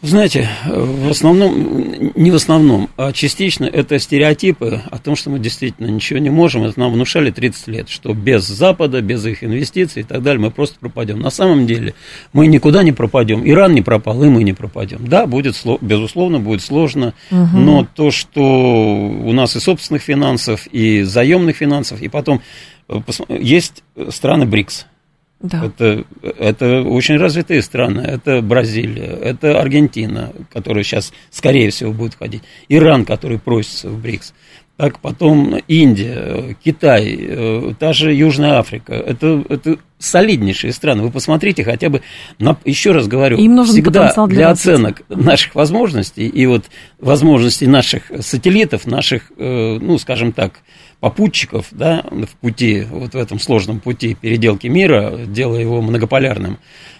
Знаете, 0.03 0.47
в 0.63 1.09
основном, 1.09 2.11
не 2.15 2.29
в 2.29 2.35
основном, 2.35 2.87
а 2.97 3.11
частично 3.11 3.65
это 3.65 3.97
стереотипы 3.97 4.81
о 4.91 4.99
том, 4.99 5.15
что 5.15 5.31
мы 5.31 5.39
действительно 5.39 5.87
ничего 5.87 6.19
не 6.19 6.29
можем. 6.29 6.65
Это 6.65 6.79
нам 6.79 6.93
внушали 6.93 7.31
30 7.31 7.67
лет, 7.67 7.89
что 7.89 8.13
без 8.13 8.45
Запада, 8.45 9.01
без 9.01 9.25
их 9.25 9.43
инвестиций 9.43 10.03
и 10.03 10.05
так 10.05 10.21
далее 10.21 10.39
мы 10.39 10.51
просто 10.51 10.77
пропадем. 10.79 11.19
На 11.19 11.31
самом 11.31 11.65
деле 11.65 11.95
мы 12.31 12.45
никуда 12.45 12.83
не 12.83 12.91
пропадем. 12.91 13.41
Иран 13.49 13.73
не 13.73 13.81
пропал, 13.81 14.23
и 14.23 14.27
мы 14.27 14.43
не 14.43 14.53
пропадем. 14.53 15.07
Да, 15.07 15.25
будет, 15.25 15.55
безусловно, 15.81 16.39
будет 16.39 16.61
сложно, 16.61 17.15
угу. 17.31 17.57
но 17.57 17.87
то, 17.95 18.11
что 18.11 18.41
у 18.41 19.33
нас 19.33 19.55
и 19.55 19.59
собственных 19.59 20.03
финансов, 20.03 20.67
и 20.67 21.01
заемных 21.01 21.57
финансов, 21.57 22.03
и 22.03 22.07
потом 22.07 22.41
э, 22.87 22.99
есть 23.29 23.83
страны 24.09 24.45
БРИКС– 24.45 24.85
да. 25.39 25.65
Это, 25.65 26.03
это 26.21 26.81
очень 26.81 27.17
развитые 27.17 27.61
страны. 27.61 28.01
Это 28.01 28.41
Бразилия, 28.41 29.17
это 29.21 29.59
Аргентина, 29.59 30.33
которая 30.51 30.83
сейчас, 30.83 31.13
скорее 31.29 31.69
всего, 31.69 31.91
будет 31.91 32.15
входить. 32.15 32.41
Иран, 32.69 33.05
который 33.05 33.37
просится 33.37 33.89
в 33.89 34.01
БРИКС. 34.01 34.33
так 34.77 34.99
потом 34.99 35.55
Индия, 35.67 36.55
Китай, 36.63 37.15
э, 37.19 37.73
та 37.77 37.93
же 37.93 38.13
Южная 38.13 38.57
Африка. 38.57 38.93
Это, 38.93 39.43
это 39.47 39.77
солиднейшие 39.99 40.73
страны. 40.73 41.03
Вы 41.03 41.11
посмотрите 41.11 41.63
хотя 41.63 41.89
бы, 41.89 42.01
на, 42.39 42.57
еще 42.65 42.91
раз 42.91 43.07
говорю, 43.07 43.37
Им 43.37 43.55
нужен 43.55 43.73
всегда 43.73 44.11
для, 44.13 44.25
для 44.27 44.49
оценок 44.49 45.03
наших 45.07 45.53
возможностей 45.53 46.27
и 46.27 46.47
вот 46.47 46.65
возможностей 46.99 47.67
наших 47.67 48.11
сателлитов, 48.21 48.87
наших, 48.87 49.31
э, 49.37 49.77
ну, 49.79 49.99
скажем 49.99 50.31
так, 50.31 50.61
попутчиков, 50.99 51.67
да, 51.71 52.03
в 52.09 52.35
пути, 52.37 52.85
вот 52.89 53.13
в 53.13 53.17
этом 53.17 53.39
сложном 53.39 53.79
пути 53.79 54.15
переделки 54.19 54.67
мира, 54.67 55.13
делая 55.27 55.61
его 55.61 55.81
многополярным, 55.81 56.57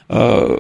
э, 0.10 0.58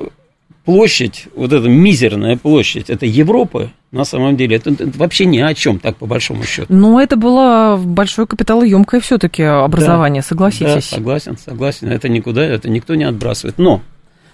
площадь, 0.65 1.28
вот 1.36 1.54
эта 1.54 1.69
мизерная 1.69 2.36
площадь, 2.36 2.90
это 2.90 3.06
Европы, 3.06 3.69
на 3.92 4.04
самом 4.04 4.35
деле, 4.35 4.58
это, 4.58 4.71
это 4.71 4.98
вообще 4.98 5.25
ни 5.25 5.40
о 5.40 5.54
чем, 5.54 5.79
так 5.79 5.96
по 5.96 6.06
большому 6.06 6.44
счету. 6.44 6.73
Но 6.73 7.00
это 7.00 7.15
было 7.15 7.77
большое 7.81 8.27
капиталоемкое 8.27 9.00
все-таки 9.00 9.44
образование, 9.44 10.21
да, 10.23 10.27
согласитесь. 10.27 10.90
Да, 10.90 10.98
согласен, 10.98 11.38
согласен. 11.38 11.90
Это 11.90 12.10
никуда, 12.10 12.44
это 12.44 12.69
никто 12.69 12.96
не 12.96 13.06
отбрасывает. 13.06 13.58
Но 13.58 13.81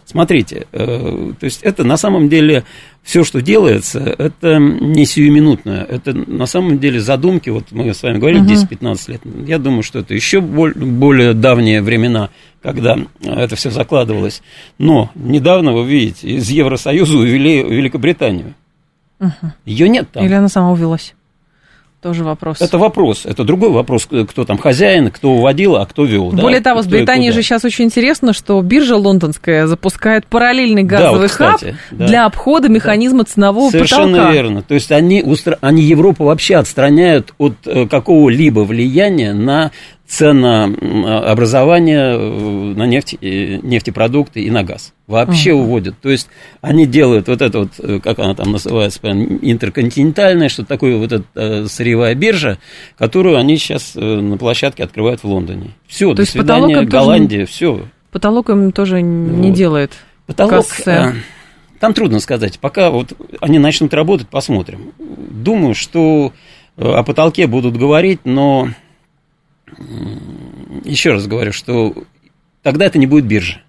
Смотрите, 0.06 0.68
э, 0.72 1.32
то 1.40 1.46
есть 1.46 1.62
это 1.64 1.84
на 1.84 1.98
самом 1.98 2.30
деле 2.30 2.64
все, 3.04 3.24
что 3.24 3.42
делается, 3.42 4.00
это 4.00 4.58
не 4.58 5.06
сиюминутное. 5.06 5.84
Это 5.84 6.14
на 6.14 6.46
самом 6.46 6.80
деле 6.80 7.00
задумки, 7.00 7.50
вот 7.50 7.72
мы 7.72 7.94
с 7.94 8.04
вами 8.04 8.18
говорили, 8.18 8.44
10-15 8.44 9.12
лет. 9.12 9.22
Я 9.48 9.60
думаю, 9.60 9.84
что 9.84 10.00
это 10.00 10.14
еще 10.14 10.42
более 10.42 11.34
давние 11.34 11.82
времена, 11.82 12.30
когда 12.62 12.98
это 13.22 13.56
все 13.56 13.72
закладывалось. 13.72 14.42
Но 14.78 15.12
недавно, 15.16 15.74
вы 15.74 15.86
видите, 15.86 16.30
из 16.30 16.50
Евросоюза 16.50 17.18
увели 17.18 17.62
Великобританию. 17.64 18.54
Угу. 19.20 19.52
Ее 19.66 19.90
нет 19.90 20.10
там. 20.12 20.26
Или 20.26 20.34
она 20.34 20.50
сама 20.50 20.72
увелась? 20.72 21.14
Тоже 22.04 22.26
вопрос. 22.26 22.62
Это 22.62 22.78
вопрос, 22.78 23.26
это 23.26 23.46
другой 23.46 23.70
вопрос, 23.70 24.08
кто 24.08 24.44
там 24.44 24.58
хозяин, 24.58 25.10
кто 25.10 25.32
уводил, 25.32 25.78
а 25.78 25.86
кто 25.86 26.04
вел. 26.04 26.32
Более 26.32 26.60
да? 26.60 26.72
того, 26.72 26.82
с 26.82 26.86
Британией 26.86 27.32
же 27.32 27.42
сейчас 27.42 27.64
очень 27.64 27.86
интересно, 27.86 28.34
что 28.34 28.62
биржа 28.62 28.98
лондонская 28.98 29.68
запускает 29.68 30.26
параллельный 30.28 30.84
газовый 30.84 31.14
да, 31.14 31.22
вот, 31.22 31.32
кстати, 31.32 31.66
хаб 31.66 31.98
да. 32.00 32.08
для 32.08 32.26
обхода 32.26 32.68
механизма 32.68 33.20
да. 33.20 33.32
ценового 33.32 33.72
Совершенно 33.72 34.02
потолка. 34.04 34.22
Совершенно 34.24 34.34
верно. 34.34 34.62
То 34.64 34.74
есть 34.74 34.92
они, 34.92 35.24
они 35.62 35.82
Европу 35.82 36.26
вообще 36.26 36.58
отстраняют 36.58 37.34
от 37.38 37.54
э, 37.66 37.88
какого-либо 37.88 38.62
влияния 38.62 39.34
на 39.34 39.72
ценообразование 40.14 42.16
э, 42.16 42.74
на 42.76 42.86
нефть, 42.86 43.18
нефтепродукты 43.20 44.44
и 44.44 44.52
на 44.52 44.64
газ. 44.64 44.94
Вообще 45.08 45.52
uh-huh. 45.52 45.64
уводят. 45.64 45.96
То 46.02 46.10
есть 46.10 46.30
они 46.62 46.86
делают 46.86 47.28
вот 47.28 47.42
это 47.42 47.60
вот, 47.60 47.72
э, 47.80 48.00
как 48.00 48.20
она 48.20 48.36
там 48.36 48.52
называется, 48.52 49.00
интерконтинентальная, 49.02 50.50
что 50.50 50.66
такое 50.66 50.98
вот 50.98 51.14
эта 51.14 51.26
э, 51.34 51.66
сырьевая 51.66 52.14
биржа, 52.14 52.60
которую 52.96 53.38
они 53.38 53.58
сейчас 53.58 53.96
на 53.96 54.38
площадке 54.38 54.84
открывают 54.84 55.24
в 55.24 55.28
Лондоне. 55.28 55.72
Все, 55.88 56.12
То 56.12 56.18
до 56.18 56.26
свидания, 56.26 56.84
Голландия, 56.84 57.46
тоже, 57.46 57.52
все. 57.52 57.86
Потолок 58.12 58.52
им 58.52 58.72
тоже 58.72 59.02
не 59.02 59.50
вот. 59.50 59.58
делает. 59.58 59.94
Потолок, 60.28 60.68
кассе. 60.68 61.16
там 61.80 61.96
трудно 61.96 62.20
сказать. 62.20 62.60
Пока 62.60 62.92
вот 62.92 63.14
они 63.42 63.58
начнут 63.58 63.92
работать, 63.96 64.28
посмотрим. 64.28 64.94
Думаю, 65.00 65.74
что 65.74 66.34
о 66.78 67.04
потолке 67.04 67.48
будут 67.48 67.78
говорить, 67.78 68.22
но 68.26 68.70
еще 70.84 71.14
раз 71.14 71.28
говорю, 71.28 71.52
что 71.52 71.94
тогда 72.62 72.86
это 72.86 72.98
не 72.98 73.08
будет 73.08 73.26
биржа. 73.26 73.62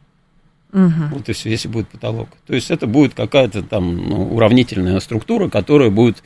Угу. 0.72 0.92
Вот 1.12 1.28
и 1.28 1.32
все, 1.32 1.50
если 1.50 1.68
будет 1.68 1.88
потолок. 1.88 2.28
То 2.46 2.54
есть 2.54 2.70
это 2.70 2.86
будет 2.86 3.14
какая-то 3.14 3.62
там 3.62 3.96
ну, 3.96 4.34
уравнительная 4.34 4.98
структура, 5.00 5.48
которая 5.48 5.90
будет 5.90 6.22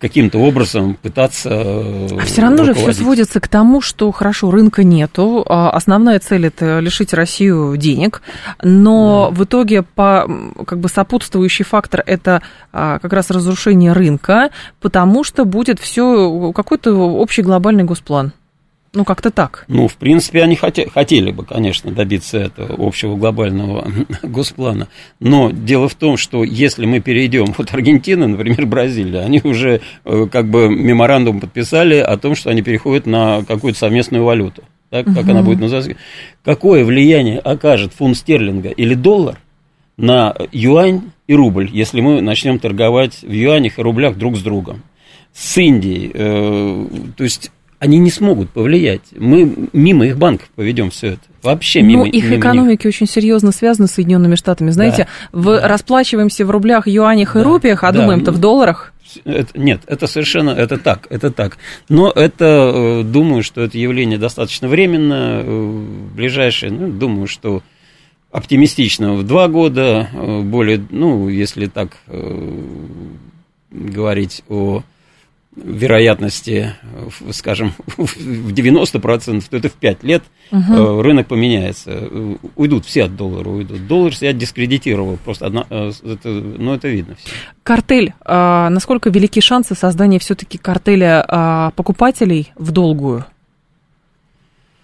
каким-то 0.00 0.38
образом 0.38 0.94
пытаться 0.94 1.50
А 1.50 2.24
все 2.24 2.42
равно 2.42 2.64
же 2.64 2.72
все 2.72 2.92
сводится 2.92 3.38
к 3.38 3.48
тому, 3.48 3.82
что 3.82 4.10
хорошо, 4.12 4.50
рынка 4.50 4.82
нету, 4.82 5.44
а 5.46 5.70
основная 5.70 6.18
цель 6.18 6.46
это 6.46 6.78
лишить 6.80 7.12
Россию 7.12 7.76
денег, 7.76 8.22
но 8.62 9.28
да. 9.30 9.36
в 9.36 9.44
итоге 9.44 9.82
по, 9.82 10.26
как 10.66 10.78
бы 10.78 10.88
сопутствующий 10.88 11.66
фактор 11.66 12.02
это 12.06 12.42
а, 12.72 12.98
как 12.98 13.12
раз 13.12 13.30
разрушение 13.30 13.92
рынка, 13.92 14.50
потому 14.80 15.22
что 15.22 15.44
будет 15.44 15.78
все 15.78 16.52
какой-то 16.52 16.94
общий 16.94 17.42
глобальный 17.42 17.84
госплан. 17.84 18.32
Ну, 18.92 19.04
как-то 19.04 19.30
так. 19.30 19.66
Ну, 19.68 19.86
в 19.86 19.94
принципе, 19.94 20.42
они 20.42 20.56
хотели, 20.56 20.88
хотели 20.88 21.30
бы, 21.30 21.44
конечно, 21.44 21.92
добиться 21.92 22.38
этого 22.38 22.74
общего 22.84 23.14
глобального 23.14 23.86
госплана. 24.24 24.88
Но 25.20 25.50
дело 25.52 25.88
в 25.88 25.94
том, 25.94 26.16
что 26.16 26.42
если 26.42 26.86
мы 26.86 27.00
перейдем, 27.00 27.54
вот 27.58 27.72
Аргентина, 27.72 28.26
например, 28.26 28.66
Бразилия, 28.66 29.20
они 29.20 29.40
уже 29.44 29.80
э, 30.04 30.26
как 30.30 30.48
бы 30.48 30.68
меморандум 30.68 31.40
подписали 31.40 31.96
о 31.96 32.16
том, 32.16 32.34
что 32.34 32.50
они 32.50 32.62
переходят 32.62 33.06
на 33.06 33.44
какую-то 33.44 33.78
совместную 33.78 34.24
валюту. 34.24 34.64
Так, 34.90 35.06
как 35.06 35.18
угу. 35.18 35.30
она 35.30 35.42
будет 35.42 35.60
называться. 35.60 35.94
Какое 36.44 36.84
влияние 36.84 37.38
окажет 37.38 37.92
фунт 37.92 38.16
стерлинга 38.16 38.70
или 38.70 38.94
доллар 38.94 39.38
на 39.96 40.34
юань 40.50 41.12
и 41.28 41.34
рубль, 41.34 41.70
если 41.72 42.00
мы 42.00 42.20
начнем 42.22 42.58
торговать 42.58 43.22
в 43.22 43.30
юанях 43.30 43.78
и 43.78 43.82
рублях 43.82 44.16
друг 44.16 44.36
с 44.36 44.42
другом? 44.42 44.82
С 45.32 45.56
Индией. 45.58 46.10
Э, 46.12 46.86
то 47.16 47.22
есть 47.22 47.52
они 47.80 47.98
не 47.98 48.10
смогут 48.10 48.50
повлиять. 48.50 49.00
Мы 49.16 49.52
мимо 49.72 50.06
их 50.06 50.18
банков 50.18 50.48
поведем 50.54 50.90
все 50.90 51.12
это. 51.12 51.22
Вообще 51.42 51.80
мимо. 51.80 52.04
Но 52.04 52.10
их 52.10 52.24
мимо 52.24 52.36
экономики 52.38 52.86
них. 52.86 52.94
очень 52.94 53.06
серьезно 53.06 53.52
связаны 53.52 53.88
с 53.88 53.92
Соединенными 53.92 54.34
Штатами. 54.34 54.70
Знаете, 54.70 55.08
да, 55.32 55.38
в, 55.38 55.44
да. 55.46 55.66
расплачиваемся 55.66 56.44
в 56.44 56.50
рублях, 56.50 56.86
юанях 56.86 57.34
да, 57.34 57.40
и 57.40 57.42
рупиях, 57.42 57.82
а 57.82 57.90
да, 57.90 58.00
думаем-то 58.00 58.32
в 58.32 58.38
долларах. 58.38 58.92
Это, 59.24 59.58
нет, 59.58 59.80
это 59.86 60.06
совершенно, 60.06 60.50
это 60.50 60.76
так, 60.76 61.06
это 61.08 61.30
так. 61.30 61.56
Но 61.88 62.12
это, 62.14 62.70
э, 62.72 63.02
думаю, 63.02 63.42
что 63.42 63.62
это 63.62 63.78
явление 63.78 64.18
достаточно 64.18 64.68
временно, 64.68 65.42
э, 65.42 65.84
ближайшее, 66.14 66.70
ну, 66.70 66.92
думаю, 66.92 67.26
что 67.26 67.62
оптимистично 68.30 69.14
в 69.14 69.26
два 69.26 69.48
года, 69.48 70.08
э, 70.12 70.42
более, 70.42 70.84
ну, 70.90 71.28
если 71.28 71.66
так 71.66 71.96
говорить 73.70 74.42
о 74.48 74.82
вероятности, 75.62 76.74
скажем, 77.32 77.72
в 77.96 78.52
90%, 78.52 79.44
то 79.48 79.56
это 79.56 79.68
в 79.68 79.72
5 79.74 80.04
лет 80.04 80.22
угу. 80.50 81.02
рынок 81.02 81.28
поменяется. 81.28 82.08
Уйдут 82.56 82.86
все 82.86 83.04
от 83.04 83.16
доллара, 83.16 83.48
уйдут. 83.48 83.86
Доллар 83.86 84.14
себя 84.14 84.32
дискредитировал, 84.32 85.18
просто 85.24 85.46
одна, 85.46 85.66
э, 85.70 85.92
это, 86.04 86.28
ну, 86.28 86.74
это 86.74 86.88
видно 86.88 87.16
все. 87.16 87.32
Картель. 87.62 88.14
А 88.24 88.70
насколько 88.70 89.10
велики 89.10 89.40
шансы 89.40 89.74
создания 89.74 90.18
все-таки 90.18 90.58
картеля 90.58 91.24
а, 91.26 91.70
покупателей 91.72 92.52
в 92.56 92.72
долгую? 92.72 93.24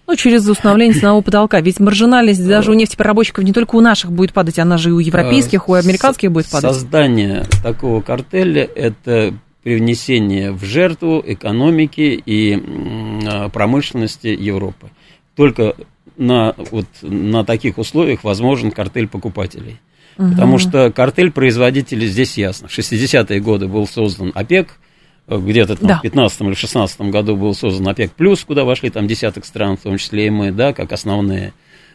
Ну, 0.07 0.15
через 0.15 0.47
установление 0.47 0.95
ценового 0.99 1.21
потолка. 1.21 1.59
Ведь 1.61 1.79
маржинальность 1.79 2.45
даже 2.47 2.71
у 2.71 2.73
нефтепереработчиков 2.73 3.43
не 3.43 3.53
только 3.53 3.75
у 3.75 3.81
наших 3.81 4.11
будет 4.11 4.33
падать, 4.33 4.59
она 4.59 4.77
же 4.77 4.89
и 4.89 4.93
у 4.93 4.99
европейских, 4.99 5.69
у 5.69 5.73
американских 5.73 6.31
будет 6.31 6.47
падать. 6.49 6.73
Создание 6.73 7.45
такого 7.63 8.01
картеля– 8.01 8.63
это 8.75 9.33
привнесение 9.67 10.53
в 10.53 10.63
жертву 10.63 11.21
экономики 11.27 12.23
и 12.25 12.57
а, 13.27 13.49
промышленности 13.49 14.27
Европы. 14.27 14.91
Только 15.35 15.75
на, 16.15 16.55
вот, 16.71 16.85
на 17.01 17.43
таких 17.43 17.77
условиях 17.77 18.23
возможен 18.23 18.71
картель 18.71 19.09
покупателей. 19.09 19.81
Угу. 20.17 20.29
Потому 20.29 20.57
что 20.57 20.89
картель 20.89 21.33
производителей 21.33 22.07
здесь 22.07 22.37
ясно. 22.37 22.69
В 22.69 22.79
60-е 22.79 23.41
годы 23.41 23.67
был 23.67 23.85
создан 23.87 24.31
ОПЕК, 24.33 24.79
где-то 25.27 25.75
там 25.75 25.87
да. 25.89 25.97
в 25.97 26.01
15 26.01 26.41
или 26.43 26.53
16 26.53 27.01
году 27.01 27.35
был 27.35 27.53
создан 27.53 27.89
ОПЕК+, 27.89 28.13
плюс, 28.13 28.45
куда 28.45 28.63
вошли 28.63 28.89
там 28.89 29.05
десяток 29.05 29.43
стран, 29.43 29.75
в 29.75 29.81
том 29.81 29.97
числе 29.97 30.27
и 30.27 30.29
мы, 30.29 30.53
да, 30.53 30.71
как 30.71 30.93
основные. 30.93 31.51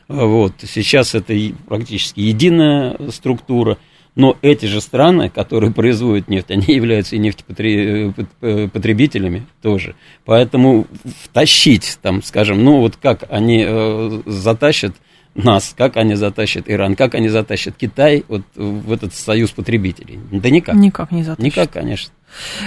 Вот. 0.09 0.53
Сейчас 0.63 1.15
это 1.15 1.35
практически 1.67 2.21
единая 2.21 2.99
структура. 3.09 3.79
Но 4.15 4.37
эти 4.43 4.67
же 4.67 4.83
страны, 4.83 5.31
которые 5.31 5.73
производят 5.73 6.29
нефть, 6.29 6.51
они 6.51 6.75
являются 6.75 7.17
и 7.17 7.19
нефтепотребителями 7.19 9.47
тоже. 9.63 9.95
Поэтому 10.25 10.87
втащить, 11.25 11.99
там, 12.03 12.23
скажем, 12.23 12.63
ну 12.63 12.81
вот 12.81 12.97
как 12.97 13.25
они 13.31 13.65
э, 13.67 14.21
затащат 14.27 14.95
нас, 15.35 15.75
как 15.77 15.97
они 15.97 16.15
затащат 16.15 16.65
Иран, 16.67 16.95
как 16.95 17.15
они 17.15 17.29
затащат 17.29 17.75
Китай 17.77 18.25
вот 18.29 18.43
в 18.55 18.93
этот 18.93 19.15
союз 19.15 19.51
потребителей. 19.51 20.19
Да 20.31 20.51
никак. 20.51 20.75
Никак 20.75 21.11
не 21.11 21.23
затащат. 21.23 21.45
Никак, 21.45 21.71
конечно. 21.71 22.13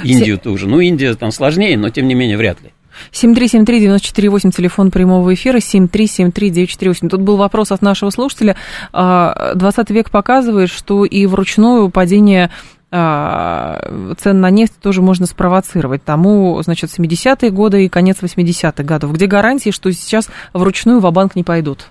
Индию 0.03 0.37
Все... 0.37 0.43
тоже. 0.43 0.67
Ну, 0.67 0.79
Индия 0.79 1.13
там 1.15 1.31
сложнее, 1.31 1.77
но 1.77 1.89
тем 1.89 2.07
не 2.07 2.15
менее 2.15 2.37
вряд 2.37 2.61
ли. 2.61 2.71
7373948, 3.11 4.51
телефон 4.51 4.91
прямого 4.91 5.33
эфира, 5.33 5.57
7373948. 5.57 7.09
Тут 7.09 7.21
был 7.21 7.37
вопрос 7.37 7.71
от 7.71 7.81
нашего 7.81 8.09
слушателя. 8.09 8.55
20 8.91 8.93
а, 8.93 9.93
век 9.93 10.09
показывает, 10.09 10.69
что 10.69 11.05
и 11.05 11.25
вручную 11.25 11.89
падение 11.89 12.51
а, 12.91 14.15
цен 14.17 14.39
на 14.39 14.49
нефть 14.49 14.73
тоже 14.81 15.01
можно 15.01 15.25
спровоцировать. 15.25 16.03
Тому, 16.03 16.61
значит, 16.63 16.91
70-е 16.97 17.51
годы 17.51 17.85
и 17.85 17.89
конец 17.89 18.17
80-х 18.21 18.83
годов. 18.83 19.13
Где 19.13 19.27
гарантии, 19.27 19.71
что 19.71 19.91
сейчас 19.91 20.29
вручную 20.53 20.99
в 20.99 21.11
банк 21.11 21.35
не 21.35 21.43
пойдут? 21.43 21.87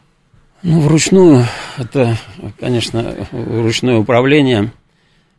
Ну, 0.63 0.81
вручную, 0.81 1.45
это, 1.77 2.17
конечно, 2.59 3.15
ручное 3.33 3.99
управление– 3.99 4.73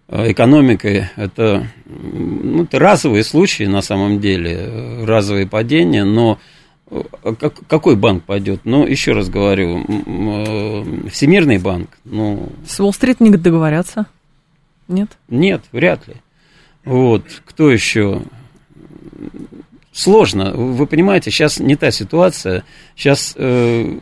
экономикой, 0.07 1.09
это, 1.15 1.67
ну, 1.85 2.63
это 2.63 2.79
разовые 2.79 3.23
случаи 3.23 3.63
на 3.63 3.81
самом 3.81 4.19
деле, 4.19 5.03
разовые 5.03 5.47
падения, 5.47 6.03
но 6.03 6.39
как, 7.39 7.67
какой 7.67 7.95
банк 7.95 8.23
пойдет? 8.23 8.61
Ну, 8.63 8.85
еще 8.85 9.13
раз 9.13 9.29
говорю, 9.29 9.83
Всемирный 11.09 11.57
банк, 11.57 11.89
ну... 12.05 12.49
С 12.67 12.79
Уолл-стрит 12.79 13.19
не 13.19 13.31
договорятся? 13.31 14.05
Нет? 14.87 15.09
Нет, 15.29 15.63
вряд 15.71 16.07
ли. 16.07 16.15
Вот, 16.83 17.23
кто 17.45 17.71
еще? 17.71 18.21
Сложно. 19.91 20.51
Вы 20.51 20.85
понимаете, 20.85 21.31
сейчас 21.31 21.59
не 21.59 21.75
та 21.75 21.89
ситуация. 21.89 22.63
Сейчас 22.95 23.33
э, 23.37 23.41
э, 23.41 23.99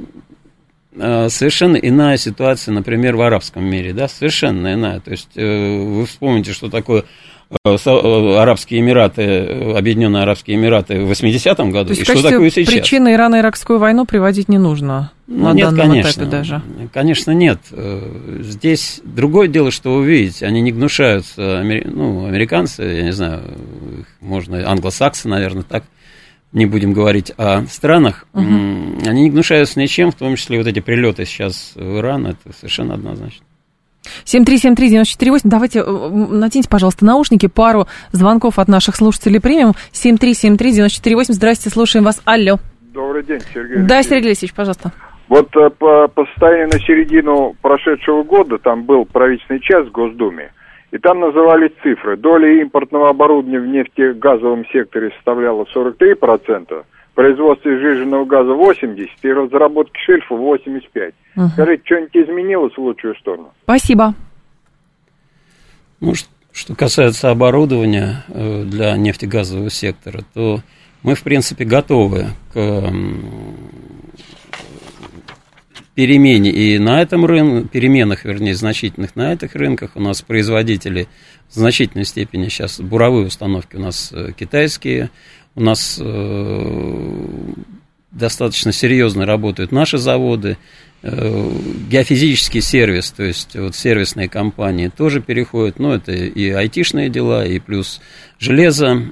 совершенно 0.96 1.78
иная 1.78 2.18
ситуация, 2.18 2.74
например, 2.74 3.16
в 3.16 3.22
арабском 3.22 3.64
мире, 3.66 3.94
да, 3.94 4.08
совершенно 4.08 4.74
иная. 4.74 5.00
То 5.00 5.12
есть 5.12 5.30
э, 5.36 5.78
вы 5.82 6.06
вспомните, 6.06 6.54
что 6.54 6.70
такое 6.70 7.06
Э, 7.66 7.78
э, 7.86 8.38
Арабские 8.38 8.80
Эмираты, 8.80 9.22
э, 9.22 9.78
Объединенные 9.78 10.24
Арабские 10.24 10.58
Эмираты 10.58 11.04
в 11.04 11.12
80-м 11.12 11.72
году, 11.72 11.88
То 11.88 11.92
есть, 11.92 12.02
и 12.02 12.06
что 12.06 12.22
такое 12.24 12.50
сейчас? 12.50 12.74
причины 12.74 13.14
Ирано-Иракскую 13.14 13.78
войну 13.78 14.06
приводить 14.06 14.50
не 14.50 14.58
нужно 14.58 15.12
ну, 15.28 15.46
на 15.46 15.54
нет, 15.54 15.70
данном 15.70 15.90
конечно, 15.90 16.10
этапе 16.10 16.26
даже? 16.26 16.62
Конечно, 16.92 17.32
нет. 17.32 17.60
Здесь 18.40 19.02
другое 19.04 19.48
дело, 19.48 19.72
что 19.72 19.96
вы 19.96 20.06
видите, 20.06 20.46
они 20.46 20.62
не 20.62 20.72
гнушаются, 20.72 21.64
ну, 21.64 22.26
американцы, 22.26 22.84
я 22.84 23.04
не 23.04 23.14
знаю, 23.14 23.44
можно 24.20 24.70
англосаксы, 24.70 25.28
наверное, 25.28 25.64
так, 25.64 25.84
не 26.54 26.66
будем 26.66 26.94
говорить 26.94 27.32
о 27.38 27.66
странах, 27.66 28.26
угу. 28.34 28.44
они 28.44 29.24
не 29.24 29.30
гнушаются 29.30 29.80
ничем, 29.80 30.12
в 30.12 30.16
том 30.16 30.36
числе 30.36 30.58
вот 30.58 30.68
эти 30.68 30.80
прилеты 30.80 31.26
сейчас 31.26 31.74
в 31.76 31.98
Иран, 31.98 32.28
это 32.28 32.54
совершенно 32.58 32.94
однозначно. 32.94 33.46
7373948. 34.26 35.40
Давайте 35.46 35.80
э, 35.80 36.10
натяните, 36.10 36.70
пожалуйста, 36.70 37.06
наушники. 37.06 37.48
Пару 37.48 37.88
звонков 38.12 38.60
от 38.60 38.68
наших 38.68 38.96
слушателей 38.96 39.40
примем. 39.40 39.74
7373948. 39.94 41.26
Здрасте, 41.30 41.70
слушаем 41.70 42.04
вас. 42.04 42.22
Алло. 42.26 42.60
Добрый 42.94 43.24
день, 43.24 43.40
Сергей. 43.54 43.78
Да, 43.84 44.04
Сергей 44.04 44.28
Алексеевич, 44.28 44.54
пожалуйста. 44.54 44.92
Вот 45.30 45.56
э, 45.56 45.70
по, 45.70 46.08
по 46.10 46.26
состоянию 46.26 46.68
на 46.68 46.80
середину 46.80 47.56
прошедшего 47.62 48.24
года, 48.24 48.58
там 48.58 48.84
был 48.84 49.06
правительственный 49.06 49.62
час 49.62 49.88
в 49.88 49.92
Госдуме, 49.92 50.52
и 50.94 51.00
там 51.00 51.20
назывались 51.20 51.72
цифры. 51.82 52.16
Доля 52.18 52.62
импортного 52.62 53.10
оборудования 53.10 53.60
в 53.60 53.66
нефтегазовом 53.66 54.64
секторе 54.68 55.10
составляла 55.16 55.66
43%, 55.76 56.86
производстве 57.16 57.80
сжиженного 57.80 58.26
газа 58.26 58.54
80 58.54 59.10
и 59.24 59.34
разработки 59.34 60.00
шельфа 60.06 60.36
85. 60.36 61.14
Угу. 61.36 61.48
Скажите, 61.54 61.84
что-нибудь 61.84 62.16
изменилось 62.16 62.74
в 62.74 62.78
лучшую 62.78 63.16
сторону? 63.16 63.52
Спасибо. 63.64 64.14
Ну, 66.00 66.14
что 66.52 66.76
касается 66.76 67.32
оборудования 67.32 68.24
э, 68.28 68.64
для 68.64 68.96
нефтегазового 68.96 69.72
сектора, 69.72 70.20
то 70.36 70.60
мы, 71.02 71.16
в 71.16 71.24
принципе, 71.24 71.66
готовы 71.66 72.28
к 72.54 72.60
перемене 75.96 76.50
и 76.50 76.80
на 76.80 77.02
этом 77.02 77.26
рынке, 77.26 77.68
переменах, 77.70 78.26
вернее, 78.26 78.56
значительных 78.56 79.16
на 79.16 79.34
этих 79.34 79.56
рынках. 79.56 79.92
У 79.96 80.02
нас 80.02 80.22
производители 80.22 81.08
в 81.50 81.54
значительной 81.56 82.06
степени 82.06 82.50
сейчас 82.50 82.80
буровые 82.80 83.28
установки 83.28 83.76
у 83.76 83.80
нас 83.80 84.12
э, 84.12 84.32
китайские, 84.38 85.12
у 85.56 85.62
нас 85.62 86.00
э, 86.02 87.54
достаточно 88.12 88.72
серьезно 88.72 89.26
работают 89.26 89.72
наши 89.72 89.98
заводы, 89.98 90.58
геофизический 91.04 92.62
сервис, 92.62 93.12
то 93.12 93.24
есть 93.24 93.58
вот 93.58 93.76
сервисные 93.76 94.30
компании 94.30 94.88
тоже 94.88 95.22
переходят, 95.22 95.78
ну, 95.78 95.92
это 95.92 96.14
и 96.14 96.50
айтишные 96.50 97.10
дела, 97.10 97.46
и 97.46 97.60
плюс 97.60 98.00
железо, 98.40 99.12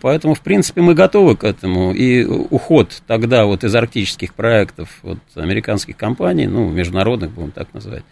поэтому, 0.00 0.32
в 0.34 0.40
принципе, 0.40 0.80
мы 0.80 0.94
готовы 0.94 1.36
к 1.36 1.44
этому, 1.44 1.92
и 1.92 2.24
уход 2.24 3.02
тогда 3.06 3.44
вот 3.44 3.64
из 3.64 3.74
арктических 3.74 4.32
проектов 4.32 4.88
вот, 5.02 5.18
американских 5.34 5.98
компаний, 5.98 6.46
ну, 6.46 6.70
международных, 6.70 7.32
будем 7.32 7.50
так 7.50 7.72
называть, 7.74 8.04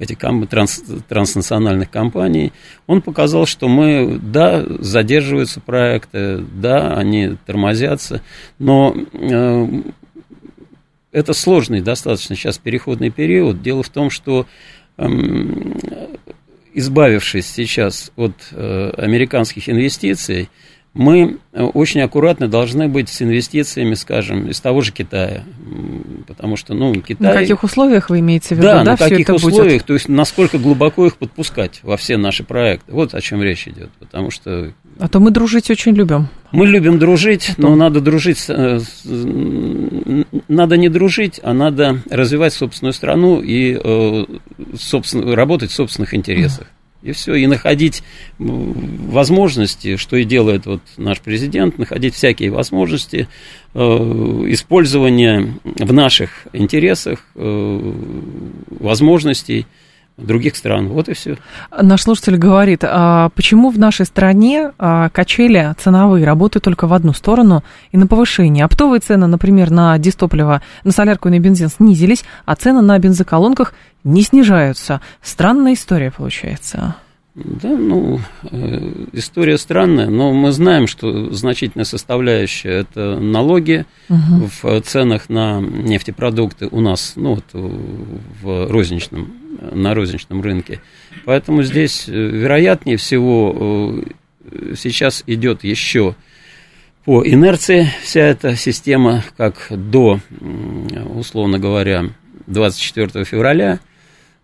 этих 0.00 0.18
транс, 0.50 0.82
транснациональных 1.08 1.88
компаний, 1.88 2.52
он 2.88 3.00
показал, 3.00 3.46
что 3.46 3.68
мы, 3.68 4.18
да, 4.20 4.64
задерживаются 4.80 5.60
проекты, 5.60 6.38
да, 6.38 6.96
они 6.96 7.36
тормозятся, 7.46 8.22
но 8.58 8.96
э, 9.12 9.82
это 11.12 11.34
сложный 11.34 11.80
достаточно 11.80 12.34
сейчас 12.34 12.58
переходный 12.58 13.10
период. 13.10 13.62
Дело 13.62 13.82
в 13.82 13.88
том, 13.90 14.10
что 14.10 14.46
э, 14.96 15.06
избавившись 16.74 17.46
сейчас 17.46 18.10
от 18.16 18.32
э, 18.50 18.90
американских 18.96 19.68
инвестиций, 19.68 20.48
мы 20.94 21.38
э, 21.52 21.62
очень 21.62 22.02
аккуратно 22.02 22.48
должны 22.48 22.88
быть 22.88 23.08
с 23.08 23.22
инвестициями, 23.22 23.94
скажем, 23.94 24.48
из 24.48 24.60
того 24.60 24.82
же 24.82 24.92
Китая. 24.92 25.44
Потому 26.26 26.56
что, 26.56 26.74
ну, 26.74 26.94
Китай... 27.00 27.32
На 27.34 27.40
каких 27.40 27.62
условиях 27.62 28.10
вы 28.10 28.20
имеете 28.20 28.48
в 28.48 28.58
виду, 28.58 28.62
да? 28.62 28.84
да 28.84 28.90
на 28.92 28.96
каких 28.96 29.28
условиях, 29.28 29.64
будет? 29.64 29.86
то 29.86 29.94
есть 29.94 30.08
насколько 30.08 30.58
глубоко 30.58 31.06
их 31.06 31.16
подпускать 31.16 31.80
во 31.82 31.96
все 31.96 32.16
наши 32.16 32.44
проекты. 32.44 32.92
Вот 32.92 33.14
о 33.14 33.20
чем 33.20 33.42
речь 33.42 33.66
идет. 33.68 33.90
Потому 33.98 34.30
что... 34.30 34.72
А 34.98 35.08
то 35.08 35.20
мы 35.20 35.30
дружить 35.30 35.70
очень 35.70 35.94
любим. 35.94 36.28
Мы 36.52 36.66
любим 36.66 36.98
дружить, 36.98 37.52
но 37.56 37.74
надо 37.74 38.00
дружить... 38.00 38.44
Э, 38.48 38.78
надо 40.48 40.76
не 40.76 40.88
дружить, 40.88 41.40
а 41.42 41.54
надо 41.54 42.02
развивать 42.10 42.52
собственную 42.52 42.92
страну 42.92 43.40
и 43.40 43.78
э, 43.82 44.24
собственно, 44.74 45.34
работать 45.34 45.70
в 45.70 45.74
собственных 45.74 46.14
интересах. 46.14 46.66
И 47.02 47.10
все, 47.10 47.34
и 47.34 47.48
находить 47.48 48.04
возможности, 48.38 49.96
что 49.96 50.16
и 50.16 50.24
делает 50.24 50.66
вот 50.66 50.82
наш 50.96 51.20
президент, 51.20 51.76
находить 51.76 52.14
всякие 52.14 52.50
возможности 52.50 53.26
э, 53.74 53.78
использования 53.80 55.54
в 55.64 55.92
наших 55.92 56.46
интересах 56.52 57.24
э, 57.34 57.92
возможностей 58.78 59.66
других 60.16 60.56
стран. 60.56 60.88
Вот 60.88 61.08
и 61.08 61.14
все. 61.14 61.36
Наш 61.80 62.02
слушатель 62.02 62.36
говорит, 62.36 62.84
а 62.84 63.30
почему 63.30 63.70
в 63.70 63.78
нашей 63.78 64.06
стране 64.06 64.72
а, 64.78 65.08
качели 65.10 65.74
ценовые 65.78 66.24
работают 66.24 66.64
только 66.64 66.86
в 66.86 66.92
одну 66.92 67.12
сторону 67.12 67.64
и 67.90 67.96
на 67.96 68.06
повышение? 68.06 68.64
Оптовые 68.64 69.00
цены, 69.00 69.26
например, 69.26 69.70
на 69.70 69.96
дистопливо, 69.98 70.62
на 70.84 70.92
солярку 70.92 71.28
и 71.28 71.32
на 71.32 71.38
бензин 71.38 71.68
снизились, 71.68 72.24
а 72.44 72.54
цены 72.54 72.82
на 72.82 72.98
бензоколонках 72.98 73.74
не 74.04 74.22
снижаются. 74.22 75.00
Странная 75.22 75.74
история 75.74 76.10
получается. 76.10 76.96
Да, 77.34 77.70
ну, 77.70 78.20
э, 78.50 79.06
история 79.14 79.56
странная, 79.56 80.10
но 80.10 80.34
мы 80.34 80.52
знаем, 80.52 80.86
что 80.86 81.32
значительная 81.32 81.86
составляющая 81.86 82.80
это 82.80 83.18
налоги 83.18 83.86
угу. 84.10 84.50
в 84.62 84.80
ценах 84.82 85.30
на 85.30 85.58
нефтепродукты 85.62 86.68
у 86.70 86.80
нас, 86.82 87.14
ну, 87.16 87.36
вот 87.36 87.44
в 87.54 88.70
розничном, 88.70 89.32
на 89.72 89.94
розничном 89.94 90.42
рынке. 90.42 90.82
Поэтому 91.24 91.62
здесь, 91.62 92.06
э, 92.06 92.12
вероятнее 92.12 92.98
всего, 92.98 94.04
э, 94.50 94.74
сейчас 94.76 95.24
идет 95.26 95.64
еще 95.64 96.14
по 97.06 97.26
инерции 97.26 97.88
вся 98.02 98.20
эта 98.20 98.56
система, 98.56 99.24
как 99.38 99.68
до, 99.70 100.20
условно 101.14 101.58
говоря, 101.58 102.10
24 102.46 103.24
февраля– 103.24 103.80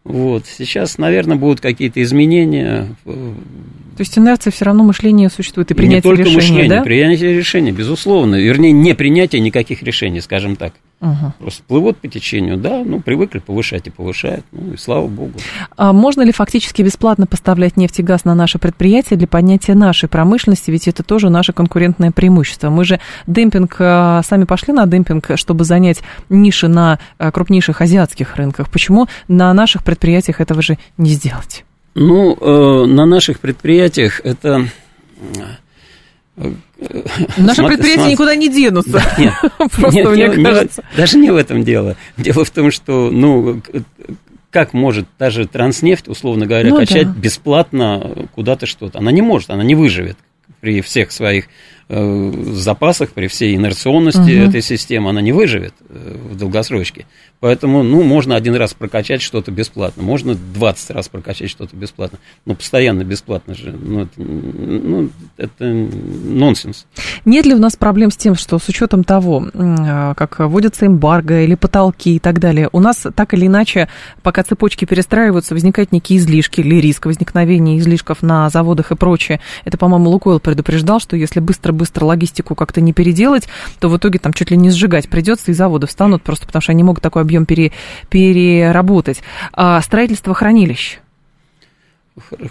вот. 0.08 0.46
Сейчас, 0.46 0.98
наверное, 0.98 1.36
будут 1.36 1.60
какие-то 1.60 2.02
изменения. 2.02 2.88
То 3.04 4.00
есть 4.00 4.16
инерция 4.16 4.50
все 4.50 4.64
равно 4.64 4.84
мышление 4.84 5.28
существует 5.28 5.70
и 5.70 5.74
принятие 5.74 6.12
решения, 6.12 6.18
Не 6.18 6.24
только 6.24 6.36
мышление, 6.36 6.68
да? 6.68 6.82
принятие 6.82 7.36
решения, 7.36 7.72
безусловно. 7.72 8.36
Вернее, 8.36 8.72
не 8.72 8.94
принятие 8.94 9.40
никаких 9.40 9.82
решений, 9.82 10.20
скажем 10.20 10.56
так. 10.56 10.72
Угу. 11.00 11.32
Просто 11.38 11.62
плывут 11.62 11.98
по 11.98 12.08
течению, 12.08 12.56
да, 12.56 12.82
ну, 12.84 13.00
привыкли 13.00 13.38
повышать 13.38 13.86
и 13.86 13.90
повышают, 13.90 14.44
ну, 14.50 14.72
и 14.72 14.76
слава 14.76 15.06
богу. 15.06 15.34
А 15.76 15.92
можно 15.92 16.22
ли 16.22 16.32
фактически 16.32 16.82
бесплатно 16.82 17.26
поставлять 17.26 17.76
нефть 17.76 18.00
и 18.00 18.02
газ 18.02 18.24
на 18.24 18.34
наши 18.34 18.58
предприятия 18.58 19.14
для 19.14 19.28
поднятия 19.28 19.74
нашей 19.74 20.08
промышленности, 20.08 20.72
ведь 20.72 20.88
это 20.88 21.04
тоже 21.04 21.28
наше 21.28 21.52
конкурентное 21.52 22.10
преимущество. 22.10 22.70
Мы 22.70 22.84
же 22.84 22.98
демпинг, 23.28 23.76
а, 23.78 24.22
сами 24.24 24.42
пошли 24.42 24.72
на 24.72 24.86
демпинг, 24.86 25.30
чтобы 25.36 25.64
занять 25.64 26.02
ниши 26.28 26.66
на 26.66 26.98
а, 27.18 27.30
крупнейших 27.30 27.80
азиатских 27.80 28.34
рынках. 28.34 28.68
Почему 28.68 29.06
на 29.28 29.54
наших 29.54 29.84
предприятиях 29.84 30.40
этого 30.40 30.62
же 30.62 30.78
не 30.96 31.10
сделать? 31.10 31.64
Ну, 31.94 32.36
э, 32.40 32.86
на 32.86 33.06
наших 33.06 33.40
предприятиях 33.40 34.20
это 34.22 34.66
Наши 36.38 37.60
смотри, 37.60 37.76
предприятия 37.76 37.94
смотри. 37.94 38.12
никуда 38.12 38.34
не 38.36 38.48
денутся. 38.48 38.92
Да, 38.92 39.14
нет, 39.18 39.34
Просто 39.58 39.90
нет, 39.90 40.08
мне 40.10 40.28
не, 40.28 40.44
кажется. 40.44 40.84
Не, 40.92 40.96
даже 40.96 41.18
не 41.18 41.30
в 41.30 41.36
этом 41.36 41.64
дело. 41.64 41.96
Дело 42.16 42.44
в 42.44 42.50
том, 42.50 42.70
что, 42.70 43.10
ну, 43.10 43.60
как 44.50 44.72
может 44.72 45.06
даже 45.18 45.46
транснефть, 45.46 46.08
условно 46.08 46.46
говоря, 46.46 46.70
ну, 46.70 46.76
качать 46.76 47.12
да. 47.12 47.18
бесплатно 47.18 48.28
куда-то 48.34 48.66
что-то? 48.66 48.98
Она 48.98 49.10
не 49.10 49.22
может, 49.22 49.50
она 49.50 49.64
не 49.64 49.74
выживет 49.74 50.16
при 50.60 50.80
всех 50.80 51.12
своих 51.12 51.46
э, 51.88 52.32
запасах, 52.54 53.10
при 53.10 53.26
всей 53.26 53.54
инерционности 53.56 54.18
угу. 54.18 54.48
этой 54.48 54.62
системы, 54.62 55.10
она 55.10 55.20
не 55.20 55.32
выживет. 55.32 55.74
Э, 55.88 56.16
долгосрочке. 56.38 57.06
Поэтому, 57.40 57.84
ну, 57.84 58.02
можно 58.02 58.34
один 58.34 58.56
раз 58.56 58.74
прокачать 58.74 59.22
что-то 59.22 59.52
бесплатно, 59.52 60.02
можно 60.02 60.34
20 60.34 60.90
раз 60.90 61.08
прокачать 61.08 61.50
что-то 61.50 61.76
бесплатно, 61.76 62.18
но 62.44 62.54
постоянно 62.56 63.04
бесплатно 63.04 63.54
же, 63.54 63.70
ну, 63.70 64.00
это, 64.00 64.20
ну, 64.20 65.10
это 65.36 65.64
нонсенс. 65.64 66.86
Нет 67.24 67.46
ли 67.46 67.54
у 67.54 67.58
нас 67.58 67.76
проблем 67.76 68.10
с 68.10 68.16
тем, 68.16 68.34
что 68.34 68.58
с 68.58 68.68
учетом 68.68 69.04
того, 69.04 69.46
а, 69.54 70.14
как 70.14 70.40
вводятся 70.40 70.86
эмбарго 70.86 71.44
или 71.44 71.54
потолки 71.54 72.16
и 72.16 72.18
так 72.18 72.40
далее, 72.40 72.68
у 72.72 72.80
нас 72.80 73.06
так 73.14 73.34
или 73.34 73.46
иначе, 73.46 73.88
пока 74.22 74.42
цепочки 74.42 74.84
перестраиваются, 74.84 75.54
возникают 75.54 75.92
некие 75.92 76.18
излишки 76.18 76.60
или 76.60 76.80
риск 76.80 77.06
возникновения 77.06 77.78
излишков 77.78 78.22
на 78.22 78.50
заводах 78.50 78.90
и 78.90 78.96
прочее. 78.96 79.40
Это, 79.64 79.78
по-моему, 79.78 80.10
Лукойл 80.10 80.40
предупреждал, 80.40 80.98
что 80.98 81.16
если 81.16 81.38
быстро-быстро 81.78 82.04
логистику 82.04 82.54
как-то 82.54 82.80
не 82.80 82.92
переделать, 82.92 83.48
то 83.80 83.88
в 83.88 83.96
итоге 83.96 84.18
там 84.18 84.32
чуть 84.32 84.50
ли 84.50 84.56
не 84.56 84.70
сжигать 84.70 85.08
придется, 85.08 85.50
и 85.50 85.54
заводы 85.54 85.86
встанут 85.86 86.22
просто 86.22 86.46
потому, 86.46 86.62
что 86.62 86.72
они 86.72 86.82
могут 86.82 87.02
такой 87.02 87.22
объем 87.22 87.46
пере, 87.46 87.72
переработать. 88.10 89.22
А 89.52 89.80
строительство 89.80 90.34
хранилищ. 90.34 90.98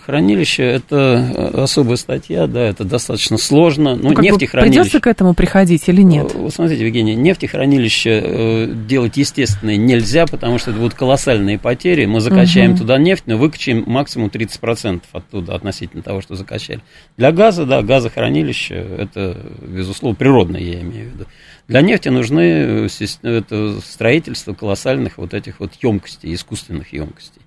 Хранилище– 0.06 0.64
это 0.64 1.64
особая 1.64 1.98
статья, 1.98 2.48
да, 2.48 2.62
это 2.62 2.84
достаточно 2.84 3.38
сложно. 3.38 3.96
Ну, 3.96 4.12
ну 4.12 4.22
нефтехранилище... 4.22 4.80
Придется 4.82 5.00
к 5.00 5.08
этому 5.08 5.34
приходить 5.34 5.88
или 5.88 6.02
нет? 6.02 6.34
Вот 6.34 6.54
смотрите, 6.54 6.86
Евгений, 6.86 7.16
нефтехранилище 7.16 8.22
э, 8.24 8.74
делать 8.88 9.18
естественное 9.18 9.78
нельзя, 9.78 10.26
потому 10.26 10.58
что 10.58 10.72
это 10.72 10.80
будут 10.80 10.94
колоссальные 10.94 11.60
потери. 11.60 12.06
Мы 12.06 12.20
закачаем 12.20 12.72
угу. 12.72 12.80
туда 12.80 12.98
нефть, 12.98 13.24
но 13.26 13.38
выкачаем 13.38 13.84
максимум 13.88 14.28
30% 14.28 15.02
оттуда 15.12 15.56
относительно 15.56 16.04
того, 16.04 16.22
что 16.22 16.36
закачали. 16.36 16.82
Для 17.18 17.32
газа, 17.32 17.66
да, 17.66 17.82
газохранилище– 17.82 18.76
это, 18.98 19.38
безусловно, 19.62 20.16
природное, 20.16 20.62
я 20.62 20.82
имею 20.82 21.10
в 21.10 21.14
виду. 21.14 21.26
Для 21.68 21.82
нефти 21.82 22.10
нужны 22.10 22.88
э, 22.88 22.88
это 23.24 23.82
строительство 23.82 24.54
колоссальных 24.54 25.18
вот 25.18 25.34
этих 25.34 25.60
вот 25.60 25.74
емкостей, 25.82 26.34
искусственных 26.34 26.94
емкостей. 26.94 27.42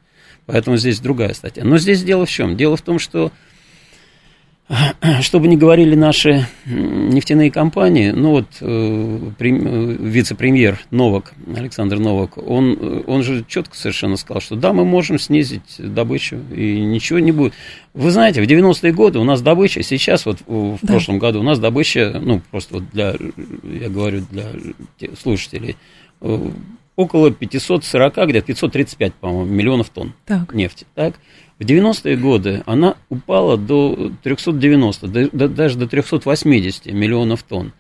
Поэтому 0.51 0.77
здесь 0.77 1.01
другая 1.01 1.35
статья. 1.35 1.65
Но 1.65 1.79
здесь 1.79 2.03
дело 2.03 2.27
в 2.27 2.31
чем? 2.31 2.57
Дело 2.57 2.77
в 2.77 2.83
том, 2.83 2.99
что 2.99 3.31
что 5.21 5.41
бы 5.41 5.49
ни 5.49 5.57
говорили 5.57 5.97
наши 5.97 6.47
нефтяные 6.65 7.51
компании, 7.51 8.13
ну 8.13 8.31
вот 8.31 8.47
э, 8.61 9.31
вице-премьер 9.41 10.79
Новак, 10.93 11.35
Александр 11.57 11.99
Новак, 11.99 12.39
он, 12.39 13.03
он 13.07 13.25
же 13.25 13.45
четко 13.49 13.77
совершенно 13.77 14.17
сказал, 14.17 14.41
что 14.41 14.55
да, 14.55 14.73
мы 14.73 14.85
можем 14.85 15.19
снизить 15.19 15.75
добычу, 15.79 16.39
и 16.55 16.81
ничего 16.81 17.19
не 17.19 17.33
будет. 17.33 17.53
Вы 17.95 18.13
знаете, 18.13 18.43
в 18.43 18.47
90-е 18.47 18.93
годы 18.93 19.19
у 19.19 19.25
нас 19.25 19.43
добыча, 19.43 19.83
сейчас 19.83 20.25
вот 20.25 20.39
в 20.47 20.79
да. 20.83 20.87
прошлом 20.87 21.19
году 21.19 21.41
у 21.41 21.45
нас 21.45 21.59
добыча, 21.59 22.21
ну 22.23 22.41
просто 22.53 22.75
вот 22.75 22.85
для, 22.93 23.17
я 23.65 23.89
говорю 23.89 24.25
для 24.31 24.47
слушателей, 25.21 25.77
э, 26.21 26.51
около 26.97 27.31
540, 27.31 28.29
где-то 28.29 28.47
535, 28.47 29.15
по-моему, 29.15 29.53
миллионов 29.53 29.91
тонн 29.91 30.13
так. 30.27 30.53
нефти. 30.55 30.87
Так? 30.95 31.15
В 31.59 31.63
90-е 31.63 32.17
годы 32.17 32.63
она 32.67 32.97
упала 33.11 33.59
до 33.59 34.13
390, 34.23 35.09
до, 35.09 35.31
до, 35.31 35.49
даже 35.49 35.79
до 35.79 35.87
380 35.87 36.87
миллионов 36.87 37.43
тонн. 37.43 37.73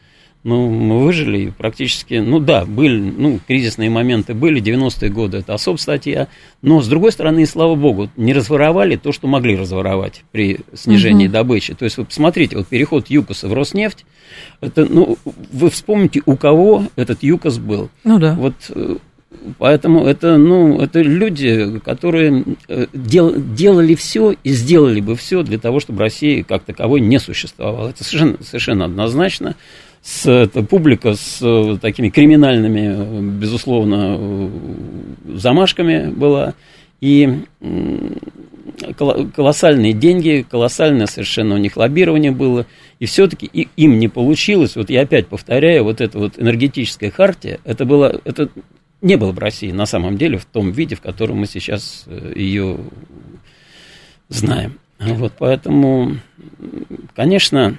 Ну, 0.43 0.70
мы 0.70 1.05
выжили 1.05 1.53
практически, 1.57 2.14
ну 2.14 2.38
да, 2.41 2.64
были, 2.64 2.99
ну, 2.99 3.38
кризисные 3.47 3.91
моменты 3.91 4.32
были, 4.32 4.62
90-е 4.62 5.11
годы, 5.11 5.38
это 5.38 5.53
особая 5.53 5.78
статья, 5.78 6.28
но, 6.62 6.80
с 6.80 6.88
другой 6.88 7.12
стороны, 7.12 7.45
слава 7.45 7.74
богу, 7.74 8.09
не 8.16 8.32
разворовали 8.32 8.97
то, 8.97 9.12
что 9.12 9.28
могли 9.28 9.55
разворовать 9.55 10.24
при 10.32 10.61
снижении 10.72 11.26
угу. 11.26 11.34
добычи. 11.34 11.74
То 11.74 11.84
есть, 11.84 11.99
вы 11.99 12.07
посмотрите, 12.07 12.57
вот 12.57 12.68
переход 12.68 13.11
ЮКОСа 13.11 13.49
в 13.49 13.53
Роснефть, 13.53 14.07
это, 14.62 14.86
ну, 14.86 15.18
вы 15.53 15.68
вспомните, 15.68 16.22
у 16.24 16.36
кого 16.36 16.84
этот 16.97 17.22
ЮКОС 17.22 17.59
был. 17.59 17.91
Ну 18.05 18.18
да. 18.18 18.34
Вот 18.34 18.55
э, 18.70 18.97
Поэтому 19.59 20.05
это, 20.05 20.36
ну, 20.36 20.80
это 20.80 21.01
люди, 21.01 21.80
которые 21.84 22.45
э, 22.68 22.86
дел, 22.93 23.34
делали 23.36 23.95
все 23.95 24.34
и 24.43 24.51
сделали 24.51 25.01
бы 25.01 25.16
все 25.16 25.43
для 25.43 25.59
того, 25.59 25.80
чтобы 25.80 26.01
Россия 26.01 26.43
как 26.45 26.64
таковой 26.64 27.01
не 27.01 27.18
существовала. 27.18 27.91
Это 27.91 28.05
совершенно, 28.05 28.43
совершенно 28.43 28.84
однозначно. 28.86 29.57
С, 30.03 30.27
это 30.27 30.63
публика 30.63 31.15
с 31.15 31.41
э, 31.43 31.77
такими 31.81 32.09
криминальными, 32.09 33.39
безусловно, 33.39 34.51
замашками 35.27 36.11
была. 36.11 36.55
И 37.01 37.45
колоссальные 38.97 39.93
деньги, 39.93 40.45
колоссальное 40.49 41.07
совершенно 41.07 41.55
у 41.55 41.59
них 41.59 41.77
лоббирование 41.77 42.31
было, 42.31 42.67
и 42.99 43.07
все-таки 43.07 43.47
им 43.77 43.99
не 43.99 44.09
получилось, 44.09 44.77
вот 44.77 44.91
я 44.91 45.03
опять 45.03 45.27
повторяю, 45.27 45.85
вот 45.85 46.01
эта 46.01 46.19
вот 46.19 46.39
энергетическая 46.39 47.11
хартия, 47.11 47.61
это 47.65 47.85
было, 47.85 48.21
это 48.25 48.49
не 49.03 49.17
было 49.17 49.33
в 49.33 49.39
России 49.39 49.71
на 49.71 49.87
самом 49.87 50.19
деле 50.19 50.39
в 50.39 50.45
том 50.45 50.73
виде, 50.73 50.95
в 50.95 51.01
котором 51.01 51.39
мы 51.39 51.47
сейчас 51.47 52.05
э, 52.07 52.33
ее 52.37 52.79
знаем. 54.29 54.79
Вот, 54.99 55.33
поэтому, 55.39 56.19
конечно, 57.17 57.79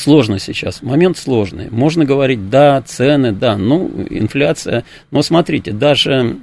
сложно 0.00 0.38
сейчас, 0.38 0.82
момент 0.82 1.18
сложный. 1.18 1.68
Можно 1.70 2.04
говорить, 2.04 2.50
да, 2.50 2.82
цены, 2.82 3.32
да, 3.32 3.56
ну, 3.56 3.90
инфляция. 4.10 4.84
Но 5.10 5.22
смотрите, 5.22 5.72
даже 5.72 6.36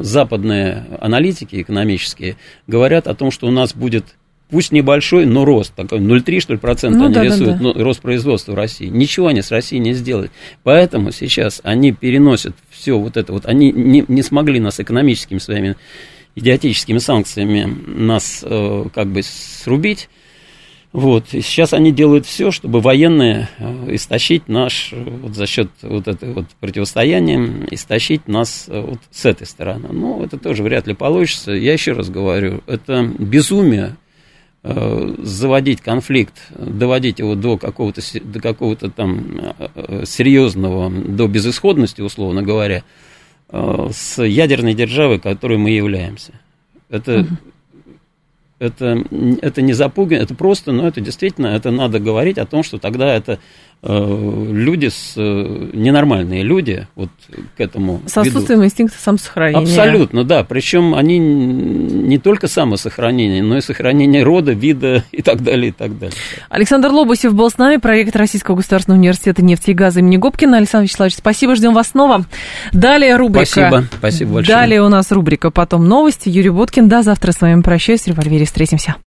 западные 0.00 0.84
аналитики 1.00 1.62
экономические 1.62 2.36
говорят 2.66 3.06
о 3.06 3.14
том, 3.14 3.30
что 3.30 3.46
у 3.46 3.50
нас 3.50 3.74
будет 3.74 4.04
пусть 4.50 4.72
небольшой, 4.72 5.26
но 5.26 5.44
рост, 5.44 5.74
такой 5.74 6.00
0,3, 6.00 6.40
что 6.40 6.52
ли, 6.54 6.58
процента 6.58 6.98
ну, 6.98 7.04
они 7.06 7.14
да, 7.14 7.24
рисуют, 7.24 7.58
да, 7.58 7.58
да. 7.58 7.62
Ну, 7.62 7.84
рост 7.84 8.00
производства 8.00 8.52
в 8.52 8.56
России. 8.56 8.86
Ничего 8.86 9.28
они 9.28 9.42
с 9.42 9.50
Россией 9.50 9.80
не 9.80 9.92
сделали. 9.92 10.30
Поэтому 10.64 11.12
сейчас 11.12 11.60
они 11.62 11.92
переносят 11.92 12.54
все 12.68 12.98
вот 12.98 13.16
это 13.16 13.32
вот, 13.32 13.46
они 13.46 13.72
не, 13.72 14.04
не 14.06 14.22
смогли 14.22 14.60
нас 14.60 14.80
экономическими 14.80 15.38
своими 15.38 15.76
идиотическими 16.36 16.98
санкциями 16.98 17.76
нас 17.86 18.44
э, 18.44 18.84
как 18.94 19.08
бы 19.08 19.22
срубить. 19.22 20.08
Вот. 20.92 21.34
И 21.34 21.40
сейчас 21.40 21.72
они 21.72 21.92
делают 21.92 22.26
все, 22.26 22.50
чтобы 22.50 22.80
военные 22.80 23.48
э, 23.58 23.94
истощить 23.94 24.48
наш, 24.48 24.92
э, 24.92 25.00
вот 25.00 25.36
за 25.36 25.46
счет 25.46 25.68
вот 25.82 26.08
этого 26.08 26.32
вот 26.32 26.46
противостояния, 26.58 27.66
истощить 27.70 28.26
нас 28.26 28.64
э, 28.68 28.80
вот 28.80 28.98
с 29.10 29.24
этой 29.24 29.46
стороны. 29.46 29.88
Но 29.92 30.24
это 30.24 30.36
тоже 30.36 30.64
вряд 30.64 30.88
ли 30.88 30.94
получится. 30.94 31.52
Я 31.52 31.74
еще 31.74 31.92
раз 31.92 32.10
говорю, 32.10 32.62
это 32.66 33.04
безумие 33.04 33.96
заводить 34.62 35.80
конфликт, 35.80 36.34
доводить 36.50 37.18
его 37.18 37.34
до 37.34 37.56
какого-то, 37.56 38.02
до 38.22 38.40
какого-то 38.40 38.90
там 38.90 39.54
серьезного, 40.04 40.90
до 40.90 41.28
безысходности, 41.28 42.02
условно 42.02 42.42
говоря, 42.42 42.84
с 43.50 44.22
ядерной 44.22 44.74
державой, 44.74 45.18
которой 45.18 45.56
мы 45.56 45.70
являемся. 45.70 46.34
Это, 46.90 47.20
угу. 47.20 47.28
Это, 48.60 49.02
это 49.40 49.62
не 49.62 49.72
запугивание, 49.72 50.22
это 50.22 50.34
просто, 50.34 50.70
но 50.70 50.86
это 50.86 51.00
действительно, 51.00 51.48
это 51.48 51.70
надо 51.70 51.98
говорить 51.98 52.38
о 52.38 52.46
том, 52.46 52.62
что 52.62 52.78
тогда 52.78 53.12
это 53.12 53.40
люди 53.82 54.88
с 54.88 55.14
э, 55.16 55.70
ненормальные 55.72 56.42
люди 56.42 56.86
вот 56.96 57.08
к 57.56 57.60
этому 57.60 58.02
с 58.06 58.16
отсутствием 58.18 58.60
ведут. 58.60 58.72
инстинкта 58.72 58.98
самосохранения. 58.98 59.62
Абсолютно 59.62 60.24
да. 60.24 60.44
Причем 60.44 60.94
они 60.94 61.18
не 61.18 62.18
только 62.18 62.46
самосохранение 62.46 63.42
но 63.42 63.56
и 63.56 63.62
сохранение 63.62 64.22
рода 64.22 64.52
вида 64.52 65.04
и 65.12 65.22
так 65.22 65.42
далее 65.42 65.68
и 65.68 65.72
так 65.72 65.98
далее. 65.98 66.16
Александр 66.50 66.90
Лобусев 66.90 67.32
был 67.32 67.48
с 67.48 67.56
нами 67.56 67.78
проект 67.78 68.14
Российского 68.16 68.56
государственного 68.56 69.00
университета 69.00 69.42
нефти 69.42 69.70
и 69.70 69.74
газа 69.74 70.00
имени 70.00 70.18
Губкина. 70.18 70.58
Александр 70.58 70.84
Вячеславович 70.84 71.16
спасибо 71.16 71.54
ждем 71.54 71.72
вас 71.72 71.88
снова. 71.88 72.26
Далее 72.72 73.16
рубрика. 73.16 73.46
Спасибо 73.46 73.84
спасибо 73.96 74.34
большое. 74.34 74.56
Далее 74.56 74.82
у 74.82 74.88
нас 74.88 75.10
рубрика 75.10 75.50
потом 75.50 75.86
новости 75.88 76.28
Юрий 76.28 76.50
Боткин 76.50 76.88
до 76.88 77.02
завтра 77.02 77.32
с 77.32 77.40
вами 77.40 77.62
прощаюсь. 77.62 78.02
В 78.02 78.08
револьвере 78.08 78.44
встретимся 78.44 78.96